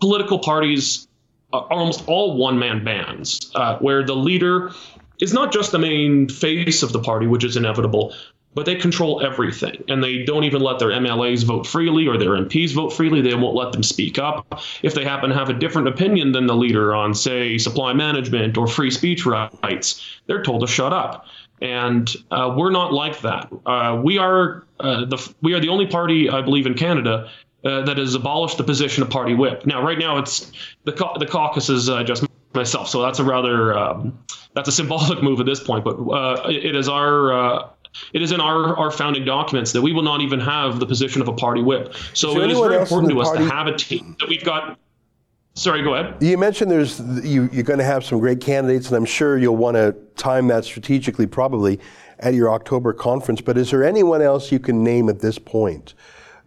political 0.00 0.38
parties 0.38 1.08
are 1.52 1.66
almost 1.70 2.06
all 2.06 2.36
one 2.36 2.58
man 2.58 2.84
bands, 2.84 3.50
uh, 3.54 3.78
where 3.78 4.04
the 4.04 4.14
leader 4.14 4.70
is 5.20 5.32
not 5.32 5.52
just 5.52 5.72
the 5.72 5.78
main 5.78 6.28
face 6.28 6.82
of 6.82 6.92
the 6.92 7.00
party, 7.00 7.26
which 7.26 7.44
is 7.44 7.56
inevitable, 7.56 8.14
but 8.56 8.64
they 8.64 8.74
control 8.74 9.22
everything 9.22 9.84
and 9.86 10.02
they 10.02 10.24
don't 10.24 10.44
even 10.44 10.62
let 10.62 10.78
their 10.78 10.88
MLAs 10.88 11.44
vote 11.44 11.66
freely 11.66 12.08
or 12.08 12.16
their 12.16 12.30
MPs 12.30 12.72
vote 12.72 12.88
freely. 12.88 13.20
They 13.20 13.34
won't 13.34 13.54
let 13.54 13.70
them 13.70 13.82
speak 13.82 14.18
up. 14.18 14.62
If 14.82 14.94
they 14.94 15.04
happen 15.04 15.28
to 15.28 15.36
have 15.36 15.50
a 15.50 15.52
different 15.52 15.88
opinion 15.88 16.32
than 16.32 16.46
the 16.46 16.56
leader 16.56 16.94
on, 16.94 17.12
say, 17.12 17.58
supply 17.58 17.92
management 17.92 18.56
or 18.56 18.66
free 18.66 18.90
speech 18.90 19.26
rights, 19.26 20.02
they're 20.26 20.42
told 20.42 20.62
to 20.62 20.66
shut 20.66 20.94
up. 20.94 21.26
And 21.60 22.10
uh, 22.30 22.54
we're 22.56 22.70
not 22.70 22.94
like 22.94 23.20
that. 23.20 23.52
Uh, 23.66 24.00
we 24.02 24.16
are 24.16 24.64
uh, 24.80 25.04
the 25.04 25.34
we 25.42 25.52
are 25.52 25.60
the 25.60 25.68
only 25.68 25.86
party, 25.86 26.30
I 26.30 26.40
believe, 26.40 26.64
in 26.64 26.74
Canada 26.74 27.30
uh, 27.62 27.82
that 27.82 27.98
has 27.98 28.14
abolished 28.14 28.56
the 28.56 28.64
position 28.64 29.02
of 29.02 29.10
party 29.10 29.34
whip. 29.34 29.66
Now, 29.66 29.82
right 29.82 29.98
now, 29.98 30.16
it's 30.16 30.50
the 30.84 30.92
the 31.18 31.26
caucus 31.26 31.68
is 31.68 31.90
uh, 31.90 32.04
just 32.04 32.24
myself, 32.54 32.88
so 32.88 33.02
that's 33.02 33.18
a 33.18 33.24
rather 33.24 33.76
um, 33.76 34.18
that's 34.54 34.68
a 34.68 34.72
symbolic 34.72 35.22
move 35.22 35.40
at 35.40 35.46
this 35.46 35.60
point. 35.60 35.84
But 35.84 35.96
uh, 35.98 36.48
it 36.48 36.74
is 36.76 36.90
our 36.90 37.70
it 38.12 38.22
is 38.22 38.32
in 38.32 38.40
our, 38.40 38.76
our 38.76 38.90
founding 38.90 39.24
documents 39.24 39.72
that 39.72 39.82
we 39.82 39.92
will 39.92 40.02
not 40.02 40.20
even 40.20 40.40
have 40.40 40.80
the 40.80 40.86
position 40.86 41.22
of 41.22 41.28
a 41.28 41.32
party 41.32 41.62
whip. 41.62 41.94
So 42.14 42.40
it 42.40 42.50
is 42.50 42.58
very 42.58 42.76
important 42.76 43.12
to 43.12 43.20
us 43.20 43.30
to 43.32 43.44
have 43.44 43.66
a 43.66 43.76
team 43.76 44.16
that 44.20 44.28
we've 44.28 44.44
got. 44.44 44.78
Sorry, 45.54 45.82
go 45.82 45.94
ahead. 45.94 46.22
You 46.22 46.36
mentioned 46.36 46.70
there's 46.70 47.00
you, 47.24 47.48
you're 47.50 47.62
going 47.62 47.78
to 47.78 47.84
have 47.84 48.04
some 48.04 48.18
great 48.18 48.40
candidates, 48.40 48.88
and 48.88 48.96
I'm 48.96 49.06
sure 49.06 49.38
you'll 49.38 49.56
want 49.56 49.76
to 49.76 49.96
time 50.16 50.48
that 50.48 50.64
strategically, 50.64 51.26
probably 51.26 51.80
at 52.18 52.34
your 52.34 52.50
October 52.50 52.92
conference. 52.92 53.40
But 53.40 53.56
is 53.56 53.70
there 53.70 53.82
anyone 53.82 54.20
else 54.20 54.52
you 54.52 54.58
can 54.58 54.84
name 54.84 55.08
at 55.08 55.20
this 55.20 55.38
point 55.38 55.94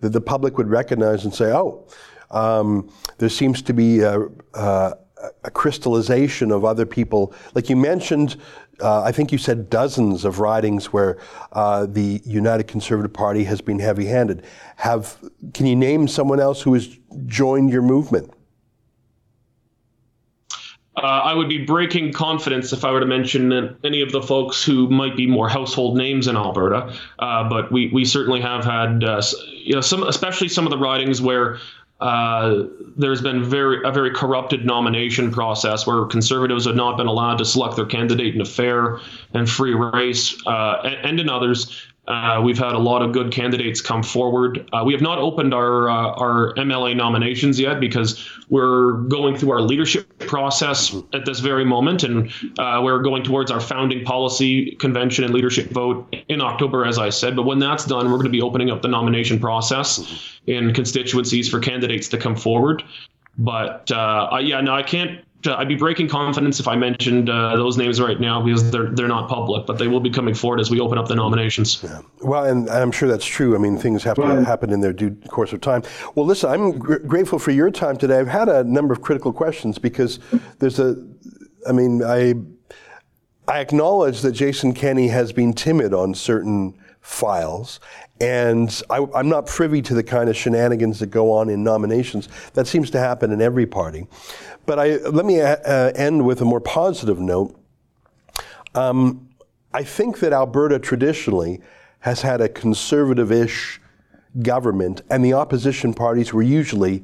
that 0.01 0.09
the 0.09 0.21
public 0.21 0.57
would 0.57 0.69
recognize 0.69 1.25
and 1.25 1.33
say, 1.33 1.51
"Oh, 1.51 1.87
um, 2.29 2.91
there 3.17 3.29
seems 3.29 3.63
to 3.63 3.73
be 3.73 4.01
a, 4.01 4.21
a, 4.53 4.93
a 5.43 5.51
crystallization 5.51 6.51
of 6.51 6.63
other 6.63 6.85
people"? 6.85 7.33
Like 7.55 7.67
you 7.67 7.75
mentioned, 7.75 8.35
uh, 8.81 9.01
I 9.03 9.11
think 9.11 9.31
you 9.31 9.37
said 9.37 9.69
dozens 9.69 10.25
of 10.25 10.39
ridings 10.39 10.93
where 10.93 11.17
uh, 11.51 11.85
the 11.85 12.21
United 12.25 12.67
Conservative 12.67 13.13
Party 13.13 13.43
has 13.43 13.61
been 13.61 13.79
heavy-handed. 13.79 14.45
Have 14.77 15.17
can 15.53 15.65
you 15.65 15.75
name 15.75 16.07
someone 16.07 16.39
else 16.39 16.61
who 16.61 16.73
has 16.73 16.97
joined 17.25 17.71
your 17.71 17.81
movement? 17.81 18.33
Uh, 20.95 21.01
I 21.01 21.33
would 21.33 21.47
be 21.47 21.63
breaking 21.65 22.11
confidence 22.11 22.73
if 22.73 22.83
I 22.83 22.91
were 22.91 22.99
to 22.99 23.05
mention 23.05 23.77
any 23.85 24.01
of 24.01 24.11
the 24.11 24.21
folks 24.21 24.61
who 24.61 24.89
might 24.89 25.15
be 25.15 25.25
more 25.25 25.47
household 25.47 25.95
names 25.95 26.27
in 26.27 26.35
Alberta. 26.35 26.93
Uh, 27.19 27.47
but 27.47 27.71
we, 27.71 27.89
we 27.93 28.03
certainly 28.03 28.41
have 28.41 28.65
had, 28.65 29.05
uh, 29.05 29.21
you 29.53 29.75
know, 29.75 29.81
some, 29.81 30.03
especially 30.03 30.49
some 30.49 30.65
of 30.65 30.71
the 30.71 30.77
ridings 30.77 31.21
where 31.21 31.57
uh, 31.99 32.63
there's 32.95 33.21
been 33.21 33.43
very 33.43 33.81
a 33.83 33.91
very 33.91 34.11
corrupted 34.11 34.65
nomination 34.65 35.31
process 35.31 35.85
where 35.85 36.05
conservatives 36.05 36.65
have 36.65 36.75
not 36.75 36.95
been 36.97 37.07
allowed 37.07 37.37
to 37.37 37.45
select 37.45 37.75
their 37.75 37.85
candidate 37.85 38.35
in 38.35 38.41
a 38.41 38.45
fair 38.45 38.99
and 39.33 39.49
free 39.49 39.73
race, 39.73 40.35
uh, 40.47 40.81
and, 40.83 41.05
and, 41.05 41.19
in 41.19 41.29
others. 41.29 41.87
Uh, 42.09 42.41
we've 42.43 42.57
had 42.57 42.73
a 42.73 42.79
lot 42.79 43.03
of 43.03 43.11
good 43.11 43.31
candidates 43.31 43.81
come 43.81 44.01
forward. 44.01 44.67
Uh, 44.73 44.81
we 44.83 44.93
have 44.93 45.01
not 45.01 45.19
opened 45.19 45.53
our 45.53 45.87
uh, 45.89 46.11
our 46.13 46.55
MLA 46.55 46.95
nominations 46.95 47.59
yet 47.59 47.79
because 47.79 48.27
we're 48.49 48.93
going 49.03 49.37
through 49.37 49.51
our 49.51 49.61
leadership 49.61 50.17
process 50.17 50.95
at 51.13 51.23
this 51.25 51.39
very 51.39 51.63
moment, 51.63 52.03
and 52.03 52.31
uh, 52.57 52.81
we're 52.83 53.03
going 53.03 53.21
towards 53.21 53.51
our 53.51 53.59
founding 53.59 54.03
policy 54.03 54.75
convention 54.77 55.23
and 55.23 55.35
leadership 55.35 55.69
vote 55.69 56.15
in 56.29 56.41
October, 56.41 56.83
as 56.83 56.97
I 56.97 57.09
said. 57.09 57.35
But 57.35 57.43
when 57.43 57.59
that's 57.59 57.85
done, 57.85 58.05
we're 58.05 58.17
going 58.17 58.25
to 58.25 58.31
be 58.31 58.41
opening 58.41 58.71
up 58.71 58.81
the 58.81 58.87
nomination 58.87 59.39
process 59.39 60.39
in 60.47 60.73
constituencies 60.73 61.47
for 61.47 61.59
candidates 61.59 62.07
to 62.07 62.17
come 62.17 62.35
forward. 62.35 62.83
But 63.37 63.91
uh, 63.91 64.39
yeah, 64.41 64.61
no, 64.61 64.73
I 64.73 64.81
can't 64.81 65.23
I'd 65.47 65.69
be 65.69 65.75
breaking 65.75 66.09
confidence 66.09 66.59
if 66.59 66.67
I 66.67 66.75
mentioned 66.75 67.29
uh, 67.29 67.55
those 67.55 67.77
names 67.77 68.01
right 68.01 68.19
now 68.19 68.41
because 68.41 68.71
they're 68.71 68.89
they're 68.89 69.07
not 69.07 69.29
public, 69.29 69.65
but 69.65 69.77
they 69.77 69.87
will 69.87 70.01
be 70.01 70.09
coming 70.09 70.33
forward 70.33 70.59
as 70.59 70.69
we 70.69 70.81
open 70.81 70.97
up 70.97 71.07
the 71.07 71.15
nominations. 71.15 71.81
Yeah. 71.81 72.01
Well, 72.21 72.43
and 72.43 72.69
I'm 72.69 72.91
sure 72.91 73.07
that's 73.07 73.25
true. 73.25 73.55
I 73.55 73.57
mean, 73.57 73.77
things 73.77 74.03
have 74.03 74.17
to 74.17 74.43
happen 74.43 74.71
in 74.71 74.81
their 74.81 74.91
due 74.91 75.15
course 75.29 75.53
of 75.53 75.61
time. 75.61 75.83
Well, 76.15 76.25
listen, 76.25 76.49
I'm 76.49 76.77
gr- 76.77 76.97
grateful 76.97 77.39
for 77.39 77.51
your 77.51 77.71
time 77.71 77.95
today. 77.95 78.19
I've 78.19 78.27
had 78.27 78.49
a 78.49 78.65
number 78.65 78.93
of 78.93 79.01
critical 79.01 79.31
questions 79.31 79.77
because 79.77 80.19
there's 80.59 80.79
a, 80.79 80.95
I 81.67 81.71
mean, 81.71 82.03
I 82.03 82.33
I 83.47 83.59
acknowledge 83.61 84.21
that 84.21 84.33
Jason 84.33 84.73
Kenney 84.73 85.07
has 85.07 85.31
been 85.31 85.53
timid 85.53 85.93
on 85.93 86.13
certain 86.13 86.77
files, 87.01 87.79
and 88.21 88.81
I, 88.89 89.05
am 89.15 89.29
not 89.29 89.47
privy 89.47 89.81
to 89.83 89.93
the 89.93 90.03
kind 90.03 90.29
of 90.29 90.35
shenanigans 90.35 90.99
that 90.99 91.07
go 91.07 91.31
on 91.31 91.49
in 91.49 91.63
nominations. 91.63 92.27
That 92.53 92.67
seems 92.67 92.91
to 92.91 92.99
happen 92.99 93.31
in 93.31 93.41
every 93.41 93.65
party. 93.65 94.07
But 94.69 94.77
I, 94.77 94.97
let 94.97 95.25
me 95.25 95.41
uh, 95.41 95.55
uh, 95.65 95.91
end 95.95 96.27
with 96.27 96.41
a 96.41 96.45
more 96.45 96.61
positive 96.61 97.19
note. 97.19 97.59
Um, 98.75 99.27
I 99.73 99.81
think 99.81 100.19
that 100.19 100.31
Alberta 100.31 100.77
traditionally 100.77 101.59
has 102.01 102.21
had 102.21 102.39
a 102.39 102.47
conservative 102.47 103.31
ish 103.31 103.81
government, 104.43 105.01
and 105.09 105.25
the 105.25 105.33
opposition 105.33 105.91
parties 105.95 106.33
were 106.33 106.43
usually 106.43 107.03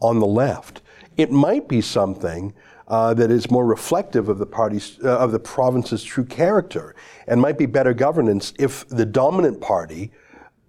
on 0.00 0.18
the 0.18 0.26
left. 0.26 0.80
It 1.18 1.30
might 1.30 1.68
be 1.68 1.82
something 1.82 2.54
uh, 2.88 3.12
that 3.12 3.30
is 3.30 3.50
more 3.50 3.66
reflective 3.66 4.30
of 4.30 4.38
the 4.38 4.46
party's 4.46 4.98
uh, 5.04 5.18
of 5.18 5.30
the 5.30 5.38
province's 5.38 6.02
true 6.02 6.24
character, 6.24 6.94
and 7.26 7.38
might 7.38 7.58
be 7.58 7.66
better 7.66 7.92
governance 7.92 8.54
if 8.58 8.88
the 8.88 9.04
dominant 9.04 9.60
party 9.60 10.10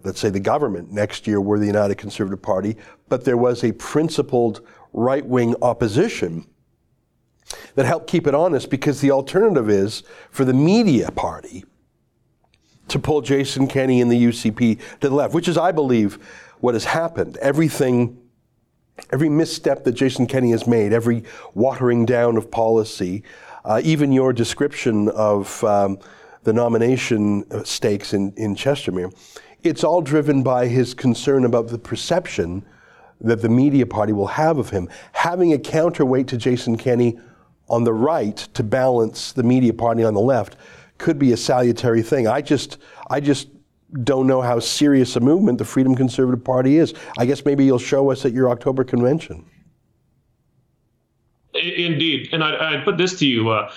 let's 0.06 0.20
say 0.20 0.30
the 0.30 0.38
government 0.38 0.92
next 0.92 1.26
year 1.26 1.40
were 1.40 1.58
the 1.58 1.66
United 1.66 1.96
Conservative 1.96 2.40
Party, 2.40 2.76
but 3.08 3.24
there 3.24 3.36
was 3.36 3.64
a 3.64 3.72
principled 3.72 4.60
right 4.96 5.24
wing 5.24 5.54
opposition 5.62 6.46
that 7.76 7.86
help 7.86 8.08
keep 8.08 8.26
it 8.26 8.34
honest 8.34 8.70
because 8.70 9.00
the 9.00 9.10
alternative 9.10 9.70
is 9.70 10.02
for 10.30 10.44
the 10.44 10.54
media 10.54 11.10
party 11.12 11.64
to 12.88 12.98
pull 12.98 13.20
Jason 13.20 13.68
Kenney 13.68 14.00
and 14.00 14.10
the 14.10 14.24
UCP 14.24 14.80
to 15.00 15.08
the 15.08 15.14
left, 15.14 15.34
which 15.34 15.48
is, 15.48 15.58
I 15.58 15.70
believe, 15.70 16.14
what 16.60 16.74
has 16.74 16.84
happened. 16.84 17.36
Everything, 17.38 18.18
every 19.12 19.28
misstep 19.28 19.84
that 19.84 19.92
Jason 19.92 20.26
Kenney 20.26 20.52
has 20.52 20.66
made, 20.66 20.92
every 20.92 21.24
watering 21.54 22.06
down 22.06 22.36
of 22.36 22.50
policy, 22.50 23.22
uh, 23.64 23.80
even 23.84 24.12
your 24.12 24.32
description 24.32 25.08
of 25.10 25.62
um, 25.64 25.98
the 26.44 26.52
nomination 26.52 27.44
stakes 27.64 28.14
in, 28.14 28.32
in 28.36 28.54
Chestermere, 28.54 29.12
it's 29.62 29.84
all 29.84 30.00
driven 30.00 30.42
by 30.42 30.68
his 30.68 30.94
concern 30.94 31.44
about 31.44 31.68
the 31.68 31.78
perception 31.78 32.64
that 33.20 33.42
the 33.42 33.48
media 33.48 33.86
party 33.86 34.12
will 34.12 34.26
have 34.26 34.58
of 34.58 34.70
him. 34.70 34.88
Having 35.12 35.52
a 35.52 35.58
counterweight 35.58 36.28
to 36.28 36.36
Jason 36.36 36.76
Kenney 36.76 37.18
on 37.68 37.84
the 37.84 37.92
right 37.92 38.36
to 38.36 38.62
balance 38.62 39.32
the 39.32 39.42
media 39.42 39.72
party 39.72 40.04
on 40.04 40.14
the 40.14 40.20
left 40.20 40.56
could 40.98 41.18
be 41.18 41.32
a 41.32 41.36
salutary 41.36 42.02
thing. 42.02 42.26
I 42.26 42.40
just, 42.40 42.78
I 43.10 43.20
just 43.20 43.48
don't 44.04 44.26
know 44.26 44.40
how 44.40 44.58
serious 44.58 45.16
a 45.16 45.20
movement 45.20 45.58
the 45.58 45.64
Freedom 45.64 45.94
Conservative 45.94 46.42
Party 46.42 46.78
is. 46.78 46.94
I 47.18 47.26
guess 47.26 47.44
maybe 47.44 47.64
you'll 47.64 47.78
show 47.78 48.10
us 48.10 48.24
at 48.24 48.32
your 48.32 48.50
October 48.50 48.84
convention. 48.84 49.44
Indeed, 51.54 52.28
and 52.32 52.44
I, 52.44 52.74
I 52.74 52.84
put 52.84 52.98
this 52.98 53.18
to 53.20 53.26
you: 53.26 53.48
uh, 53.48 53.72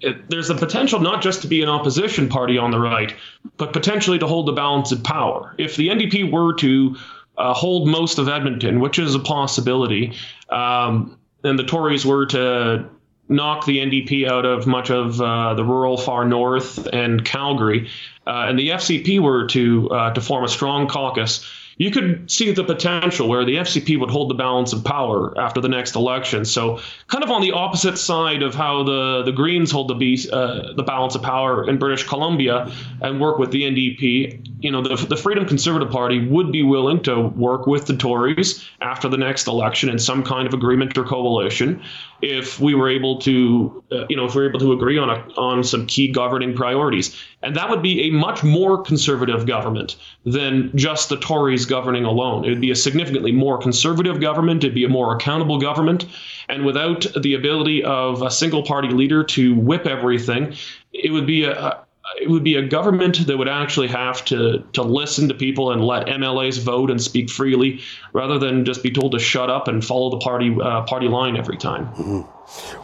it, 0.00 0.30
there's 0.30 0.48
the 0.48 0.54
potential 0.54 0.98
not 1.00 1.22
just 1.22 1.42
to 1.42 1.48
be 1.48 1.62
an 1.62 1.68
opposition 1.68 2.28
party 2.28 2.56
on 2.56 2.70
the 2.70 2.78
right, 2.78 3.14
but 3.58 3.72
potentially 3.72 4.18
to 4.18 4.26
hold 4.26 4.46
the 4.46 4.52
balance 4.52 4.92
of 4.92 5.02
power. 5.02 5.54
If 5.58 5.76
the 5.76 5.88
NDP 5.88 6.32
were 6.32 6.54
to 6.54 6.96
uh, 7.38 7.54
hold 7.54 7.88
most 7.88 8.18
of 8.18 8.28
Edmonton, 8.28 8.80
which 8.80 8.98
is 8.98 9.14
a 9.14 9.20
possibility, 9.20 10.14
um, 10.48 11.18
and 11.44 11.58
the 11.58 11.64
Tories 11.64 12.04
were 12.04 12.26
to 12.26 12.90
knock 13.28 13.66
the 13.66 13.78
NDP 13.78 14.28
out 14.28 14.44
of 14.44 14.66
much 14.66 14.90
of 14.90 15.20
uh, 15.20 15.54
the 15.54 15.64
rural 15.64 15.96
far 15.96 16.24
north 16.24 16.86
and 16.92 17.24
Calgary, 17.24 17.88
uh, 18.26 18.46
and 18.48 18.58
the 18.58 18.70
FCP 18.70 19.20
were 19.20 19.46
to 19.48 19.88
uh, 19.90 20.12
to 20.12 20.20
form 20.20 20.44
a 20.44 20.48
strong 20.48 20.88
caucus 20.88 21.48
you 21.78 21.92
could 21.92 22.30
see 22.30 22.52
the 22.52 22.64
potential 22.64 23.28
where 23.28 23.44
the 23.44 23.56
FCP 23.56 23.98
would 23.98 24.10
hold 24.10 24.30
the 24.30 24.34
balance 24.34 24.72
of 24.72 24.84
power 24.84 25.32
after 25.38 25.60
the 25.60 25.68
next 25.68 25.94
election. 25.94 26.44
So, 26.44 26.80
kind 27.06 27.22
of 27.22 27.30
on 27.30 27.40
the 27.40 27.52
opposite 27.52 27.98
side 27.98 28.42
of 28.42 28.54
how 28.54 28.82
the, 28.82 29.22
the 29.22 29.32
Greens 29.32 29.70
hold 29.70 29.88
the, 29.88 29.94
be- 29.94 30.28
uh, 30.32 30.72
the 30.74 30.82
balance 30.82 31.14
of 31.14 31.22
power 31.22 31.68
in 31.68 31.78
British 31.78 32.06
Columbia 32.06 32.70
and 33.00 33.20
work 33.20 33.38
with 33.38 33.52
the 33.52 33.62
NDP, 33.62 34.46
you 34.60 34.72
know, 34.72 34.82
the, 34.82 34.96
the 35.06 35.16
Freedom 35.16 35.46
Conservative 35.46 35.90
Party 35.90 36.26
would 36.26 36.50
be 36.50 36.64
willing 36.64 37.00
to 37.04 37.28
work 37.28 37.66
with 37.66 37.86
the 37.86 37.96
Tories 37.96 38.68
after 38.80 39.08
the 39.08 39.16
next 39.16 39.46
election 39.46 39.88
in 39.88 39.98
some 39.98 40.24
kind 40.24 40.48
of 40.48 40.54
agreement 40.54 40.98
or 40.98 41.04
coalition 41.04 41.80
if 42.20 42.58
we 42.58 42.74
were 42.74 42.88
able 42.88 43.18
to, 43.20 43.84
uh, 43.92 44.04
you 44.08 44.16
know, 44.16 44.24
if 44.24 44.34
we 44.34 44.42
were 44.42 44.48
able 44.48 44.60
to 44.60 44.72
agree 44.72 44.98
on 44.98 45.08
a, 45.08 45.14
on 45.36 45.62
some 45.62 45.86
key 45.86 46.08
governing 46.08 46.54
priorities, 46.54 47.16
and 47.42 47.56
that 47.56 47.70
would 47.70 47.82
be 47.82 48.08
a 48.08 48.10
much 48.10 48.42
more 48.42 48.82
conservative 48.82 49.46
government 49.46 49.96
than 50.24 50.76
just 50.76 51.08
the 51.08 51.16
Tories 51.16 51.64
governing 51.64 52.04
alone. 52.04 52.44
It 52.44 52.48
would 52.48 52.60
be 52.60 52.70
a 52.70 52.76
significantly 52.76 53.32
more 53.32 53.58
conservative 53.58 54.20
government. 54.20 54.64
It'd 54.64 54.74
be 54.74 54.84
a 54.84 54.88
more 54.88 55.14
accountable 55.14 55.58
government, 55.60 56.06
and 56.48 56.64
without 56.64 57.06
the 57.20 57.34
ability 57.34 57.84
of 57.84 58.22
a 58.22 58.30
single 58.30 58.62
party 58.62 58.88
leader 58.88 59.22
to 59.24 59.54
whip 59.54 59.86
everything, 59.86 60.54
it 60.92 61.12
would 61.12 61.26
be 61.26 61.44
a, 61.44 61.84
it 62.20 62.28
would 62.28 62.44
be 62.44 62.56
a 62.56 62.62
government 62.62 63.26
that 63.26 63.36
would 63.36 63.48
actually 63.48 63.88
have 63.88 64.24
to 64.26 64.64
to 64.72 64.82
listen 64.82 65.28
to 65.28 65.34
people 65.34 65.72
and 65.72 65.84
let 65.84 66.06
MLAs 66.06 66.58
vote 66.58 66.90
and 66.90 67.00
speak 67.00 67.30
freely, 67.30 67.80
rather 68.12 68.38
than 68.38 68.64
just 68.64 68.82
be 68.82 68.90
told 68.90 69.12
to 69.12 69.18
shut 69.18 69.50
up 69.50 69.68
and 69.68 69.84
follow 69.84 70.10
the 70.10 70.18
party 70.18 70.56
uh, 70.60 70.82
party 70.82 71.08
line 71.08 71.36
every 71.36 71.56
time. 71.56 71.86
Mm-hmm. 71.94 72.20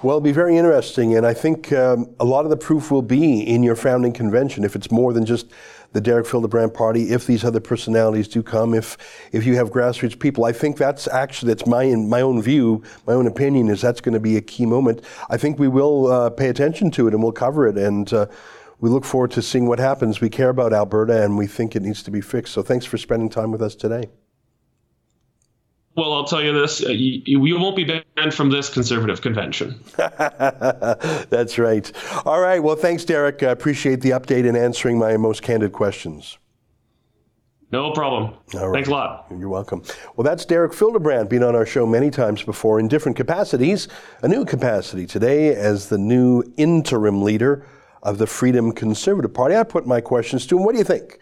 Well, 0.06 0.16
it'll 0.16 0.20
be 0.20 0.32
very 0.32 0.56
interesting, 0.58 1.16
and 1.16 1.26
I 1.26 1.32
think 1.32 1.72
um, 1.72 2.14
a 2.20 2.24
lot 2.24 2.44
of 2.44 2.50
the 2.50 2.56
proof 2.56 2.90
will 2.90 3.02
be 3.02 3.40
in 3.40 3.62
your 3.62 3.76
founding 3.76 4.12
convention. 4.12 4.62
If 4.62 4.76
it's 4.76 4.90
more 4.90 5.14
than 5.14 5.24
just 5.24 5.50
the 5.92 6.00
Derek 6.00 6.26
Fildebrandt 6.26 6.74
party, 6.74 7.12
if 7.12 7.26
these 7.26 7.44
other 7.44 7.60
personalities 7.60 8.28
do 8.28 8.42
come, 8.42 8.74
if 8.74 8.98
if 9.32 9.46
you 9.46 9.56
have 9.56 9.70
grassroots 9.70 10.18
people, 10.18 10.44
I 10.44 10.52
think 10.52 10.76
that's 10.76 11.08
actually 11.08 11.54
that's 11.54 11.66
my 11.66 11.86
my 11.86 12.20
own 12.20 12.42
view, 12.42 12.82
my 13.06 13.14
own 13.14 13.26
opinion 13.26 13.68
is 13.68 13.80
that's 13.80 14.00
going 14.00 14.12
to 14.12 14.20
be 14.20 14.36
a 14.36 14.42
key 14.42 14.66
moment. 14.66 15.02
I 15.30 15.38
think 15.38 15.58
we 15.58 15.68
will 15.68 16.08
uh, 16.08 16.30
pay 16.30 16.48
attention 16.48 16.90
to 16.92 17.08
it 17.08 17.14
and 17.14 17.22
we'll 17.22 17.32
cover 17.32 17.66
it 17.66 17.78
and. 17.78 18.12
Uh, 18.12 18.26
we 18.84 18.90
look 18.90 19.06
forward 19.06 19.30
to 19.30 19.40
seeing 19.40 19.66
what 19.66 19.78
happens. 19.78 20.20
We 20.20 20.28
care 20.28 20.50
about 20.50 20.74
Alberta 20.74 21.24
and 21.24 21.38
we 21.38 21.46
think 21.46 21.74
it 21.74 21.80
needs 21.80 22.02
to 22.02 22.10
be 22.10 22.20
fixed. 22.20 22.52
So 22.52 22.62
thanks 22.62 22.84
for 22.84 22.98
spending 22.98 23.30
time 23.30 23.50
with 23.50 23.62
us 23.62 23.74
today. 23.74 24.10
Well, 25.96 26.12
I'll 26.12 26.24
tell 26.24 26.42
you 26.42 26.52
this: 26.52 26.84
uh, 26.84 26.90
you, 26.90 27.22
you, 27.24 27.58
won't 27.58 27.76
be 27.76 27.84
banned 27.84 28.34
from 28.34 28.50
this 28.50 28.68
conservative 28.68 29.22
convention. 29.22 29.82
That's 29.96 31.56
right. 31.56 31.90
All 32.26 32.40
right. 32.40 32.62
Well, 32.62 32.76
thanks, 32.76 33.06
Derek. 33.06 33.42
I 33.42 33.52
appreciate 33.52 34.02
the 34.02 34.10
update 34.10 34.46
and 34.46 34.54
answering 34.54 34.98
my 34.98 35.16
most 35.16 35.42
candid 35.42 35.72
questions. 35.72 36.36
No 37.72 37.90
problem. 37.92 38.34
All 38.52 38.68
right. 38.68 38.74
Thanks 38.74 38.90
a 38.90 38.92
lot. 38.92 39.28
You're 39.30 39.48
welcome. 39.48 39.82
Well, 40.14 40.24
that's 40.24 40.44
Derek 40.44 40.74
Fildebrandt, 40.74 41.30
been 41.30 41.42
on 41.42 41.56
our 41.56 41.64
show 41.64 41.86
many 41.86 42.10
times 42.10 42.42
before 42.42 42.78
in 42.80 42.88
different 42.88 43.16
capacities. 43.16 43.88
A 44.20 44.28
new 44.28 44.44
capacity 44.44 45.06
today 45.06 45.54
as 45.54 45.88
the 45.88 45.96
new 45.96 46.42
interim 46.58 47.22
leader 47.22 47.64
of 48.04 48.18
the 48.18 48.26
Freedom 48.26 48.70
Conservative 48.70 49.34
Party. 49.34 49.56
I 49.56 49.64
put 49.64 49.86
my 49.86 50.00
questions 50.00 50.46
to 50.46 50.56
him. 50.56 50.64
What 50.64 50.72
do 50.72 50.78
you 50.78 50.84
think? 50.84 51.18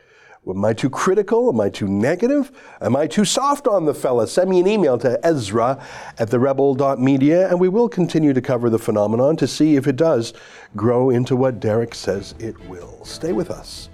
Am 0.47 0.65
I 0.65 0.73
too 0.73 0.91
critical? 0.91 1.49
Am 1.49 1.61
I 1.61 1.71
too 1.71 1.87
negative? 1.87 2.51
Am 2.81 2.97
I 2.97 3.07
too 3.07 3.25
soft 3.25 3.69
on 3.69 3.85
the 3.85 3.95
fella? 3.95 4.27
Send 4.27 4.51
me 4.51 4.59
an 4.59 4.67
email 4.67 4.99
to 4.99 5.25
Ezra 5.25 5.81
at 6.19 6.31
therebel.media 6.31 7.49
and 7.49 7.61
we 7.61 7.69
will 7.69 7.89
continue 7.89 8.33
to 8.33 8.41
cover 8.41 8.69
the 8.69 8.79
phenomenon 8.79 9.37
to 9.37 9.47
see 9.47 9.77
if 9.77 9.87
it 9.87 9.95
does 9.95 10.35
grow 10.75 11.11
into 11.11 11.37
what 11.37 11.61
Derek 11.61 11.95
says 11.95 12.35
it 12.41 12.59
will. 12.69 13.05
Stay 13.05 13.33
with 13.33 13.51
us. 13.51 13.89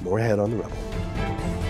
More 0.00 0.18
ahead 0.18 0.38
on 0.38 0.50
The 0.50 0.56
Rebel. 0.56 1.65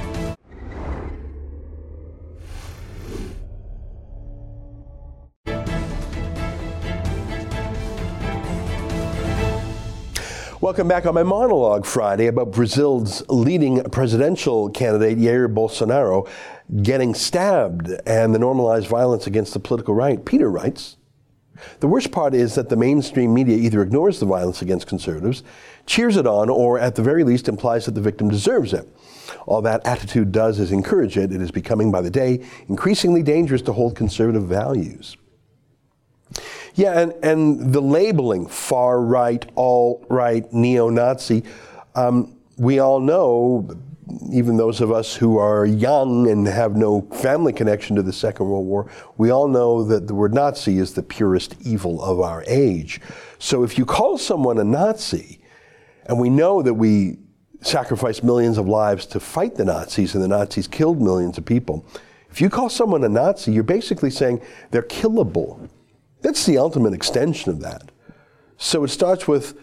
Welcome 10.66 10.88
back 10.88 11.06
on 11.06 11.14
my 11.14 11.22
monologue 11.22 11.86
Friday 11.86 12.26
about 12.26 12.50
Brazil's 12.50 13.22
leading 13.28 13.84
presidential 13.84 14.68
candidate, 14.68 15.16
Jair 15.16 15.46
Bolsonaro, 15.46 16.28
getting 16.82 17.14
stabbed 17.14 17.88
and 18.04 18.34
the 18.34 18.40
normalized 18.40 18.88
violence 18.88 19.28
against 19.28 19.52
the 19.54 19.60
political 19.60 19.94
right. 19.94 20.24
Peter 20.24 20.50
writes, 20.50 20.96
the 21.78 21.86
worst 21.86 22.10
part 22.10 22.34
is 22.34 22.56
that 22.56 22.68
the 22.68 22.74
mainstream 22.74 23.32
media 23.32 23.56
either 23.56 23.80
ignores 23.80 24.18
the 24.18 24.26
violence 24.26 24.60
against 24.60 24.88
conservatives, 24.88 25.44
cheers 25.86 26.16
it 26.16 26.26
on, 26.26 26.50
or 26.50 26.80
at 26.80 26.96
the 26.96 27.02
very 27.02 27.22
least 27.22 27.46
implies 27.46 27.84
that 27.84 27.94
the 27.94 28.00
victim 28.00 28.28
deserves 28.28 28.74
it. 28.74 28.88
All 29.46 29.62
that 29.62 29.86
attitude 29.86 30.32
does 30.32 30.58
is 30.58 30.72
encourage 30.72 31.16
it. 31.16 31.30
It 31.30 31.40
is 31.40 31.52
becoming, 31.52 31.92
by 31.92 32.00
the 32.00 32.10
day, 32.10 32.44
increasingly 32.66 33.22
dangerous 33.22 33.62
to 33.62 33.72
hold 33.72 33.94
conservative 33.94 34.48
values. 34.48 35.16
Yeah, 36.76 37.00
and, 37.00 37.14
and 37.24 37.72
the 37.72 37.80
labeling, 37.80 38.46
far 38.46 39.00
right, 39.00 39.44
alt 39.56 40.04
right, 40.10 40.50
neo 40.52 40.90
Nazi, 40.90 41.42
um, 41.94 42.36
we 42.58 42.80
all 42.80 43.00
know, 43.00 43.66
even 44.30 44.58
those 44.58 44.82
of 44.82 44.92
us 44.92 45.16
who 45.16 45.38
are 45.38 45.64
young 45.64 46.28
and 46.28 46.46
have 46.46 46.76
no 46.76 47.00
family 47.00 47.54
connection 47.54 47.96
to 47.96 48.02
the 48.02 48.12
Second 48.12 48.50
World 48.50 48.66
War, 48.66 48.90
we 49.16 49.30
all 49.30 49.48
know 49.48 49.84
that 49.84 50.06
the 50.06 50.14
word 50.14 50.34
Nazi 50.34 50.76
is 50.76 50.92
the 50.92 51.02
purest 51.02 51.56
evil 51.62 52.04
of 52.04 52.20
our 52.20 52.44
age. 52.46 53.00
So 53.38 53.64
if 53.64 53.78
you 53.78 53.86
call 53.86 54.18
someone 54.18 54.58
a 54.58 54.64
Nazi, 54.64 55.40
and 56.04 56.20
we 56.20 56.28
know 56.28 56.60
that 56.60 56.74
we 56.74 57.16
sacrificed 57.62 58.22
millions 58.22 58.58
of 58.58 58.68
lives 58.68 59.06
to 59.06 59.18
fight 59.18 59.54
the 59.54 59.64
Nazis 59.64 60.14
and 60.14 60.22
the 60.22 60.28
Nazis 60.28 60.68
killed 60.68 61.00
millions 61.00 61.38
of 61.38 61.46
people, 61.46 61.86
if 62.30 62.42
you 62.42 62.50
call 62.50 62.68
someone 62.68 63.02
a 63.02 63.08
Nazi, 63.08 63.50
you're 63.50 63.62
basically 63.62 64.10
saying 64.10 64.42
they're 64.72 64.82
killable. 64.82 65.70
That's 66.22 66.46
the 66.46 66.58
ultimate 66.58 66.92
extension 66.92 67.50
of 67.50 67.60
that. 67.60 67.90
So 68.56 68.84
it 68.84 68.88
starts 68.88 69.28
with 69.28 69.58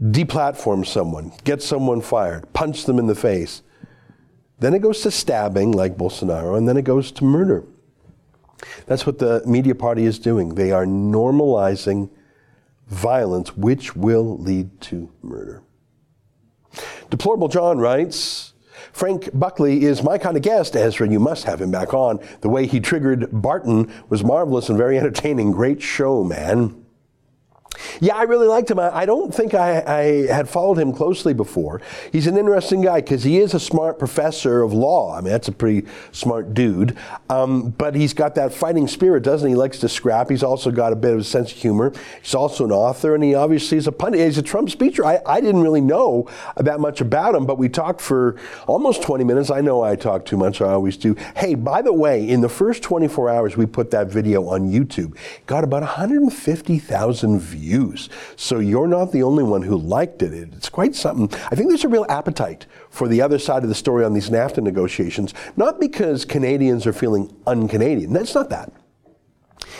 deplatform 0.00 0.86
someone, 0.86 1.32
get 1.44 1.62
someone 1.62 2.00
fired, 2.00 2.52
punch 2.52 2.84
them 2.84 2.98
in 2.98 3.06
the 3.06 3.14
face. 3.14 3.62
Then 4.58 4.74
it 4.74 4.80
goes 4.80 5.02
to 5.02 5.10
stabbing, 5.10 5.72
like 5.72 5.96
Bolsonaro, 5.96 6.56
and 6.56 6.68
then 6.68 6.76
it 6.76 6.84
goes 6.84 7.10
to 7.12 7.24
murder. 7.24 7.64
That's 8.86 9.04
what 9.06 9.18
the 9.18 9.42
media 9.46 9.74
party 9.74 10.04
is 10.04 10.18
doing. 10.18 10.54
They 10.54 10.70
are 10.70 10.86
normalizing 10.86 12.10
violence, 12.86 13.56
which 13.56 13.96
will 13.96 14.38
lead 14.38 14.80
to 14.82 15.10
murder. 15.22 15.62
Deplorable 17.10 17.48
John 17.48 17.78
writes, 17.78 18.53
Frank 18.94 19.28
Buckley 19.34 19.82
is 19.82 20.04
my 20.04 20.18
kind 20.18 20.36
of 20.36 20.44
guest, 20.44 20.76
Ezra, 20.76 21.08
you 21.08 21.18
must 21.18 21.42
have 21.44 21.60
him 21.60 21.72
back 21.72 21.92
on. 21.92 22.20
The 22.42 22.48
way 22.48 22.64
he 22.64 22.78
triggered 22.78 23.28
Barton 23.32 23.92
was 24.08 24.22
marvelous 24.22 24.68
and 24.68 24.78
very 24.78 24.96
entertaining. 24.96 25.50
Great 25.50 25.82
show, 25.82 26.22
man. 26.22 26.83
Yeah, 28.00 28.16
I 28.16 28.22
really 28.22 28.46
liked 28.46 28.70
him. 28.70 28.78
I, 28.78 29.06
don't 29.06 29.34
think 29.34 29.54
I, 29.54 29.82
I, 29.86 30.02
had 30.32 30.48
followed 30.48 30.78
him 30.78 30.92
closely 30.92 31.34
before. 31.34 31.80
He's 32.12 32.26
an 32.26 32.36
interesting 32.36 32.82
guy 32.82 33.00
because 33.00 33.24
he 33.24 33.38
is 33.38 33.54
a 33.54 33.60
smart 33.60 33.98
professor 33.98 34.62
of 34.62 34.72
law. 34.72 35.16
I 35.16 35.20
mean, 35.20 35.30
that's 35.30 35.48
a 35.48 35.52
pretty 35.52 35.86
smart 36.12 36.54
dude. 36.54 36.96
Um, 37.30 37.70
but 37.70 37.94
he's 37.94 38.14
got 38.14 38.34
that 38.34 38.52
fighting 38.52 38.88
spirit, 38.88 39.22
doesn't 39.22 39.48
he? 39.48 39.54
He 39.54 39.56
likes 39.56 39.78
to 39.78 39.88
scrap. 39.88 40.30
He's 40.30 40.42
also 40.42 40.70
got 40.70 40.92
a 40.92 40.96
bit 40.96 41.12
of 41.12 41.20
a 41.20 41.24
sense 41.24 41.52
of 41.52 41.58
humor. 41.58 41.92
He's 42.22 42.34
also 42.34 42.64
an 42.64 42.72
author, 42.72 43.14
and 43.14 43.22
he 43.22 43.34
obviously 43.34 43.78
is 43.78 43.86
a 43.86 43.92
pundit. 43.92 44.20
He's 44.20 44.38
a 44.38 44.42
Trump 44.42 44.68
speaker. 44.70 45.04
I, 45.04 45.20
I 45.26 45.40
didn't 45.40 45.62
really 45.62 45.80
know 45.80 46.28
that 46.56 46.80
much 46.80 47.00
about 47.00 47.34
him, 47.34 47.46
but 47.46 47.56
we 47.56 47.68
talked 47.68 48.00
for 48.00 48.36
almost 48.66 49.02
20 49.02 49.22
minutes. 49.22 49.50
I 49.50 49.60
know 49.60 49.82
I 49.82 49.94
talk 49.96 50.24
too 50.24 50.36
much. 50.36 50.60
I 50.60 50.72
always 50.72 50.96
do. 50.96 51.14
Hey, 51.36 51.54
by 51.54 51.82
the 51.82 51.92
way, 51.92 52.28
in 52.28 52.40
the 52.40 52.48
first 52.48 52.82
24 52.82 53.30
hours, 53.30 53.56
we 53.56 53.66
put 53.66 53.90
that 53.92 54.08
video 54.08 54.48
on 54.48 54.70
YouTube. 54.70 55.16
Got 55.46 55.62
about 55.62 55.82
150,000 55.82 57.40
views 57.40 57.73
views. 57.74 58.08
So 58.36 58.58
you're 58.60 58.86
not 58.86 59.10
the 59.12 59.22
only 59.22 59.42
one 59.42 59.62
who 59.62 59.76
liked 59.76 60.22
it. 60.22 60.32
It's 60.32 60.68
quite 60.68 60.94
something. 60.94 61.28
I 61.50 61.54
think 61.54 61.68
there's 61.68 61.84
a 61.84 61.88
real 61.88 62.06
appetite 62.08 62.66
for 62.90 63.08
the 63.08 63.20
other 63.20 63.38
side 63.38 63.62
of 63.62 63.68
the 63.68 63.74
story 63.74 64.04
on 64.04 64.14
these 64.14 64.30
NAFTA 64.30 64.62
negotiations, 64.62 65.34
not 65.56 65.80
because 65.80 66.24
Canadians 66.24 66.86
are 66.86 66.92
feeling 66.92 67.34
un-Canadian. 67.46 68.12
That's 68.12 68.34
not 68.34 68.50
that. 68.50 68.72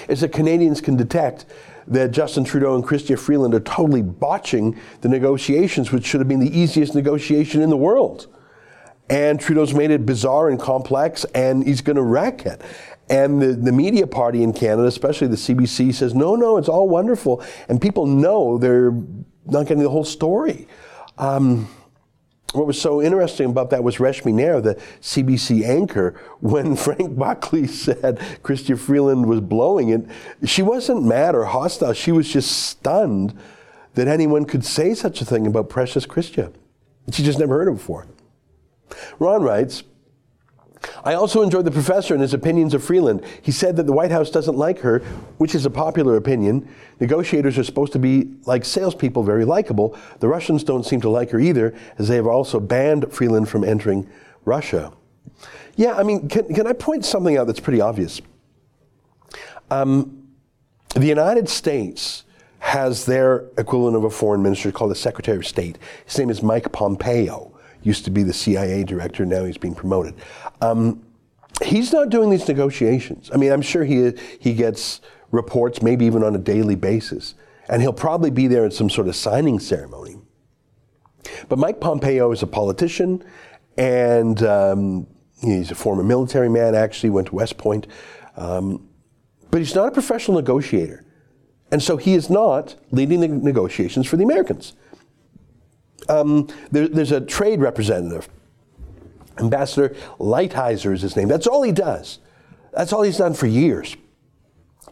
It's 0.09 0.23
that 0.23 0.33
Canadians 0.33 0.81
can 0.81 0.97
detect 0.97 1.47
that 1.87 2.11
Justin 2.11 2.45
Trudeau 2.45 2.75
and 2.75 2.85
Chrystia 2.85 3.19
Freeland 3.19 3.55
are 3.55 3.61
totally 3.61 4.03
botching 4.03 4.79
the 5.03 5.09
negotiations, 5.09 5.93
which 5.93 6.05
should 6.05 6.21
have 6.21 6.29
been 6.29 6.41
the 6.41 6.59
easiest 6.59 6.95
negotiation 6.95 7.61
in 7.63 7.71
the 7.71 7.77
world. 7.77 8.27
And 9.11 9.39
Trudeau's 9.39 9.75
made 9.75 9.91
it 9.91 10.07
bizarre 10.07 10.49
and 10.49 10.59
complex, 10.59 11.25
and 11.35 11.63
he's 11.63 11.83
going 11.83 11.97
to 11.97 12.03
wreck 12.03 12.47
it. 12.47 12.63
And 13.11 13.41
the, 13.41 13.53
the 13.53 13.73
media 13.73 14.07
party 14.07 14.43
in 14.43 14.53
Canada, 14.53 14.89
especially 14.89 15.29
the 15.29 15.37
CBC, 15.37 15.95
says, 15.95 16.15
no, 16.15 16.37
no, 16.37 16.57
it's 16.57 16.69
all 16.69 16.89
wonderful. 16.89 17.43
And 17.69 17.81
people 17.81 18.07
know 18.07 18.57
they're 18.57 18.93
not 19.45 19.67
getting 19.67 19.83
the 19.83 19.91
whole 19.91 20.05
story. 20.05 20.67
Um, 21.19 21.69
what 22.55 22.67
was 22.67 22.81
so 22.81 23.03
interesting 23.03 23.51
about 23.51 23.71
that 23.71 23.83
was 23.83 23.97
Reshmi 23.97 24.33
Nair, 24.33 24.61
the 24.61 24.77
CBC 25.01 25.65
anchor, 25.65 26.21
when 26.41 26.77
Frank 26.77 27.17
Buckley 27.17 27.67
said 27.67 28.19
Chrystia 28.43 28.79
Freeland 28.79 29.27
was 29.27 29.41
blowing 29.41 29.91
it, 29.91 30.07
she 30.49 30.63
wasn't 30.63 31.05
mad 31.05 31.35
or 31.35 31.45
hostile. 31.45 31.93
She 31.93 32.13
was 32.13 32.33
just 32.33 32.51
stunned 32.69 33.37
that 33.95 34.09
anyone 34.09 34.45
could 34.45 34.65
say 34.65 34.95
such 34.95 35.21
a 35.21 35.25
thing 35.25 35.47
about 35.47 35.69
precious 35.69 36.07
Chrystia. 36.07 36.53
She 37.13 37.23
just 37.23 37.39
never 37.39 37.59
heard 37.59 37.69
it 37.69 37.73
before. 37.73 38.07
Ron 39.19 39.43
writes, 39.43 39.83
I 41.05 41.15
also 41.15 41.43
enjoyed 41.43 41.65
the 41.65 41.71
professor 41.71 42.15
and 42.15 42.23
his 42.23 42.35
opinions 42.35 42.75
of 42.75 42.83
Freeland. 42.83 43.25
He 43.43 43.53
said 43.53 43.77
that 43.77 43.87
the 43.87 43.93
White 43.93 44.11
House 44.11 44.31
doesn't 44.31 44.57
like 44.57 44.81
her, 44.81 45.01
which 45.39 45.55
is 45.55 45.67
a 45.67 45.71
popular 45.71 46.17
opinion. 46.17 46.69
Negotiators 47.01 47.59
are 47.59 47.65
supposed 47.65 47.93
to 47.93 47.99
be 47.99 48.35
like 48.47 48.65
salespeople, 48.65 49.23
very 49.23 49.45
likable. 49.45 49.97
The 50.21 50.29
Russians 50.29 50.65
don't 50.65 50.85
seem 50.85 51.01
to 51.03 51.09
like 51.09 51.31
her 51.31 51.41
either, 51.41 51.75
as 51.99 52.09
they 52.09 52.17
have 52.17 52.27
also 52.27 52.61
banned 52.61 53.13
Freeland 53.13 53.49
from 53.49 53.65
entering 53.65 54.09
Russia. 54.45 54.93
Yeah, 55.77 55.95
I 55.95 56.03
mean, 56.03 56.29
can, 56.29 56.55
can 56.55 56.67
I 56.67 56.73
point 56.73 57.05
something 57.05 57.37
out 57.37 57.47
that's 57.47 57.61
pretty 57.61 57.81
obvious? 57.81 58.21
Um, 59.71 60.29
the 60.95 61.07
United 61.07 61.49
States 61.49 62.25
has 62.61 63.05
their 63.05 63.45
equivalent 63.59 63.97
of 63.97 64.05
a 64.05 64.11
foreign 64.11 64.43
minister 64.43 64.73
called 64.73 64.91
the 64.91 64.97
Secretary 64.97 65.37
of 65.37 65.47
State. 65.47 65.79
His 66.07 66.19
name 66.19 66.31
is 66.31 66.43
Mike 66.43 66.73
Pompeo 66.73 67.54
used 67.85 68.05
to 68.05 68.11
be 68.11 68.23
the 68.23 68.33
CIA 68.33 68.85
director, 68.85 69.25
now 69.25 69.45
he's 69.45 69.59
being 69.59 69.75
promoted. 69.75 70.15
Um, 70.61 71.05
he's 71.63 71.93
not 71.93 72.11
doing 72.11 72.31
these 72.31 72.49
negotiations. 72.49 73.31
I 73.33 73.37
mean, 73.37 73.53
I'm 73.53 73.63
sure 73.63 73.85
he, 73.85 74.13
he 74.41 74.55
gets 74.55 75.01
reports, 75.31 75.83
maybe 75.83 76.07
even 76.07 76.25
on 76.25 76.35
a 76.35 76.39
daily 76.39 76.77
basis, 76.77 77.35
and 77.69 77.81
he'll 77.83 77.93
probably 77.93 78.31
be 78.31 78.47
there 78.47 78.65
at 78.65 78.73
some 78.73 78.91
sort 78.91 79.09
of 79.09 79.17
signing 79.17 79.59
ceremony. 79.59 80.17
But 81.49 81.59
Mike 81.59 81.81
Pompeo 81.81 82.33
is 82.33 82.43
a 82.43 82.47
politician, 82.47 83.25
and 83.77 84.43
um, 84.43 85.07
he's 85.41 85.71
a 85.71 85.75
former 85.75 86.03
military 86.03 86.49
man, 86.49 86.75
actually, 86.75 87.11
went 87.11 87.29
to 87.29 87.35
West 87.35 87.57
Point. 87.57 87.87
Um, 88.37 88.89
but 89.51 89.59
he's 89.59 89.75
not 89.75 89.89
a 89.89 89.93
professional 89.93 90.37
negotiator. 90.37 91.05
And 91.71 91.83
so 91.83 91.97
he 91.97 92.15
is 92.15 92.29
not 92.29 92.77
leading 92.91 93.21
the 93.21 93.29
negotiations 93.29 94.07
for 94.07 94.17
the 94.17 94.25
Americans 94.25 94.75
um, 96.09 96.49
there, 96.71 96.89
there's 96.89 97.13
a 97.13 97.21
trade 97.21 97.61
representative. 97.61 98.29
Ambassador 99.39 99.97
Lighthizer 100.19 100.93
is 100.93 101.03
his 101.03 101.17
name. 101.17 101.29
That's 101.29 101.47
all 101.47 101.63
he 101.63 101.73
does. 101.73 102.19
That's 102.73 102.93
all 102.93 103.03
he's 103.03 103.19
done 103.19 103.35
for 103.35 103.47
years. 103.47 103.97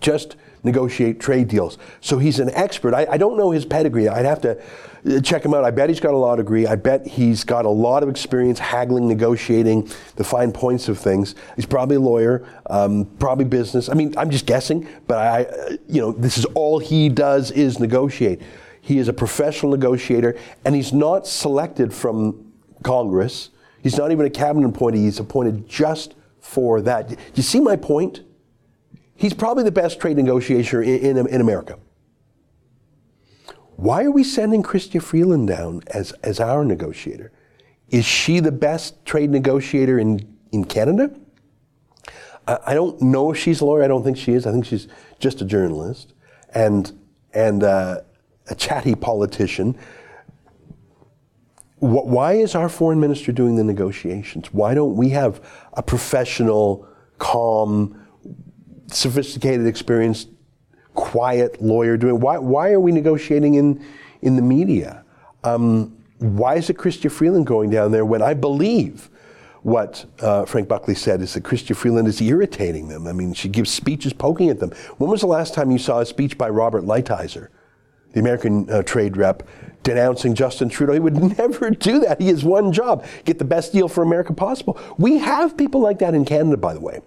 Just 0.00 0.36
negotiate 0.64 1.20
trade 1.20 1.48
deals. 1.48 1.78
So 2.00 2.18
he's 2.18 2.38
an 2.38 2.50
expert. 2.50 2.94
I, 2.94 3.06
I, 3.10 3.16
don't 3.16 3.36
know 3.36 3.50
his 3.50 3.64
pedigree. 3.64 4.08
I'd 4.08 4.24
have 4.24 4.40
to 4.42 4.62
uh, 5.04 5.20
check 5.20 5.44
him 5.44 5.54
out. 5.54 5.64
I 5.64 5.72
bet 5.72 5.88
he's 5.88 5.98
got 5.98 6.14
a 6.14 6.16
law 6.16 6.36
degree. 6.36 6.66
I 6.66 6.76
bet 6.76 7.06
he's 7.06 7.42
got 7.42 7.64
a 7.64 7.70
lot 7.70 8.04
of 8.04 8.08
experience 8.08 8.60
haggling, 8.60 9.08
negotiating 9.08 9.90
the 10.14 10.24
fine 10.24 10.52
points 10.52 10.88
of 10.88 10.98
things. 10.98 11.34
He's 11.56 11.66
probably 11.66 11.96
a 11.96 12.00
lawyer, 12.00 12.46
um, 12.70 13.06
probably 13.18 13.44
business. 13.44 13.88
I 13.88 13.94
mean, 13.94 14.14
I'm 14.16 14.30
just 14.30 14.46
guessing, 14.46 14.88
but 15.08 15.18
I, 15.18 15.78
you 15.88 16.00
know, 16.00 16.12
this 16.12 16.38
is 16.38 16.44
all 16.54 16.78
he 16.78 17.08
does 17.08 17.50
is 17.50 17.80
negotiate. 17.80 18.40
He 18.84 18.98
is 18.98 19.06
a 19.06 19.12
professional 19.12 19.70
negotiator, 19.70 20.36
and 20.64 20.74
he's 20.74 20.92
not 20.92 21.24
selected 21.24 21.94
from 21.94 22.52
Congress. 22.82 23.50
He's 23.80 23.96
not 23.96 24.10
even 24.10 24.26
a 24.26 24.30
cabinet 24.30 24.68
appointee. 24.68 25.04
He's 25.04 25.20
appointed 25.20 25.68
just 25.68 26.16
for 26.40 26.82
that. 26.82 27.08
Do 27.08 27.16
you 27.34 27.44
see 27.44 27.60
my 27.60 27.76
point? 27.76 28.22
He's 29.14 29.34
probably 29.34 29.62
the 29.62 29.70
best 29.70 30.00
trade 30.00 30.16
negotiator 30.16 30.82
in, 30.82 31.16
in, 31.16 31.28
in 31.28 31.40
America. 31.40 31.78
Why 33.76 34.02
are 34.02 34.10
we 34.10 34.24
sending 34.24 34.64
Chrystia 34.64 35.00
Freeland 35.00 35.46
down 35.46 35.82
as, 35.86 36.10
as 36.24 36.40
our 36.40 36.64
negotiator? 36.64 37.30
Is 37.88 38.04
she 38.04 38.40
the 38.40 38.50
best 38.50 39.04
trade 39.04 39.30
negotiator 39.30 39.96
in, 39.96 40.36
in 40.50 40.64
Canada? 40.64 41.14
I, 42.48 42.58
I 42.66 42.74
don't 42.74 43.00
know 43.00 43.30
if 43.30 43.38
she's 43.38 43.60
a 43.60 43.64
lawyer. 43.64 43.84
I 43.84 43.88
don't 43.88 44.02
think 44.02 44.16
she 44.16 44.32
is. 44.32 44.44
I 44.44 44.50
think 44.50 44.64
she's 44.64 44.88
just 45.20 45.40
a 45.40 45.44
journalist. 45.44 46.14
And, 46.52 46.90
and 47.32 47.62
uh, 47.62 48.00
a 48.48 48.54
chatty 48.54 48.94
politician. 48.94 49.76
Why 51.78 52.34
is 52.34 52.54
our 52.54 52.68
foreign 52.68 53.00
minister 53.00 53.32
doing 53.32 53.56
the 53.56 53.64
negotiations? 53.64 54.52
Why 54.52 54.72
don't 54.72 54.96
we 54.96 55.08
have 55.10 55.44
a 55.72 55.82
professional, 55.82 56.86
calm, 57.18 58.06
sophisticated, 58.86 59.66
experienced, 59.66 60.28
quiet 60.94 61.60
lawyer 61.60 61.96
doing? 61.96 62.20
Why, 62.20 62.38
why 62.38 62.70
are 62.70 62.78
we 62.78 62.92
negotiating 62.92 63.54
in, 63.54 63.84
in 64.20 64.36
the 64.36 64.42
media? 64.42 65.04
Um, 65.42 65.96
why 66.18 66.54
is 66.54 66.70
it 66.70 66.76
Chrystia 66.76 67.10
Freeland 67.10 67.46
going 67.46 67.70
down 67.70 67.90
there 67.90 68.04
when 68.04 68.22
I 68.22 68.34
believe 68.34 69.10
what 69.62 70.04
uh, 70.20 70.44
Frank 70.44 70.68
Buckley 70.68 70.94
said 70.94 71.20
is 71.20 71.34
that 71.34 71.42
Chrystia 71.42 71.74
Freeland 71.74 72.06
is 72.06 72.20
irritating 72.20 72.86
them? 72.86 73.08
I 73.08 73.12
mean, 73.12 73.34
she 73.34 73.48
gives 73.48 73.72
speeches 73.72 74.12
poking 74.12 74.50
at 74.50 74.60
them. 74.60 74.70
When 74.98 75.10
was 75.10 75.20
the 75.20 75.26
last 75.26 75.52
time 75.52 75.72
you 75.72 75.78
saw 75.78 75.98
a 75.98 76.06
speech 76.06 76.38
by 76.38 76.48
Robert 76.48 76.84
Lighthizer? 76.84 77.48
The 78.12 78.20
American 78.20 78.68
uh, 78.70 78.82
trade 78.82 79.16
rep, 79.16 79.42
denouncing 79.82 80.34
Justin 80.34 80.68
Trudeau. 80.68 80.92
He 80.92 81.00
would 81.00 81.16
never 81.38 81.70
do 81.70 82.00
that. 82.00 82.20
He 82.20 82.28
has 82.28 82.44
one 82.44 82.72
job 82.72 83.04
get 83.24 83.38
the 83.38 83.44
best 83.44 83.72
deal 83.72 83.88
for 83.88 84.02
America 84.02 84.32
possible. 84.32 84.78
We 84.98 85.18
have 85.18 85.56
people 85.56 85.80
like 85.80 85.98
that 86.00 86.14
in 86.14 86.24
Canada, 86.24 86.56
by 86.56 86.74
the 86.74 86.80
way. 86.80 87.00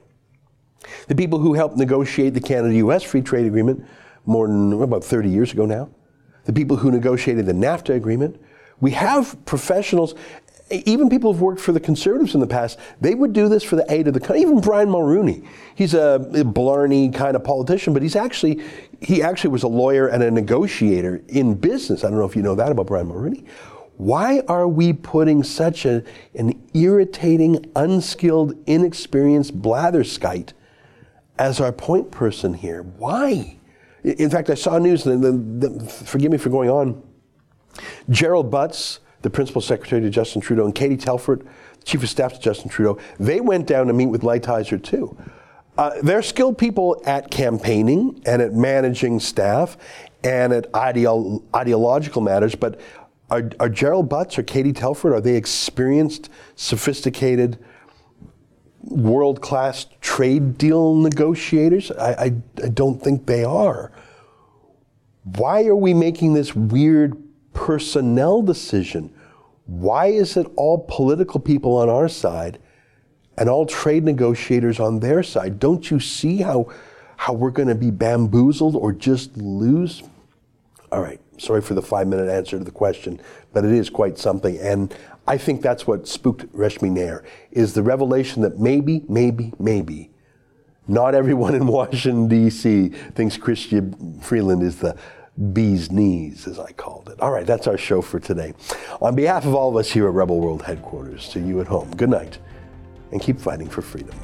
The 1.07 1.15
people 1.15 1.39
who 1.39 1.53
helped 1.53 1.77
negotiate 1.77 2.33
the 2.33 2.41
Canada 2.41 2.75
US 2.75 3.03
free 3.03 3.21
trade 3.21 3.45
agreement 3.45 3.85
more 4.25 4.47
than 4.47 4.73
about 4.81 5.03
30 5.03 5.29
years 5.29 5.51
ago 5.51 5.65
now. 5.65 5.89
The 6.45 6.53
people 6.53 6.77
who 6.77 6.91
negotiated 6.91 7.45
the 7.45 7.53
NAFTA 7.53 7.95
agreement. 7.95 8.39
We 8.81 8.91
have 8.91 9.43
professionals, 9.45 10.15
even 10.71 11.09
people 11.09 11.31
who've 11.31 11.41
worked 11.41 11.61
for 11.61 11.71
the 11.71 11.79
conservatives 11.79 12.33
in 12.33 12.39
the 12.39 12.47
past, 12.47 12.79
they 12.99 13.13
would 13.13 13.33
do 13.33 13.47
this 13.47 13.63
for 13.63 13.75
the 13.75 13.85
aid 13.91 14.07
of 14.07 14.13
the 14.13 14.19
country. 14.19 14.41
Even 14.41 14.59
Brian 14.59 14.89
Mulroney, 14.89 15.47
he's 15.75 15.93
a 15.93 16.19
blarney 16.45 17.11
kind 17.11 17.35
of 17.35 17.43
politician, 17.43 17.93
but 17.93 18.01
he's 18.01 18.15
actually 18.15 18.63
he 19.01 19.21
actually 19.21 19.51
was 19.51 19.63
a 19.63 19.67
lawyer 19.67 20.07
and 20.07 20.23
a 20.23 20.31
negotiator 20.31 21.21
in 21.27 21.53
business. 21.53 22.03
I 22.03 22.09
don't 22.09 22.17
know 22.17 22.25
if 22.25 22.35
you 22.35 22.41
know 22.41 22.55
that 22.55 22.71
about 22.71 22.87
Brian 22.87 23.07
Mulroney. 23.07 23.45
Why 23.97 24.41
are 24.47 24.67
we 24.67 24.91
putting 24.91 25.43
such 25.43 25.85
a, 25.85 26.03
an 26.33 26.61
irritating, 26.73 27.71
unskilled, 27.75 28.55
inexperienced 28.67 29.61
blatherskite 29.61 30.51
as 31.37 31.61
our 31.61 31.71
point 31.71 32.11
person 32.11 32.53
here? 32.53 32.83
Why? 32.83 33.57
In 34.03 34.29
fact, 34.29 34.49
I 34.49 34.55
saw 34.55 34.77
news, 34.79 35.05
and 35.05 35.23
the, 35.23 35.67
the, 35.67 35.85
forgive 35.87 36.31
me 36.31 36.37
for 36.37 36.49
going 36.49 36.69
on. 36.69 37.01
Gerald 38.09 38.51
Butts, 38.51 38.99
the 39.25 39.29
principal 39.31 39.59
secretary 39.59 40.03
to 40.03 40.09
Justin 40.11 40.39
Trudeau, 40.39 40.65
and 40.65 40.75
Katie 40.75 40.95
Telford, 40.95 41.47
chief 41.83 42.03
of 42.03 42.09
staff 42.09 42.33
to 42.33 42.39
Justin 42.39 42.69
Trudeau, 42.69 42.99
they 43.19 43.41
went 43.41 43.65
down 43.65 43.87
to 43.87 43.93
meet 43.93 44.05
with 44.05 44.21
Lighthizer 44.21 44.81
too. 44.81 45.17
Uh, 45.79 45.93
they're 46.03 46.21
skilled 46.21 46.59
people 46.59 47.01
at 47.07 47.31
campaigning 47.31 48.21
and 48.27 48.39
at 48.39 48.53
managing 48.53 49.19
staff 49.19 49.77
and 50.23 50.53
at 50.53 50.71
ideolo- 50.73 51.41
ideological 51.55 52.21
matters, 52.21 52.53
but 52.53 52.79
are, 53.31 53.49
are 53.59 53.67
Gerald 53.67 54.07
Butts 54.09 54.37
or 54.37 54.43
Katie 54.43 54.73
Telford, 54.73 55.11
are 55.11 55.21
they 55.21 55.35
experienced, 55.35 56.29
sophisticated, 56.55 57.57
world 58.83 59.41
class 59.41 59.87
trade 60.01 60.59
deal 60.59 60.93
negotiators? 60.93 61.89
I, 61.89 62.11
I, 62.11 62.25
I 62.63 62.69
don't 62.69 63.01
think 63.01 63.25
they 63.25 63.43
are. 63.43 63.91
Why 65.23 65.65
are 65.65 65.75
we 65.75 65.95
making 65.95 66.35
this 66.35 66.55
weird 66.55 67.17
personnel 67.53 68.43
decision? 68.43 69.11
Why 69.65 70.07
is 70.07 70.37
it 70.37 70.47
all 70.55 70.85
political 70.87 71.39
people 71.39 71.77
on 71.77 71.89
our 71.89 72.07
side 72.07 72.59
and 73.37 73.49
all 73.49 73.65
trade 73.65 74.03
negotiators 74.03 74.79
on 74.79 74.99
their 74.99 75.23
side? 75.23 75.59
Don't 75.59 75.89
you 75.89 75.99
see 75.99 76.37
how, 76.37 76.71
how 77.17 77.33
we're 77.33 77.51
going 77.51 77.67
to 77.67 77.75
be 77.75 77.91
bamboozled 77.91 78.75
or 78.75 78.91
just 78.91 79.35
lose? 79.37 80.03
All 80.91 81.01
right, 81.01 81.19
sorry 81.37 81.61
for 81.61 81.73
the 81.73 81.81
five 81.81 82.07
minute 82.07 82.29
answer 82.29 82.57
to 82.57 82.63
the 82.63 82.71
question, 82.71 83.19
but 83.53 83.65
it 83.65 83.71
is 83.71 83.89
quite 83.89 84.19
something. 84.19 84.57
And 84.59 84.95
I 85.27 85.37
think 85.37 85.61
that's 85.61 85.87
what 85.87 86.07
spooked 86.07 86.45
Reshmi 86.55 86.91
Nair, 86.91 87.23
is 87.51 87.73
the 87.73 87.81
revelation 87.81 88.43
that 88.43 88.59
maybe, 88.59 89.03
maybe, 89.09 89.51
maybe, 89.57 90.11
not 90.87 91.15
everyone 91.15 91.55
in 91.55 91.65
Washington, 91.65 92.27
D.C. 92.27 92.89
thinks 92.89 93.37
Chrystia 93.37 94.23
Freeland 94.23 94.61
is 94.61 94.77
the 94.77 94.95
bee's 95.53 95.91
knees, 95.91 96.47
as 96.47 96.59
I 96.59 96.71
called 96.71 97.09
it. 97.09 97.19
All 97.19 97.31
right, 97.31 97.45
that's 97.45 97.67
our 97.67 97.77
show 97.77 98.01
for 98.01 98.19
today. 98.19 98.53
On 99.01 99.15
behalf 99.15 99.45
of 99.45 99.53
all 99.53 99.69
of 99.69 99.75
us 99.75 99.91
here 99.91 100.07
at 100.07 100.13
Rebel 100.13 100.39
World 100.39 100.63
headquarters, 100.63 101.29
to 101.29 101.39
you 101.39 101.61
at 101.61 101.67
home, 101.67 101.91
good 101.95 102.09
night 102.09 102.39
and 103.11 103.21
keep 103.21 103.39
fighting 103.39 103.69
for 103.69 103.81
freedom. 103.81 104.15